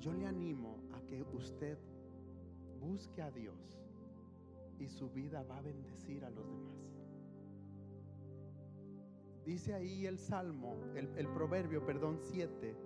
Yo 0.00 0.12
le 0.12 0.26
animo 0.26 0.78
a 0.92 1.00
que 1.02 1.22
usted 1.32 1.78
busque 2.80 3.20
a 3.20 3.30
Dios 3.30 3.81
y 4.82 4.88
su 4.88 5.08
vida 5.10 5.42
va 5.44 5.58
a 5.58 5.62
bendecir 5.62 6.24
a 6.24 6.30
los 6.30 6.44
demás. 6.44 6.82
Dice 9.44 9.74
ahí 9.74 10.06
el 10.06 10.18
Salmo, 10.18 10.76
el, 10.94 11.28
proverbio, 11.28 11.84
perdón, 11.84 12.18
7. 12.20 12.76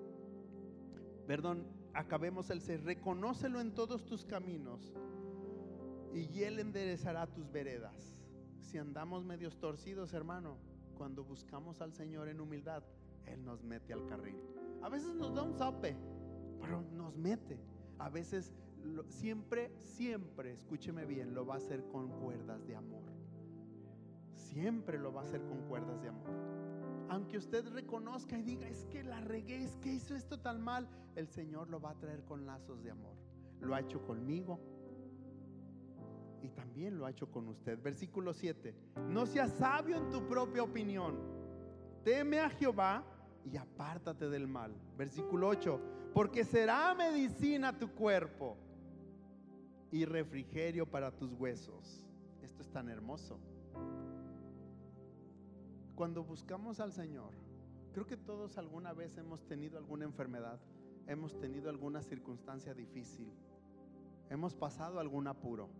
Perdón, 1.26 1.66
acabemos 1.92 2.50
el 2.50 2.60
6. 2.60 2.84
Reconócelo 2.84 3.60
en 3.60 3.74
todos 3.74 4.06
tus 4.06 4.24
caminos 4.24 4.94
y 6.14 6.42
Él 6.42 6.58
enderezará 6.58 7.26
tus 7.26 7.50
veredas. 7.50 8.22
Si 8.60 8.78
andamos 8.78 9.24
medios 9.24 9.58
torcidos, 9.58 10.14
hermano, 10.14 10.56
cuando 10.96 11.24
buscamos 11.24 11.80
al 11.82 11.92
Señor 11.92 12.28
en 12.28 12.40
humildad, 12.40 12.82
Él 13.26 13.44
nos 13.44 13.62
mete 13.62 13.92
al 13.92 14.06
carril. 14.06 14.38
A 14.82 14.88
veces 14.88 15.14
nos 15.14 15.34
da 15.34 15.42
un 15.42 15.54
zape, 15.54 15.94
pero 16.60 16.82
nos 16.92 17.16
mete. 17.16 17.58
A 17.98 18.08
veces, 18.08 18.54
siempre, 19.08 19.70
siempre, 19.78 20.52
escúcheme 20.52 21.04
bien, 21.04 21.34
lo 21.34 21.46
va 21.46 21.54
a 21.54 21.58
hacer 21.58 21.84
con 21.88 22.08
cuerdas 22.20 22.66
de 22.66 22.76
amor. 22.76 23.02
Siempre 24.34 24.98
lo 24.98 25.12
va 25.12 25.22
a 25.22 25.24
hacer 25.24 25.42
con 25.44 25.62
cuerdas 25.68 26.00
de 26.02 26.08
amor. 26.08 26.30
Aunque 27.08 27.38
usted 27.38 27.66
reconozca 27.68 28.38
y 28.38 28.42
diga, 28.42 28.68
es 28.68 28.84
que 28.86 29.04
la 29.04 29.20
regué, 29.20 29.62
es 29.62 29.76
que 29.76 29.92
hizo 29.92 30.14
esto 30.14 30.38
tan 30.40 30.60
mal, 30.60 30.88
el 31.14 31.28
Señor 31.28 31.68
lo 31.70 31.80
va 31.80 31.90
a 31.90 31.98
traer 31.98 32.24
con 32.24 32.46
lazos 32.46 32.82
de 32.82 32.90
amor. 32.90 33.16
Lo 33.60 33.74
ha 33.74 33.80
hecho 33.80 34.04
conmigo 34.04 34.60
y 36.42 36.48
también 36.50 36.98
lo 36.98 37.06
ha 37.06 37.10
hecho 37.10 37.30
con 37.30 37.48
usted. 37.48 37.80
Versículo 37.80 38.32
7. 38.32 38.74
No 39.08 39.26
seas 39.26 39.52
sabio 39.52 39.96
en 39.96 40.10
tu 40.10 40.26
propia 40.26 40.62
opinión. 40.62 41.16
Teme 42.04 42.40
a 42.40 42.50
Jehová 42.50 43.04
y 43.44 43.56
apártate 43.56 44.28
del 44.28 44.46
mal. 44.46 44.74
Versículo 44.96 45.48
8. 45.48 45.80
Porque 46.12 46.44
será 46.44 46.94
medicina 46.94 47.78
tu 47.78 47.90
cuerpo 47.90 48.56
y 49.96 50.04
refrigerio 50.04 50.84
para 50.84 51.10
tus 51.10 51.32
huesos. 51.32 52.06
Esto 52.42 52.60
es 52.60 52.70
tan 52.70 52.90
hermoso. 52.90 53.38
Cuando 55.94 56.22
buscamos 56.22 56.80
al 56.80 56.92
Señor, 56.92 57.32
creo 57.94 58.06
que 58.06 58.18
todos 58.18 58.58
alguna 58.58 58.92
vez 58.92 59.16
hemos 59.16 59.46
tenido 59.46 59.78
alguna 59.78 60.04
enfermedad, 60.04 60.60
hemos 61.06 61.38
tenido 61.38 61.70
alguna 61.70 62.02
circunstancia 62.02 62.74
difícil, 62.74 63.32
hemos 64.28 64.54
pasado 64.54 65.00
algún 65.00 65.28
apuro 65.28 65.70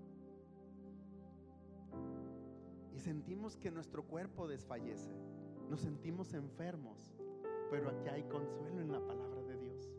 y 2.94 2.98
sentimos 2.98 3.58
que 3.58 3.70
nuestro 3.70 4.04
cuerpo 4.04 4.48
desfallece, 4.48 5.12
nos 5.68 5.82
sentimos 5.82 6.32
enfermos, 6.32 7.12
pero 7.70 7.90
aquí 7.90 8.08
hay 8.08 8.22
consuelo 8.22 8.80
en 8.80 8.92
la 8.92 9.06
palabra 9.06 9.42
de 9.42 9.58
Dios, 9.58 9.90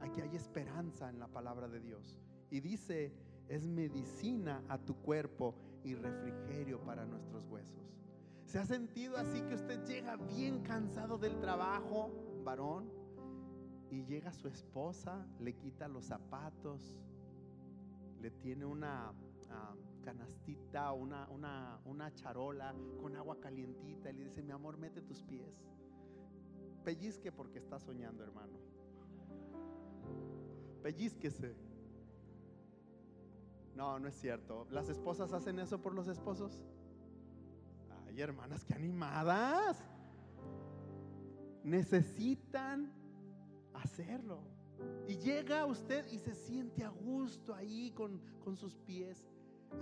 aquí 0.00 0.22
hay 0.22 0.34
esperanza 0.34 1.10
en 1.10 1.18
la 1.18 1.28
palabra 1.28 1.68
de 1.68 1.80
Dios 1.80 2.18
y 2.50 2.60
dice, 2.60 3.12
es 3.50 3.66
medicina 3.66 4.62
a 4.68 4.78
tu 4.78 4.94
cuerpo 4.94 5.56
y 5.82 5.96
refrigerio 5.96 6.80
para 6.84 7.04
nuestros 7.04 7.44
huesos. 7.46 7.98
¿Se 8.44 8.58
ha 8.58 8.64
sentido 8.64 9.16
así 9.16 9.42
que 9.42 9.54
usted 9.54 9.84
llega 9.86 10.16
bien 10.16 10.62
cansado 10.62 11.18
del 11.18 11.38
trabajo, 11.40 12.10
varón? 12.44 12.90
Y 13.90 14.04
llega 14.04 14.32
su 14.32 14.46
esposa, 14.46 15.26
le 15.40 15.54
quita 15.56 15.88
los 15.88 16.04
zapatos, 16.04 16.96
le 18.20 18.30
tiene 18.30 18.64
una 18.64 19.12
ah, 19.50 19.74
canastita, 20.02 20.92
una, 20.92 21.28
una, 21.28 21.80
una 21.84 22.14
charola 22.14 22.72
con 23.00 23.16
agua 23.16 23.40
calientita 23.40 24.10
y 24.10 24.12
le 24.14 24.24
dice, 24.26 24.42
mi 24.42 24.52
amor, 24.52 24.78
mete 24.78 25.02
tus 25.02 25.24
pies. 25.24 25.66
Pellizque 26.84 27.32
porque 27.32 27.58
está 27.58 27.80
soñando, 27.80 28.22
hermano. 28.22 28.58
Pellizquese. 30.82 31.69
No, 33.74 33.98
no 33.98 34.08
es 34.08 34.14
cierto. 34.14 34.66
¿Las 34.70 34.88
esposas 34.88 35.32
hacen 35.32 35.58
eso 35.58 35.80
por 35.80 35.94
los 35.94 36.08
esposos? 36.08 36.62
Ay, 38.06 38.20
hermanas, 38.20 38.64
qué 38.64 38.74
animadas. 38.74 39.82
Necesitan 41.62 42.92
hacerlo. 43.74 44.42
Y 45.06 45.16
llega 45.16 45.66
usted 45.66 46.10
y 46.10 46.18
se 46.18 46.34
siente 46.34 46.84
a 46.84 46.88
gusto 46.88 47.54
ahí 47.54 47.90
con, 47.92 48.20
con 48.42 48.56
sus 48.56 48.76
pies. 48.76 49.24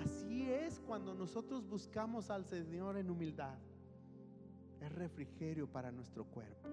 Así 0.01 0.51
es 0.51 0.81
cuando 0.81 1.15
nosotros 1.15 1.67
buscamos 1.67 2.31
al 2.31 2.45
Señor 2.45 2.99
en 2.99 3.11
humildad. 3.11 3.59
Es 4.81 4.93
refrigerio 4.93 5.71
para 5.71 5.91
nuestro 5.91 6.25
cuerpo. 6.25 6.69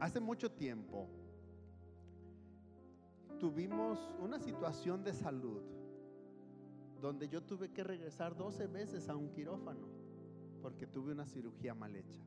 Hace 0.00 0.20
mucho 0.20 0.50
tiempo 0.50 1.08
tuvimos 3.38 3.98
una 4.20 4.38
situación 4.38 5.04
de 5.04 5.12
salud 5.12 5.62
donde 7.00 7.28
yo 7.28 7.42
tuve 7.42 7.70
que 7.70 7.84
regresar 7.84 8.34
12 8.36 8.66
veces 8.68 9.08
a 9.08 9.16
un 9.16 9.30
quirófano 9.30 9.86
porque 10.62 10.86
tuve 10.86 11.12
una 11.12 11.26
cirugía 11.26 11.74
mal 11.74 11.94
hecha. 11.94 12.18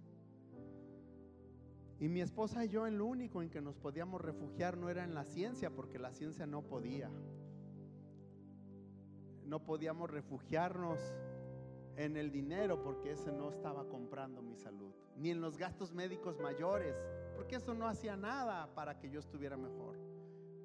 Y 1.99 2.08
mi 2.08 2.22
esposa 2.22 2.64
y 2.64 2.70
yo 2.70 2.86
en 2.86 2.99
lo 2.99 3.08
único 3.08 3.41
en 3.41 3.49
que 3.49 3.62
nos 3.62 3.76
podíamos 3.76 4.22
refugiar 4.22 4.78
no 4.78 4.89
era 4.89 5.03
en 5.03 5.16
la 5.16 5.26
ciencia, 5.26 5.72
porque 5.72 5.97
la 5.97 6.12
ciencia 6.12 6.45
no 6.45 6.62
podía. 6.62 7.10
No 9.43 9.64
podíamos 9.64 10.12
refugiarnos 10.12 10.99
en 11.95 12.16
el 12.16 12.32
dinero, 12.32 12.84
porque 12.84 13.14
ese 13.14 13.32
no 13.32 13.49
estaba 13.49 13.88
comprando 13.88 14.43
mi 14.43 14.55
salud. 14.55 14.93
Ni 15.16 15.32
en 15.32 15.41
los 15.41 15.58
gastos 15.58 15.91
médicos 15.91 16.39
mayores, 16.39 16.95
porque 17.36 17.55
eso 17.55 17.74
no 17.74 17.88
hacía 17.88 18.16
nada 18.16 18.72
para 18.76 18.99
que 18.99 19.10
yo 19.10 19.20
estuviera 19.20 19.58
mejor. 19.58 19.97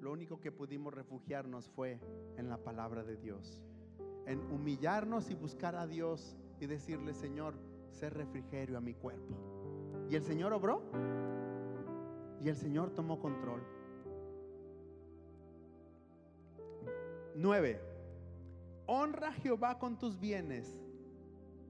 Lo 0.03 0.11
único 0.11 0.41
que 0.41 0.51
pudimos 0.51 0.93
refugiarnos 0.93 1.69
fue 1.69 1.97
en 2.35 2.49
la 2.49 2.57
palabra 2.57 3.05
de 3.05 3.15
Dios. 3.15 3.63
En 4.25 4.41
humillarnos 4.51 5.29
y 5.29 5.33
buscar 5.33 5.77
a 5.77 5.87
Dios 5.87 6.35
y 6.59 6.65
decirle, 6.65 7.13
Señor, 7.13 7.53
sé 7.89 8.09
refrigerio 8.09 8.77
a 8.77 8.81
mi 8.81 8.95
cuerpo. 8.95 9.33
Y 10.09 10.15
el 10.15 10.23
Señor 10.23 10.51
obró. 10.51 10.83
Y 12.43 12.49
el 12.49 12.57
Señor 12.57 12.89
tomó 12.89 13.17
control. 13.17 13.63
9. 17.35 17.79
Honra 18.87 19.29
a 19.29 19.31
Jehová 19.31 19.79
con 19.79 19.97
tus 19.97 20.19
bienes, 20.19 20.77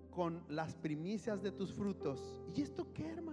con 0.10 0.44
las 0.50 0.74
primicias 0.74 1.44
de 1.44 1.52
tus 1.52 1.72
frutos. 1.72 2.42
¿Y 2.56 2.64
esto 2.64 2.92
qué, 2.96 3.12
hermano? 3.12 3.33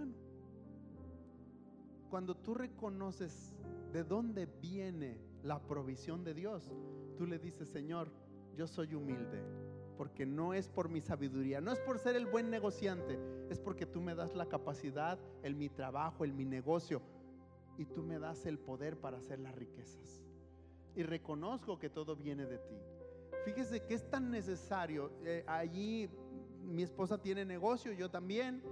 Cuando 2.11 2.34
tú 2.34 2.54
reconoces 2.54 3.54
de 3.92 4.02
dónde 4.02 4.46
viene 4.61 5.16
la 5.44 5.61
provisión 5.61 6.24
de 6.24 6.34
Dios, 6.34 6.68
tú 7.16 7.24
le 7.24 7.38
dices, 7.38 7.68
Señor, 7.68 8.11
yo 8.56 8.66
soy 8.66 8.94
humilde, 8.96 9.40
porque 9.96 10.26
no 10.26 10.52
es 10.52 10.68
por 10.68 10.88
mi 10.88 11.00
sabiduría, 11.00 11.61
no 11.61 11.70
es 11.70 11.78
por 11.78 12.00
ser 12.00 12.16
el 12.16 12.26
buen 12.26 12.50
negociante, 12.50 13.16
es 13.48 13.61
porque 13.61 13.86
tú 13.86 14.00
me 14.00 14.16
das 14.16 14.34
la 14.34 14.46
capacidad 14.46 15.20
en 15.44 15.56
mi 15.56 15.68
trabajo, 15.68 16.24
en 16.24 16.36
mi 16.36 16.44
negocio, 16.44 17.00
y 17.78 17.86
tú 17.86 18.02
me 18.02 18.18
das 18.18 18.44
el 18.44 18.58
poder 18.58 18.98
para 18.98 19.18
hacer 19.18 19.38
las 19.38 19.54
riquezas. 19.54 20.20
Y 20.96 21.04
reconozco 21.04 21.78
que 21.78 21.90
todo 21.90 22.16
viene 22.16 22.44
de 22.44 22.58
ti. 22.58 22.76
Fíjese 23.44 23.84
que 23.84 23.94
es 23.94 24.11
tan 24.11 24.32
necesario. 24.32 25.12
Eh, 25.24 25.44
allí 25.46 26.11
mi 26.64 26.82
esposa 26.82 27.18
tiene 27.18 27.44
negocio, 27.44 27.92
yo 27.92 28.11
también. 28.11 28.62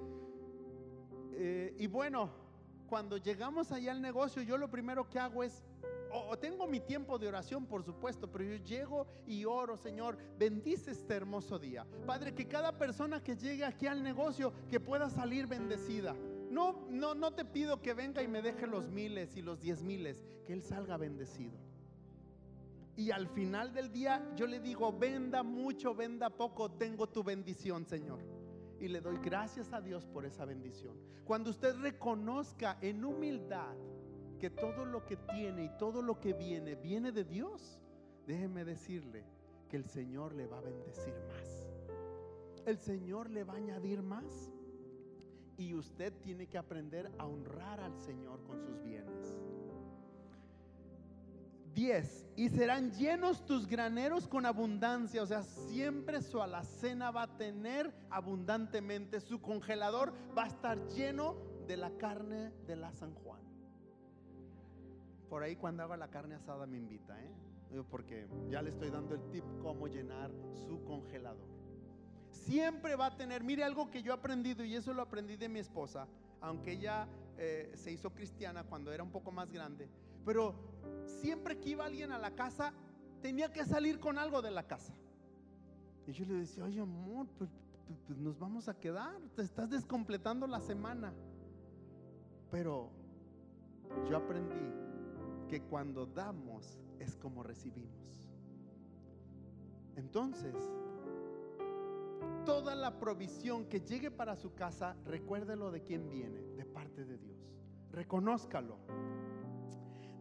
Eh, 1.35 1.75
y 1.79 1.87
bueno, 1.87 2.48
cuando 2.89 3.19
llegamos 3.19 3.71
allá 3.71 3.93
al 3.93 4.03
negocio, 4.03 4.43
yo 4.43 4.57
lo 4.57 4.71
primero 4.71 5.09
que 5.09 5.19
hago 5.19 5.45
es, 5.45 5.63
o, 6.11 6.37
tengo 6.39 6.67
mi 6.67 6.81
tiempo 6.81 7.19
de 7.19 7.29
oración, 7.29 7.67
por 7.67 7.85
supuesto, 7.85 8.31
pero 8.33 8.45
yo 8.45 8.57
llego 8.65 9.07
y 9.27 9.45
oro, 9.45 9.77
Señor, 9.77 10.17
bendice 10.39 10.93
este 10.93 11.15
hermoso 11.15 11.59
día. 11.59 11.87
Padre, 12.07 12.35
que 12.35 12.49
cada 12.49 12.77
persona 12.77 13.23
que 13.23 13.37
llegue 13.37 13.65
aquí 13.65 13.87
al 13.87 14.03
negocio, 14.03 14.53
que 14.71 14.81
pueda 14.81 15.11
salir 15.11 15.47
bendecida. 15.47 16.17
No, 16.51 16.87
no, 16.89 17.15
no 17.15 17.33
te 17.33 17.45
pido 17.45 17.83
que 17.83 17.93
venga 17.93 18.23
y 18.23 18.29
me 18.29 18.41
deje 18.41 18.67
los 18.67 18.89
miles 18.89 19.37
y 19.37 19.43
los 19.43 19.61
diez 19.61 19.83
miles, 19.83 20.25
que 20.47 20.55
Él 20.55 20.63
salga 20.63 20.97
bendecido. 20.97 21.59
Y 22.97 23.11
al 23.11 23.29
final 23.29 23.73
del 23.75 23.93
día 23.93 24.27
yo 24.35 24.47
le 24.47 24.59
digo, 24.59 24.93
venda 24.93 25.43
mucho, 25.43 25.95
venda 25.95 26.31
poco, 26.31 26.71
tengo 26.71 27.07
tu 27.07 27.23
bendición, 27.23 27.87
Señor. 27.87 28.19
Y 28.81 28.89
le 28.89 29.01
doy 29.01 29.19
gracias 29.19 29.73
a 29.73 29.81
Dios 29.81 30.07
por 30.07 30.25
esa 30.25 30.45
bendición. 30.45 30.97
Cuando 31.25 31.51
usted 31.51 31.77
reconozca 31.77 32.79
en 32.81 33.05
humildad 33.05 33.75
que 34.39 34.51
todo 34.51 34.85
lo 34.85 35.05
que 35.05 35.17
tiene 35.17 35.65
y 35.65 35.79
todo 35.79 36.01
lo 36.01 36.21
que 36.21 36.33
viene 36.33 36.77
viene 36.77 37.11
de 37.11 37.25
Dios, 37.25 37.81
déjeme 38.27 38.65
decirle 38.65 39.25
que 39.69 39.77
el 39.77 39.85
Señor 39.85 40.35
le 40.35 40.47
va 40.47 40.59
a 40.59 40.63
bendecir 40.63 41.15
más. 41.29 41.69
El 42.67 42.79
Señor 42.79 43.31
le 43.31 43.45
va 43.45 43.55
a 43.55 43.57
añadir 43.57 44.03
más. 44.03 44.53
Y 45.57 45.75
usted 45.75 46.13
tiene 46.23 46.47
que 46.47 46.57
aprender 46.57 47.11
a 47.19 47.27
honrar 47.27 47.81
al 47.81 47.99
Señor 47.99 48.45
con 48.45 48.61
sus 48.61 48.81
bienes. 48.83 49.48
10. 51.79 52.27
Y 52.35 52.49
serán 52.49 52.91
llenos 52.91 53.47
tus 53.47 53.69
graneros 53.69 54.27
con 54.27 54.47
abundancia. 54.47 55.23
O 55.23 55.27
sea, 55.27 55.45
siempre 55.45 56.21
su 56.23 56.43
alacena 56.43 57.13
va 57.13 57.23
a 57.23 57.37
tener 57.37 57.95
abundantemente. 58.11 59.21
Su 59.21 59.41
congelador 59.41 60.13
va 60.37 60.45
a 60.45 60.49
estar 60.49 60.85
lleno 60.89 61.37
de 61.69 61.77
la 61.77 61.91
carne 61.97 62.51
de 62.67 62.75
la 62.75 62.91
San 62.93 63.15
Juan. 63.15 63.41
Por 65.29 65.45
ahí 65.45 65.55
cuando 65.55 65.85
haga 65.85 65.97
la 65.97 66.09
carne 66.09 66.35
asada 66.35 66.67
me 66.67 66.79
invita, 66.79 67.17
¿eh? 67.23 67.31
Porque 67.91 68.27
ya 68.51 68.61
le 68.61 68.71
estoy 68.71 68.91
dando 68.91 69.15
el 69.15 69.31
tip 69.31 69.45
cómo 69.63 69.87
llenar 69.87 70.33
su 70.67 70.83
congelador 70.85 71.47
siempre 72.31 72.97
va 72.97 73.07
a 73.07 73.17
tener, 73.17 73.45
mire 73.45 73.63
algo 73.63 73.91
que 73.91 74.03
yo 74.03 74.13
he 74.13 74.15
aprendido 74.15 74.65
y 74.65 74.75
eso 74.75 74.95
lo 74.95 75.03
aprendí 75.03 75.37
de 75.37 75.51
mi 75.51 75.59
esposa, 75.59 76.07
aunque 76.41 76.73
ella 76.73 77.07
eh, 77.37 77.73
se 77.75 77.93
hizo 77.93 78.11
cristiana 78.11 78.65
cuando 78.65 78.91
era 78.91 79.03
un 79.03 79.11
poco 79.11 79.31
más 79.31 79.51
grande, 79.51 79.89
pero 80.29 80.55
siempre 81.07 81.59
que 81.59 81.71
iba 81.71 81.87
alguien 81.87 82.13
a 82.13 82.19
la 82.19 82.35
casa, 82.35 82.75
tenía 83.23 83.51
que 83.51 83.65
salir 83.65 83.99
con 83.99 84.19
algo 84.19 84.43
de 84.43 84.51
la 84.51 84.67
casa. 84.67 84.93
Y 86.07 86.13
yo 86.13 86.27
le 86.27 86.35
decía, 86.35 86.65
oye 86.65 86.83
amor, 86.83 87.27
pues, 87.39 87.49
pues, 87.87 87.99
pues 88.07 88.19
nos 88.19 88.39
vamos 88.39 88.69
a 88.69 88.79
quedar, 88.79 89.19
te 89.35 89.41
estás 89.41 89.71
descompletando 89.71 90.47
la 90.47 90.61
semana. 90.61 91.15
Pero 92.51 92.91
yo 94.07 94.19
aprendí 94.19 94.71
que 95.49 95.63
cuando 95.63 96.05
damos 96.05 96.79
es 96.99 97.17
como 97.17 97.43
recibimos. 97.43 98.29
Entonces, 99.97 100.55
toda 102.45 102.75
la 102.75 102.99
provisión 102.99 103.65
que 103.65 103.81
llegue 103.81 104.11
para 104.11 104.37
su 104.37 104.53
casa, 104.53 104.95
recuérdelo 105.07 105.71
de 105.71 105.81
quién 105.81 106.11
viene, 106.11 106.43
de 106.55 106.67
parte 106.67 107.07
de 107.07 107.17
Dios. 107.17 107.39
Reconózcalo. 107.93 108.77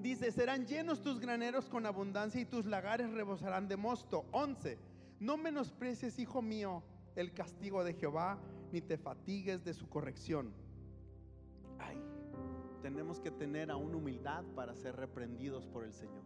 Dice, 0.07 0.31
serán 0.31 0.65
llenos 0.65 1.01
tus 1.01 1.19
graneros 1.19 1.67
con 1.67 1.85
abundancia 1.85 2.39
y 2.39 2.45
tus 2.45 2.65
lagares 2.65 3.11
rebosarán 3.11 3.67
de 3.67 3.75
mosto. 3.75 4.25
11. 4.31 4.77
No 5.19 5.35
menosprecies, 5.35 6.17
hijo 6.17 6.41
mío, 6.41 6.81
el 7.15 7.33
castigo 7.33 7.83
de 7.83 7.93
Jehová, 7.93 8.39
ni 8.71 8.79
te 8.79 8.97
fatigues 8.97 9.65
de 9.65 9.73
su 9.73 9.89
corrección. 9.89 10.53
Ay, 11.77 12.01
tenemos 12.81 13.19
que 13.19 13.31
tener 13.31 13.69
aún 13.69 13.93
humildad 13.95 14.45
para 14.55 14.75
ser 14.75 14.95
reprendidos 14.95 15.67
por 15.67 15.83
el 15.83 15.91
Señor. 15.91 16.23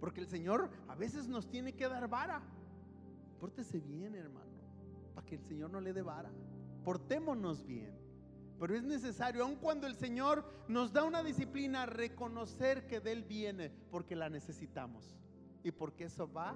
Porque 0.00 0.20
el 0.20 0.26
Señor 0.26 0.70
a 0.88 0.96
veces 0.96 1.28
nos 1.28 1.48
tiene 1.48 1.74
que 1.74 1.88
dar 1.88 2.08
vara. 2.08 2.42
Pórtese 3.38 3.78
bien, 3.78 4.16
hermano 4.16 4.52
para 5.14 5.26
que 5.26 5.36
el 5.36 5.42
Señor 5.42 5.70
no 5.70 5.80
le 5.80 5.92
dé 5.92 6.02
vara. 6.02 6.30
Portémonos 6.84 7.64
bien. 7.64 8.01
Pero 8.62 8.76
es 8.76 8.84
necesario, 8.84 9.42
aun 9.42 9.56
cuando 9.56 9.88
el 9.88 9.96
Señor 9.96 10.44
nos 10.68 10.92
da 10.92 11.02
una 11.02 11.24
disciplina, 11.24 11.84
reconocer 11.84 12.86
que 12.86 13.00
de 13.00 13.10
Él 13.10 13.24
viene, 13.24 13.72
porque 13.90 14.14
la 14.14 14.30
necesitamos. 14.30 15.16
Y 15.64 15.72
porque 15.72 16.04
eso 16.04 16.32
va 16.32 16.54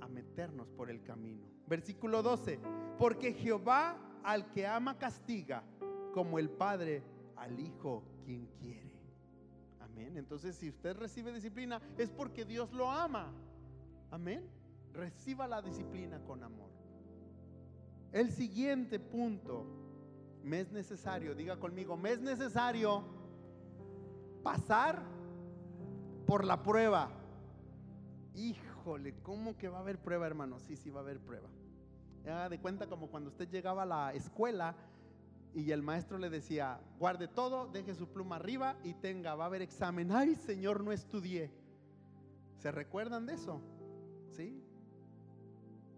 a 0.00 0.06
meternos 0.06 0.70
por 0.70 0.92
el 0.92 1.02
camino. 1.02 1.44
Versículo 1.66 2.22
12. 2.22 2.60
Porque 2.96 3.32
Jehová 3.32 3.98
al 4.22 4.52
que 4.52 4.64
ama 4.64 4.96
castiga, 4.96 5.64
como 6.12 6.38
el 6.38 6.50
Padre 6.50 7.02
al 7.34 7.58
Hijo 7.58 8.04
quien 8.24 8.46
quiere. 8.60 8.94
Amén. 9.80 10.16
Entonces, 10.16 10.54
si 10.54 10.68
usted 10.68 10.96
recibe 10.96 11.32
disciplina, 11.32 11.82
es 11.98 12.12
porque 12.12 12.44
Dios 12.44 12.72
lo 12.72 12.88
ama. 12.88 13.32
Amén. 14.12 14.48
Reciba 14.92 15.48
la 15.48 15.60
disciplina 15.62 16.20
con 16.20 16.44
amor. 16.44 16.70
El 18.12 18.30
siguiente 18.30 19.00
punto, 19.00 19.83
me 20.44 20.60
es 20.60 20.70
necesario, 20.70 21.34
diga 21.34 21.58
conmigo, 21.58 21.96
me 21.96 22.12
es 22.12 22.20
necesario 22.20 23.02
pasar 24.42 25.02
por 26.26 26.44
la 26.44 26.62
prueba. 26.62 27.10
Híjole, 28.34 29.14
¿cómo 29.22 29.56
que 29.56 29.68
va 29.68 29.78
a 29.78 29.80
haber 29.80 29.98
prueba, 29.98 30.26
hermano? 30.26 30.60
Sí, 30.60 30.76
sí 30.76 30.90
va 30.90 31.00
a 31.00 31.02
haber 31.02 31.18
prueba. 31.18 31.48
Haga 32.24 32.48
de 32.48 32.60
cuenta 32.60 32.86
como 32.86 33.08
cuando 33.08 33.30
usted 33.30 33.48
llegaba 33.48 33.82
a 33.82 33.86
la 33.86 34.12
escuela 34.12 34.74
y 35.54 35.70
el 35.70 35.82
maestro 35.82 36.18
le 36.18 36.30
decía, 36.30 36.80
guarde 36.98 37.28
todo, 37.28 37.66
deje 37.68 37.94
su 37.94 38.08
pluma 38.08 38.36
arriba 38.36 38.76
y 38.82 38.94
tenga, 38.94 39.34
va 39.34 39.44
a 39.44 39.46
haber 39.46 39.62
examen. 39.62 40.12
Ay, 40.12 40.34
Señor, 40.34 40.82
no 40.82 40.92
estudié. 40.92 41.50
¿Se 42.58 42.70
recuerdan 42.70 43.26
de 43.26 43.34
eso? 43.34 43.60
¿Sí? 44.32 44.62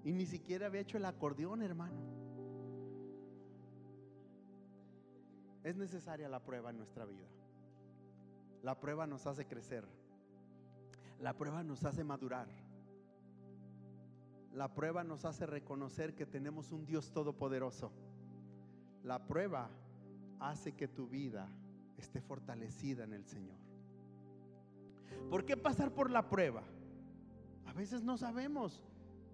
Y 0.05 0.13
ni 0.13 0.27
siquiera 0.27 0.67
había 0.67 0.83
hecho 0.83 0.99
el 0.99 1.05
acordeón, 1.05 1.63
hermano. 1.63 2.26
Es 5.67 5.75
necesaria 5.75 6.29
la 6.29 6.39
prueba 6.39 6.71
en 6.71 6.77
nuestra 6.77 7.05
vida. 7.05 7.27
La 8.63 8.79
prueba 8.79 9.05
nos 9.05 9.27
hace 9.27 9.47
crecer. 9.47 9.85
La 11.19 11.37
prueba 11.37 11.65
nos 11.65 11.83
hace 11.83 12.05
madurar. 12.05 12.47
La 14.53 14.73
prueba 14.73 15.03
nos 15.03 15.25
hace 15.25 15.45
reconocer 15.45 16.15
que 16.15 16.25
tenemos 16.25 16.71
un 16.71 16.87
Dios 16.87 17.11
todopoderoso. 17.11 17.91
La 19.03 19.27
prueba 19.27 19.69
hace 20.39 20.71
que 20.77 20.87
tu 20.87 21.09
vida 21.09 21.49
esté 21.99 22.21
fortalecida 22.21 23.03
en 23.03 23.15
el 23.15 23.27
Señor. 23.27 23.59
¿Por 25.29 25.45
qué 25.45 25.57
pasar 25.57 25.91
por 25.91 26.13
la 26.13 26.29
prueba? 26.29 26.63
A 27.67 27.73
veces 27.73 28.05
no 28.05 28.17
sabemos, 28.17 28.85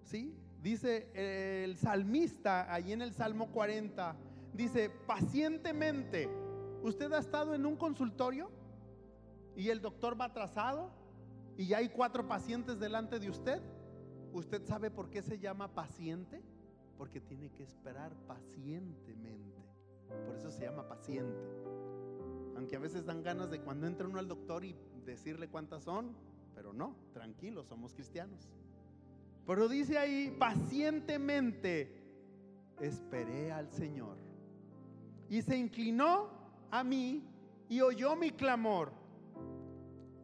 ¿sí? 0.01 0.35
Dice 0.63 1.11
el 1.13 1.77
salmista 1.77 2.73
ahí 2.73 2.91
en 2.91 3.03
el 3.03 3.13
Salmo 3.13 3.51
40, 3.51 4.15
dice, 4.53 4.89
pacientemente, 4.89 6.29
¿usted 6.81 7.11
ha 7.13 7.19
estado 7.19 7.53
en 7.53 7.65
un 7.65 7.75
consultorio 7.75 8.49
y 9.55 9.69
el 9.69 9.81
doctor 9.81 10.19
va 10.19 10.25
atrasado 10.25 10.91
y 11.57 11.67
ya 11.67 11.77
hay 11.77 11.89
cuatro 11.89 12.27
pacientes 12.27 12.79
delante 12.79 13.19
de 13.19 13.29
usted? 13.29 13.61
¿Usted 14.33 14.65
sabe 14.65 14.89
por 14.89 15.09
qué 15.09 15.21
se 15.21 15.37
llama 15.37 15.67
paciente? 15.67 16.41
Porque 16.97 17.21
tiene 17.21 17.51
que 17.51 17.63
esperar 17.63 18.15
pacientemente. 18.27 19.61
Por 20.25 20.35
eso 20.35 20.51
se 20.51 20.63
llama 20.63 20.87
paciente. 20.87 21.39
Aunque 22.55 22.75
a 22.75 22.79
veces 22.79 23.05
dan 23.05 23.23
ganas 23.23 23.49
de 23.49 23.59
cuando 23.61 23.87
entra 23.87 24.07
uno 24.07 24.19
al 24.19 24.27
doctor 24.27 24.63
y 24.63 24.75
decirle 25.05 25.49
cuántas 25.49 25.83
son, 25.83 26.15
pero 26.55 26.73
no, 26.73 26.95
tranquilo, 27.13 27.63
somos 27.63 27.93
cristianos. 27.93 28.49
Pero 29.45 29.67
dice 29.67 29.97
ahí, 29.97 30.35
pacientemente 30.39 32.01
esperé 32.79 33.51
al 33.51 33.71
Señor. 33.71 34.32
Y 35.33 35.41
se 35.41 35.57
inclinó 35.57 36.29
a 36.69 36.83
mí 36.83 37.23
y 37.67 37.81
oyó 37.81 38.15
mi 38.15 38.29
clamor. 38.29 38.91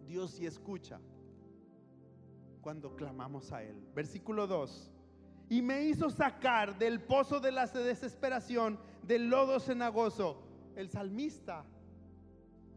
Dios 0.05 0.29
sí 0.33 0.45
escucha 0.45 0.99
cuando 2.61 2.95
clamamos 2.95 3.51
a 3.51 3.63
Él. 3.63 3.75
Versículo 3.95 4.45
2. 4.45 4.91
Y 5.49 5.63
me 5.63 5.81
hizo 5.81 6.11
sacar 6.11 6.77
del 6.77 7.01
pozo 7.01 7.39
de 7.39 7.51
la 7.51 7.65
desesperación, 7.65 8.77
del 9.01 9.31
lodo 9.31 9.59
cenagoso. 9.59 10.43
El 10.75 10.91
salmista 10.91 11.65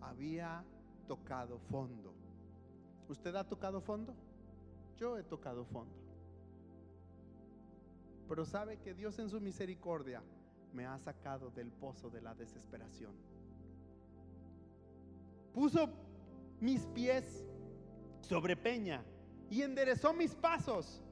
había 0.00 0.64
tocado 1.06 1.58
fondo. 1.58 2.14
¿Usted 3.10 3.34
ha 3.34 3.46
tocado 3.46 3.82
fondo? 3.82 4.14
Yo 4.96 5.18
he 5.18 5.22
tocado 5.22 5.66
fondo. 5.66 5.94
Pero 8.26 8.46
sabe 8.46 8.78
que 8.78 8.94
Dios 8.94 9.18
en 9.18 9.28
su 9.28 9.38
misericordia 9.38 10.22
me 10.72 10.86
ha 10.86 10.98
sacado 10.98 11.50
del 11.50 11.70
pozo 11.70 12.10
de 12.10 12.20
la 12.20 12.34
desesperación. 12.34 13.12
Puso 15.52 15.88
mis 16.60 16.86
pies 16.86 17.44
sobre 18.20 18.56
peña 18.56 19.04
y 19.50 19.62
enderezó 19.62 20.14
mis 20.14 20.34
pasos. 20.34 21.02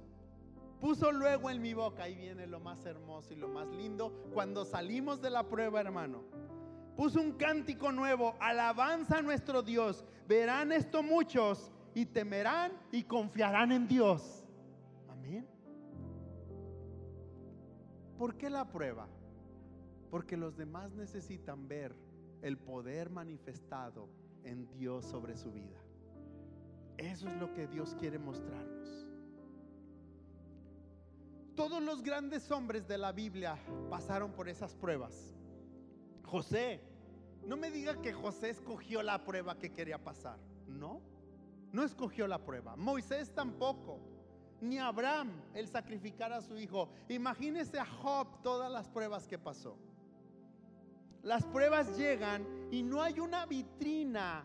Puso 0.81 1.13
luego 1.13 1.51
en 1.51 1.61
mi 1.61 1.75
boca, 1.75 2.05
ahí 2.05 2.15
viene 2.15 2.47
lo 2.47 2.59
más 2.59 2.87
hermoso 2.87 3.35
y 3.35 3.37
lo 3.37 3.49
más 3.49 3.69
lindo, 3.69 4.31
cuando 4.33 4.65
salimos 4.65 5.21
de 5.21 5.29
la 5.29 5.47
prueba, 5.47 5.81
hermano. 5.81 6.23
Puso 6.97 7.21
un 7.21 7.33
cántico 7.33 7.93
nuevo, 7.93 8.35
alabanza 8.41 9.19
a 9.19 9.23
nuestro 9.23 9.63
Dios. 9.63 10.05
Verán 10.27 10.73
esto 10.73 11.03
muchos 11.03 11.71
y 11.95 12.07
temerán 12.07 12.73
y 12.93 13.03
confiarán 13.03 13.73
en 13.73 13.87
Dios. 13.89 14.47
Amén. 15.09 15.47
¿Por 18.17 18.37
qué 18.37 18.49
la 18.49 18.67
prueba? 18.71 19.07
Porque 20.11 20.37
los 20.37 20.57
demás 20.57 20.93
necesitan 20.93 21.69
ver 21.69 21.95
el 22.43 22.59
poder 22.59 23.11
manifestado 23.11 24.09
en 24.45 24.67
Dios 24.69 25.05
sobre 25.07 25.37
su 25.37 25.53
vida. 25.53 25.79
Eso 26.97 27.29
es 27.29 27.37
lo 27.37 27.53
que 27.55 27.67
Dios 27.67 27.95
quiere 27.99 28.19
mostrarnos. 28.19 29.07
Todos 31.55 31.83
los 31.83 32.03
grandes 32.03 32.51
hombres 32.51 32.87
de 32.89 32.99
la 32.99 33.13
Biblia 33.13 33.59
pasaron 33.91 34.33
por 34.33 34.49
esas 34.49 34.75
pruebas. 34.75 35.35
José, 36.25 36.81
no 37.47 37.57
me 37.57 37.71
diga 37.71 38.01
que 38.01 38.13
José 38.13 38.51
escogió 38.51 39.03
la 39.03 39.25
prueba 39.25 39.59
que 39.59 39.73
quería 39.73 40.03
pasar. 40.03 40.39
No, 40.67 41.01
no 41.73 41.83
escogió 41.83 42.27
la 42.27 42.39
prueba. 42.39 42.77
Moisés 42.77 43.35
tampoco. 43.35 43.99
Ni 44.61 44.79
Abraham 44.79 45.31
el 45.55 45.69
sacrificar 45.69 46.33
a 46.33 46.43
su 46.43 46.57
hijo. 46.59 46.91
Imagínese 47.09 47.79
a 47.79 47.87
Job 47.87 48.43
todas 48.43 48.71
las 48.71 48.89
pruebas 48.89 49.27
que 49.27 49.39
pasó. 49.39 49.79
Las 51.23 51.45
pruebas 51.45 51.97
llegan 51.99 52.47
y 52.71 52.83
no 52.83 53.03
hay 53.03 53.21
una 53.21 53.47
vitrina 53.47 54.45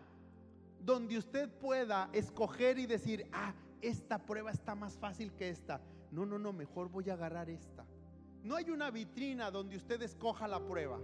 donde 0.80 1.18
usted 1.18 1.50
pueda 1.50 2.10
escoger 2.14 2.78
y 2.78 2.86
decir, 2.86 3.28
ah, 3.32 3.54
esta 3.82 4.20
prueba 4.20 4.52
está 4.52 4.76
más 4.76 4.98
fácil 4.98 5.34
que 5.34 5.50
esta. 5.50 5.82
No, 6.12 6.26
no, 6.26 6.38
no, 6.38 6.54
mejor 6.54 6.90
voy 6.90 7.10
a 7.10 7.14
agarrar 7.14 7.50
esta. 7.50 7.86
No 8.44 8.56
hay 8.56 8.70
una 8.70 8.92
vitrina 8.92 9.50
donde 9.50 9.76
usted 9.78 10.02
escoja 10.02 10.48
la 10.48 10.64
prueba. 10.64 11.00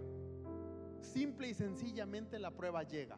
Simple 0.99 1.49
y 1.49 1.53
sencillamente 1.53 2.37
la 2.37 2.51
prueba 2.51 2.83
llega. 2.83 3.17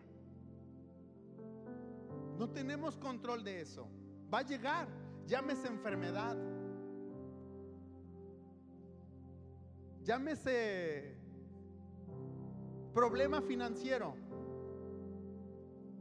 No 2.37 2.49
tenemos 2.49 2.97
control 2.97 3.43
de 3.43 3.61
eso. 3.61 3.87
Va 4.33 4.39
a 4.39 4.43
llegar. 4.43 4.87
Llámese 5.25 5.67
enfermedad. 5.67 6.37
Llámese 10.03 11.22
problema 12.93 13.41
financiero. 13.41 14.15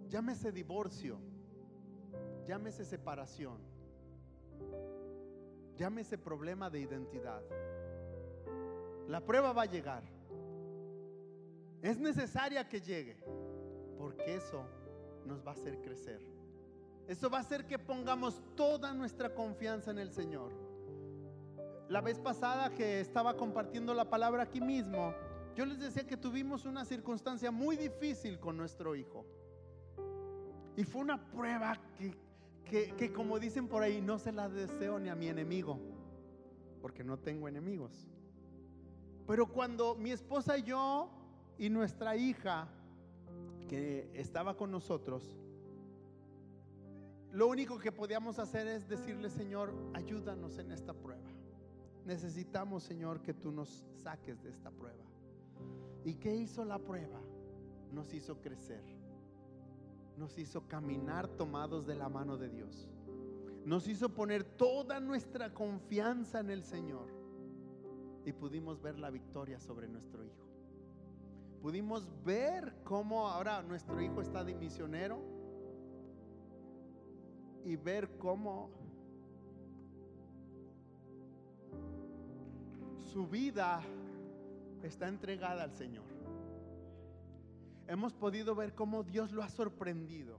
Llámese 0.09 0.53
divorcio. 0.53 1.19
Llámese 2.47 2.85
separación. 2.85 3.59
Llámese 5.77 6.19
problema 6.19 6.69
de 6.69 6.81
identidad. 6.81 7.43
La 9.09 9.21
prueba 9.21 9.53
va 9.53 9.63
a 9.63 9.67
llegar. 9.67 10.03
Es 11.81 11.99
necesaria 11.99 12.69
que 12.69 12.81
llegue. 12.81 13.17
Porque 13.99 14.35
eso 14.35 14.63
nos 15.25 15.45
va 15.45 15.53
a 15.53 15.55
hacer 15.55 15.81
crecer. 15.81 16.21
Eso 17.09 17.31
va 17.31 17.39
a 17.39 17.41
hacer 17.41 17.67
que 17.67 17.79
pongamos 17.79 18.43
toda 18.55 18.93
nuestra 18.93 19.35
confianza 19.35 19.91
en 19.91 19.99
el 19.99 20.13
Señor. 20.13 20.53
La 21.89 22.01
vez 22.01 22.19
pasada 22.19 22.71
que 22.71 23.01
estaba 23.01 23.37
compartiendo 23.37 23.93
la 23.93 24.09
palabra 24.09 24.45
aquí 24.45 24.61
mismo, 24.61 25.13
yo 25.55 25.67
les 25.67 25.79
decía 25.79 26.07
que 26.07 26.17
tuvimos 26.17 26.65
una 26.65 26.85
circunstancia 26.85 27.51
muy 27.51 27.77
difícil 27.77 28.39
con 28.39 28.57
nuestro 28.57 28.97
hijo. 28.97 29.27
Y 30.77 30.85
fue 30.85 31.03
una 31.03 31.31
prueba 31.31 31.79
que, 32.65 32.95
que, 32.97 33.13
como 33.13 33.39
dicen 33.39 33.69
por 33.69 33.83
ahí, 33.83 34.01
no 34.01 34.19
se 34.19 34.33
la 34.33 34.49
deseo 34.49 34.99
ni 34.99 35.11
a 35.11 35.15
mi 35.15 35.29
enemigo, 35.29 35.79
porque 36.81 37.05
no 37.05 37.19
tengo 37.19 37.49
enemigos. 37.49 38.09
Pero 39.27 39.47
cuando 39.47 39.95
mi 39.95 40.11
esposa 40.11 40.57
y 40.57 40.63
yo 40.63 41.11
y 41.59 41.69
nuestra 41.69 42.17
hija, 42.17 42.69
que 43.69 44.11
estaba 44.15 44.57
con 44.57 44.71
nosotros, 44.71 45.39
lo 47.31 47.47
único 47.47 47.79
que 47.79 47.93
podíamos 47.93 48.39
hacer 48.39 48.67
es 48.67 48.89
decirle, 48.89 49.31
Señor, 49.31 49.73
ayúdanos 49.95 50.59
en 50.59 50.73
esta 50.73 50.95
prueba. 50.95 51.29
Necesitamos, 52.05 52.83
Señor, 52.83 53.21
que 53.21 53.33
tú 53.33 53.53
nos 53.53 53.85
saques 54.03 54.43
de 54.43 54.51
esta 54.51 54.71
prueba. 54.71 55.12
¿Y 56.05 56.15
qué 56.15 56.35
hizo 56.35 56.65
la 56.65 56.79
prueba? 56.79 57.21
Nos 57.93 58.13
hizo 58.15 58.41
crecer 58.41 58.83
nos 60.17 60.39
hizo 60.39 60.67
caminar 60.69 61.29
tomados 61.29 61.87
de 61.87 61.95
la 61.95 62.09
mano 62.09 62.37
de 62.37 62.49
Dios. 62.49 62.89
Nos 63.65 63.87
hizo 63.89 64.09
poner 64.09 64.45
toda 64.45 65.01
nuestra 65.01 65.53
confianza 65.53 66.41
en 66.41 66.51
el 66.51 66.65
Señor. 66.65 67.07
Y 68.25 68.33
pudimos 68.33 68.81
ver 68.81 68.99
la 68.99 69.11
victoria 69.11 69.59
sobre 69.59 69.89
nuestro 69.89 70.25
hijo. 70.25 70.47
Pudimos 71.61 72.09
ver 72.25 72.75
cómo 72.85 73.29
ahora 73.29 73.63
nuestro 73.63 74.01
hijo 74.01 74.21
está 74.21 74.45
de 74.45 74.55
misionero. 74.55 75.21
Y 77.65 77.77
ver 77.77 78.17
cómo 78.19 78.71
su 83.13 83.27
vida 83.29 83.81
está 84.87 85.09
entregada 85.09 85.63
al 85.63 85.73
Señor 85.73 86.05
hemos 87.93 88.15
podido 88.15 88.55
ver 88.55 88.75
cómo 88.75 89.03
Dios 89.03 89.33
lo 89.33 89.43
ha 89.43 89.49
sorprendido. 89.49 90.39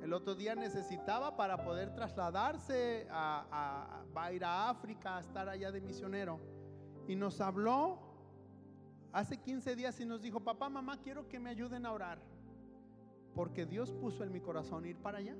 El 0.00 0.12
otro 0.12 0.34
día 0.34 0.54
necesitaba 0.54 1.36
para 1.36 1.62
poder 1.64 1.92
trasladarse 1.94 3.06
a, 3.10 4.04
a, 4.14 4.32
ir 4.32 4.44
a 4.44 4.70
África, 4.70 5.18
a 5.18 5.20
estar 5.20 5.48
allá 5.48 5.70
de 5.72 5.80
misionero. 5.80 6.40
Y 7.06 7.16
nos 7.16 7.40
habló 7.40 7.98
hace 9.12 9.38
15 9.38 9.76
días 9.76 10.00
y 10.00 10.06
nos 10.06 10.22
dijo, 10.22 10.40
papá, 10.40 10.68
mamá, 10.68 10.98
quiero 11.02 11.28
que 11.28 11.38
me 11.38 11.50
ayuden 11.50 11.84
a 11.84 11.92
orar. 11.92 12.18
Porque 13.34 13.66
Dios 13.66 13.92
puso 13.92 14.24
en 14.24 14.32
mi 14.32 14.40
corazón 14.40 14.86
ir 14.86 14.96
para 14.96 15.18
allá, 15.18 15.34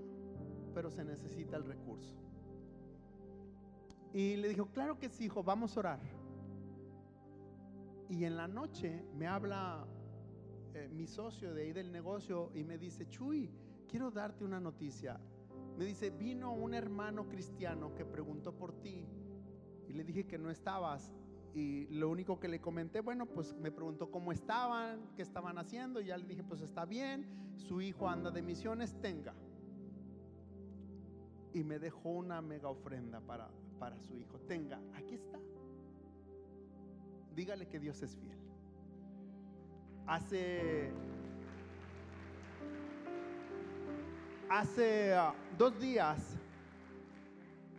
pero 0.74 0.91
se 0.91 1.05
necesita 1.05 1.57
el 1.57 1.64
recurso. 1.64 2.14
Y 4.12 4.37
le 4.37 4.49
dijo, 4.49 4.66
claro 4.66 4.99
que 4.99 5.09
sí, 5.09 5.26
hijo, 5.26 5.43
vamos 5.43 5.76
a 5.76 5.81
orar. 5.81 6.20
Y 8.11 8.24
en 8.24 8.36
la 8.36 8.48
noche 8.48 9.04
me 9.16 9.28
habla 9.28 9.86
eh, 10.74 10.88
mi 10.88 11.06
socio 11.06 11.54
de 11.54 11.62
ahí 11.62 11.72
del 11.72 11.92
negocio 11.92 12.50
y 12.54 12.64
me 12.64 12.76
dice, 12.76 13.08
Chuy, 13.08 13.48
quiero 13.88 14.11
darte 14.11 14.44
una 14.44 14.58
noticia. 14.58 15.20
Me 15.78 15.84
dice, 15.84 16.11
vino 16.11 16.52
un 16.52 16.74
hermano 16.74 17.28
cristiano 17.28 17.94
que 17.94 18.04
preguntó 18.04 18.52
por 18.52 18.72
ti 18.82 19.06
y 19.86 19.92
le 19.92 20.02
dije 20.02 20.26
que 20.26 20.38
no 20.38 20.50
estabas. 20.50 21.12
Y 21.54 21.86
lo 21.86 22.11
único 22.11 22.40
que 22.40 22.48
le 22.48 22.61
comenté, 22.61 23.00
bueno, 23.00 23.26
pues 23.26 23.54
me 23.54 23.70
preguntó 23.70 24.11
cómo 24.11 24.32
estaban, 24.32 25.14
qué 25.14 25.22
estaban 25.22 25.56
haciendo. 25.56 26.00
Y 26.00 26.06
ya 26.06 26.16
le 26.16 26.26
dije, 26.26 26.42
pues 26.42 26.62
está 26.62 26.84
bien, 26.84 27.26
su 27.58 27.80
hijo 27.80 28.08
anda 28.08 28.32
de 28.32 28.42
misiones, 28.42 29.00
tenga. 29.00 29.34
Y 31.54 31.62
me 31.62 31.78
dejó 31.78 32.11
una 32.11 32.42
mega 32.42 32.68
ofrenda 32.70 33.20
para, 33.20 33.48
para 33.78 34.00
su 34.00 34.16
hijo. 34.16 34.40
Tenga, 34.40 34.80
aquí 34.94 35.14
está. 35.14 35.38
Dígale 37.41 37.66
que 37.66 37.80
Dios 37.80 38.03
es 38.03 38.14
fiel. 38.18 38.36
Hace 40.07 40.93
hace 44.51 45.14
ah, 45.14 45.34
dos 45.57 45.80
días 45.80 46.36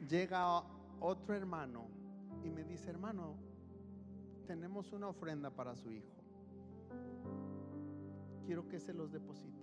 llega 0.09 0.64
otro 0.99 1.36
hermano 1.36 1.86
y 2.43 2.49
me 2.49 2.64
dice, 2.64 2.89
hermano, 2.89 3.36
tenemos 4.47 4.91
una 4.93 5.09
ofrenda 5.09 5.51
para 5.51 5.76
su 5.76 5.91
hijo. 5.91 6.24
Quiero 8.47 8.68
que 8.68 8.80
se 8.80 8.95
los 8.95 9.12
deposite. 9.12 9.61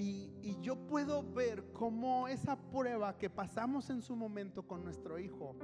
Y, 0.00 0.56
yo 0.60 0.76
puedo 0.76 1.24
ver 1.32 1.72
cómo 1.72 2.28
esa 2.28 2.56
prueba 2.56 3.18
que 3.18 3.28
pasamos 3.28 3.90
en 3.90 4.00
su 4.00 4.14
momento 4.14 4.66
con 4.66 4.84
nuestro 4.84 5.18
hijo 5.18 5.56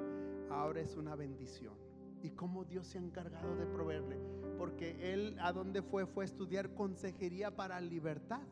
ahora 0.50 0.80
es 0.80 0.96
una 0.96 1.14
bendición. 1.14 1.74
Y 2.20 2.30
cómo 2.30 2.64
Dios 2.64 2.88
se 2.88 2.98
ha 2.98 3.00
encargado 3.00 3.54
de 3.54 3.66
proveerle. 3.66 4.18
Porque 4.58 5.12
él 5.12 5.36
a 5.40 5.52
dónde 5.52 5.82
fue 5.82 6.06
fue 6.06 6.24
a 6.24 6.26
estudiar 6.26 6.74
consejería 6.74 7.54
para 7.54 7.80
libertad. 7.80 8.42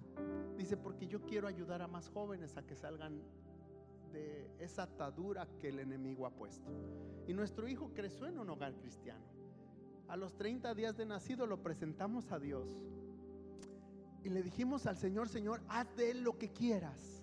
Dice, 0.57 0.77
porque 0.77 1.09
yo 1.09 1.23
quiero 1.23 1.49
ayudar 1.49 1.83
a 1.83 1.89
más 1.89 2.09
jóvenes 2.11 2.57
a 2.57 2.63
que 2.63 2.77
salgan 2.77 3.21
de 4.13 4.51
esa 4.61 4.85
atadura 4.85 5.49
que 5.59 5.71
el 5.71 5.81
enemigo 5.81 6.27
ha 6.27 6.31
puesto. 6.31 6.71
Y 7.27 7.35
nuestro 7.35 7.67
hijo 7.67 7.91
creció 7.93 8.29
en 8.29 8.39
un 8.39 8.51
hogar 8.51 8.75
cristiano. 8.77 9.25
A 10.07 10.17
los 10.17 10.37
30 10.37 10.75
días 10.75 10.97
de 10.97 11.07
nacido 11.07 11.47
lo 11.47 11.61
presentamos 11.61 12.31
a 12.31 12.39
Dios. 12.39 12.69
Y 14.25 14.29
le 14.29 14.43
dijimos 14.43 14.87
al 14.87 14.97
Señor, 14.97 15.29
Señor, 15.29 15.61
haz 15.69 15.95
de 15.97 16.13
él 16.13 16.23
lo 16.23 16.39
que 16.39 16.51
quieras. 16.51 17.23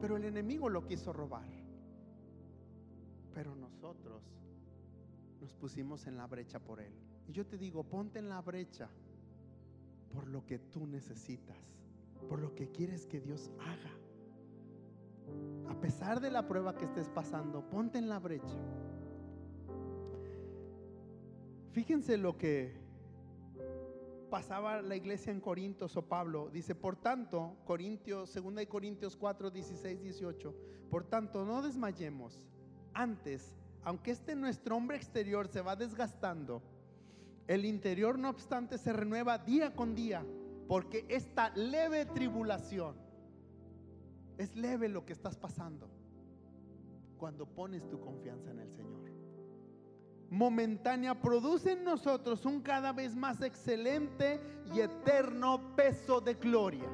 Pero 0.00 0.16
el 0.16 0.24
enemigo 0.24 0.68
lo 0.68 0.84
quiso 0.86 1.12
robar. 1.12 1.48
Pero 3.34 3.54
nosotros 3.54 4.22
nos 5.40 5.54
pusimos 5.54 6.06
en 6.06 6.16
la 6.16 6.26
brecha 6.26 6.58
por 6.58 6.80
él. 6.80 6.92
Y 7.26 7.32
yo 7.32 7.46
te 7.46 7.56
digo, 7.56 7.84
ponte 7.84 8.18
en 8.18 8.28
la 8.28 8.40
brecha 8.42 8.88
por 10.12 10.26
lo 10.28 10.44
que 10.44 10.58
tú 10.58 10.86
necesitas, 10.86 11.56
por 12.28 12.40
lo 12.40 12.54
que 12.54 12.70
quieres 12.70 13.06
que 13.06 13.20
Dios 13.20 13.50
haga. 13.60 13.92
A 15.70 15.80
pesar 15.80 16.20
de 16.20 16.30
la 16.30 16.46
prueba 16.46 16.76
que 16.76 16.86
estés 16.86 17.08
pasando, 17.08 17.68
ponte 17.68 17.98
en 17.98 18.08
la 18.08 18.18
brecha. 18.18 18.56
Fíjense 21.72 22.16
lo 22.16 22.36
que 22.36 22.87
pasaba 24.28 24.82
la 24.82 24.96
iglesia 24.96 25.32
en 25.32 25.40
Corintios 25.40 25.96
o 25.96 26.02
Pablo. 26.02 26.50
Dice, 26.50 26.74
por 26.74 26.96
tanto, 26.96 27.56
Corintios, 27.64 28.34
2 28.34 28.66
Corintios 28.66 29.16
4, 29.16 29.50
16, 29.50 30.00
18. 30.00 30.54
Por 30.90 31.04
tanto, 31.04 31.44
no 31.44 31.62
desmayemos. 31.62 32.42
Antes, 32.94 33.56
aunque 33.82 34.10
este 34.10 34.34
nuestro 34.34 34.76
hombre 34.76 34.96
exterior 34.96 35.48
se 35.48 35.60
va 35.60 35.76
desgastando, 35.76 36.62
el 37.46 37.64
interior 37.64 38.18
no 38.18 38.28
obstante 38.28 38.76
se 38.78 38.92
renueva 38.92 39.38
día 39.38 39.74
con 39.74 39.94
día, 39.94 40.24
porque 40.66 41.06
esta 41.08 41.50
leve 41.56 42.04
tribulación 42.04 42.94
es 44.36 44.54
leve 44.54 44.88
lo 44.88 45.04
que 45.04 45.12
estás 45.14 45.36
pasando 45.36 45.88
cuando 47.16 47.46
pones 47.46 47.88
tu 47.88 48.00
confianza 48.00 48.50
en 48.50 48.60
el 48.60 48.70
Señor. 48.70 49.07
Momentánea 50.30 51.18
produce 51.18 51.72
en 51.72 51.84
nosotros 51.84 52.44
un 52.44 52.60
cada 52.60 52.92
vez 52.92 53.16
más 53.16 53.40
excelente 53.40 54.40
y 54.74 54.80
eterno 54.80 55.74
peso 55.74 56.20
de 56.20 56.34
gloria, 56.34 56.88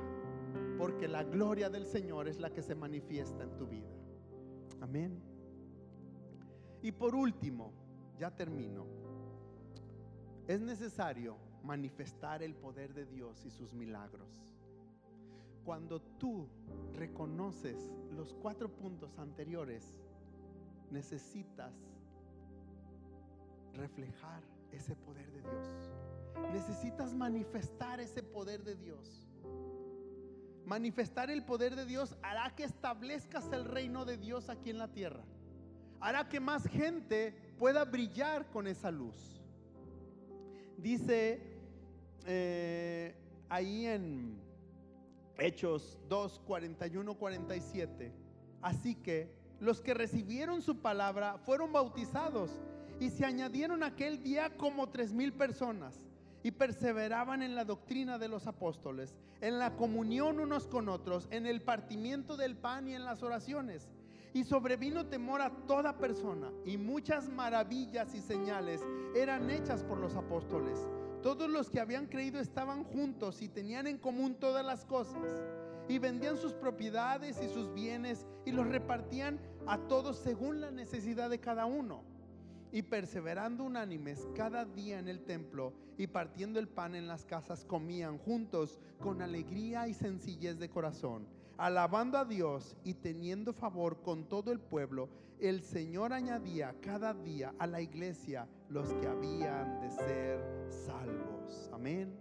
porque 0.78 1.08
la 1.08 1.24
gloria 1.24 1.68
del 1.68 1.84
Señor 1.86 2.28
es 2.28 2.38
la 2.38 2.50
que 2.50 2.62
se 2.62 2.76
manifiesta 2.76 3.42
en 3.42 3.56
tu 3.56 3.66
vida. 3.66 3.90
Amén. 4.80 5.20
Y 6.80 6.92
por 6.92 7.14
último, 7.14 7.72
ya 8.18 8.30
termino, 8.30 8.86
es 10.46 10.60
necesario 10.60 11.36
manifestar 11.64 12.42
el 12.42 12.54
poder 12.54 12.94
de 12.94 13.06
Dios 13.06 13.44
y 13.44 13.50
sus 13.50 13.72
milagros. 13.72 14.44
Cuando 15.64 16.00
tú 16.00 16.46
reconoces 16.92 17.90
los 18.14 18.34
cuatro 18.34 18.68
puntos 18.68 19.18
anteriores, 19.18 19.98
necesitas 20.90 21.72
reflejar 23.74 24.42
ese 24.72 24.96
poder 24.96 25.30
de 25.32 25.40
Dios. 25.40 25.90
Necesitas 26.52 27.12
manifestar 27.14 28.00
ese 28.00 28.22
poder 28.22 28.64
de 28.64 28.74
Dios. 28.76 29.28
Manifestar 30.64 31.30
el 31.30 31.44
poder 31.44 31.76
de 31.76 31.84
Dios 31.84 32.16
hará 32.22 32.54
que 32.54 32.64
establezcas 32.64 33.52
el 33.52 33.64
reino 33.64 34.04
de 34.04 34.16
Dios 34.16 34.48
aquí 34.48 34.70
en 34.70 34.78
la 34.78 34.88
tierra 34.88 35.24
hará 36.04 36.28
que 36.28 36.38
más 36.38 36.66
gente 36.66 37.34
pueda 37.58 37.82
brillar 37.86 38.50
con 38.50 38.66
esa 38.66 38.90
luz. 38.90 39.40
Dice 40.76 41.40
eh, 42.26 43.14
ahí 43.48 43.86
en 43.86 44.38
Hechos 45.38 45.98
2, 46.10 46.42
41, 46.46 47.14
47. 47.14 48.12
Así 48.60 48.94
que 48.96 49.34
los 49.60 49.80
que 49.80 49.94
recibieron 49.94 50.60
su 50.60 50.82
palabra 50.82 51.38
fueron 51.38 51.72
bautizados 51.72 52.50
y 53.04 53.10
se 53.10 53.26
añadieron 53.26 53.82
aquel 53.82 54.22
día 54.22 54.56
como 54.56 54.88
tres 54.88 55.12
mil 55.12 55.34
personas 55.34 56.06
y 56.42 56.52
perseveraban 56.52 57.42
en 57.42 57.54
la 57.54 57.66
doctrina 57.66 58.16
de 58.16 58.28
los 58.28 58.46
apóstoles, 58.46 59.14
en 59.42 59.58
la 59.58 59.76
comunión 59.76 60.40
unos 60.40 60.66
con 60.66 60.88
otros, 60.88 61.28
en 61.30 61.44
el 61.44 61.60
partimiento 61.60 62.38
del 62.38 62.56
pan 62.56 62.88
y 62.88 62.94
en 62.94 63.04
las 63.04 63.22
oraciones. 63.22 63.90
Y 64.32 64.44
sobrevino 64.44 65.06
temor 65.06 65.42
a 65.42 65.50
toda 65.66 65.98
persona 65.98 66.50
y 66.64 66.78
muchas 66.78 67.28
maravillas 67.28 68.14
y 68.14 68.22
señales 68.22 68.80
eran 69.14 69.50
hechas 69.50 69.84
por 69.84 69.98
los 69.98 70.16
apóstoles. 70.16 70.88
Todos 71.22 71.50
los 71.50 71.68
que 71.68 71.80
habían 71.80 72.06
creído 72.06 72.40
estaban 72.40 72.84
juntos 72.84 73.42
y 73.42 73.48
tenían 73.50 73.86
en 73.86 73.98
común 73.98 74.34
todas 74.34 74.64
las 74.64 74.86
cosas. 74.86 75.42
Y 75.90 75.98
vendían 75.98 76.38
sus 76.38 76.54
propiedades 76.54 77.38
y 77.42 77.48
sus 77.48 77.72
bienes 77.74 78.26
y 78.46 78.52
los 78.52 78.66
repartían 78.66 79.38
a 79.66 79.76
todos 79.76 80.16
según 80.16 80.62
la 80.62 80.70
necesidad 80.70 81.28
de 81.28 81.38
cada 81.38 81.66
uno. 81.66 82.13
Y 82.74 82.82
perseverando 82.82 83.64
unánimes 83.64 84.28
cada 84.34 84.66
día 84.66 84.98
en 84.98 85.08
el 85.08 85.24
templo 85.24 85.72
y 85.96 86.08
partiendo 86.08 86.58
el 86.58 86.68
pan 86.68 86.94
en 86.94 87.06
las 87.06 87.24
casas 87.24 87.64
comían 87.64 88.18
juntos 88.18 88.78
con 89.00 89.22
alegría 89.22 89.88
y 89.88 89.94
sencillez 89.94 90.58
de 90.58 90.68
corazón 90.68 91.26
alabando 91.56 92.18
a 92.18 92.24
Dios 92.24 92.76
y 92.84 92.94
teniendo 92.94 93.52
favor 93.52 94.02
con 94.02 94.24
todo 94.24 94.50
el 94.52 94.60
pueblo, 94.60 95.08
el 95.40 95.62
Señor 95.62 96.12
añadía 96.12 96.74
cada 96.80 97.14
día 97.14 97.54
a 97.58 97.66
la 97.66 97.80
iglesia 97.80 98.48
los 98.68 98.92
que 98.94 99.06
habían 99.06 99.80
de 99.80 99.90
ser 99.90 100.66
salvos. 100.68 101.70
Amén. 101.72 102.14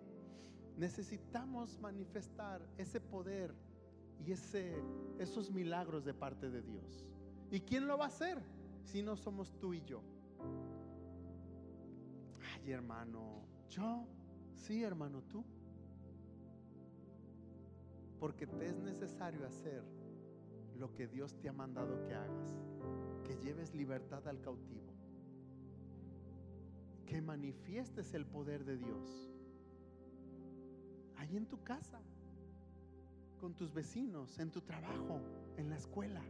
Necesitamos 0.77 1.79
manifestar 1.79 2.61
ese 2.77 2.99
poder 2.99 3.53
y 4.25 4.31
ese, 4.31 4.75
esos 5.19 5.51
milagros 5.51 6.05
de 6.05 6.13
parte 6.13 6.49
de 6.49 6.61
Dios. 6.61 7.05
¿Y 7.51 7.59
quién 7.59 7.87
lo 7.87 7.97
va 7.97 8.05
a 8.05 8.07
hacer 8.07 8.41
si 8.83 9.01
no 9.01 9.15
somos 9.15 9.53
tú 9.59 9.73
y 9.73 9.83
yo? 9.83 10.01
Ay, 12.55 12.71
hermano, 12.71 13.43
yo, 13.69 14.07
sí, 14.55 14.83
hermano, 14.83 15.21
tú 15.23 15.43
porque 18.23 18.47
te 18.47 18.69
es 18.69 18.77
necesario 18.77 19.45
hacer 19.45 19.83
lo 20.77 20.93
que 20.93 21.07
Dios 21.07 21.35
te 21.41 21.49
ha 21.49 21.51
mandado 21.51 22.01
que 22.05 22.13
hagas, 22.13 22.63
que 23.25 23.35
lleves 23.35 23.75
libertad 23.75 24.25
al 24.29 24.39
cautivo, 24.39 24.93
que 27.05 27.21
manifiestes 27.21 28.13
el 28.13 28.25
poder 28.25 28.63
de 28.63 28.77
Dios, 28.77 29.29
ahí 31.17 31.35
en 31.35 31.47
tu 31.47 31.61
casa, 31.65 31.99
con 33.41 33.55
tus 33.55 33.73
vecinos, 33.73 34.39
en 34.39 34.51
tu 34.51 34.61
trabajo, 34.61 35.19
en 35.57 35.69
la 35.69 35.75
escuela. 35.75 36.23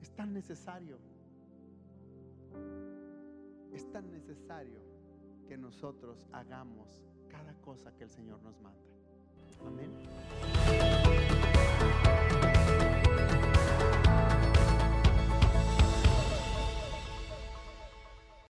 Es 0.00 0.16
tan 0.16 0.32
necesario, 0.32 0.98
es 3.72 3.90
tan 3.90 4.10
necesario 4.10 4.80
que 5.46 5.56
nosotros 5.56 6.26
hagamos 6.32 7.04
cada 7.28 7.54
cosa 7.60 7.94
que 7.96 8.04
el 8.04 8.10
Señor 8.10 8.42
nos 8.42 8.60
manda. 8.60 8.80
Amén. 9.66 11.01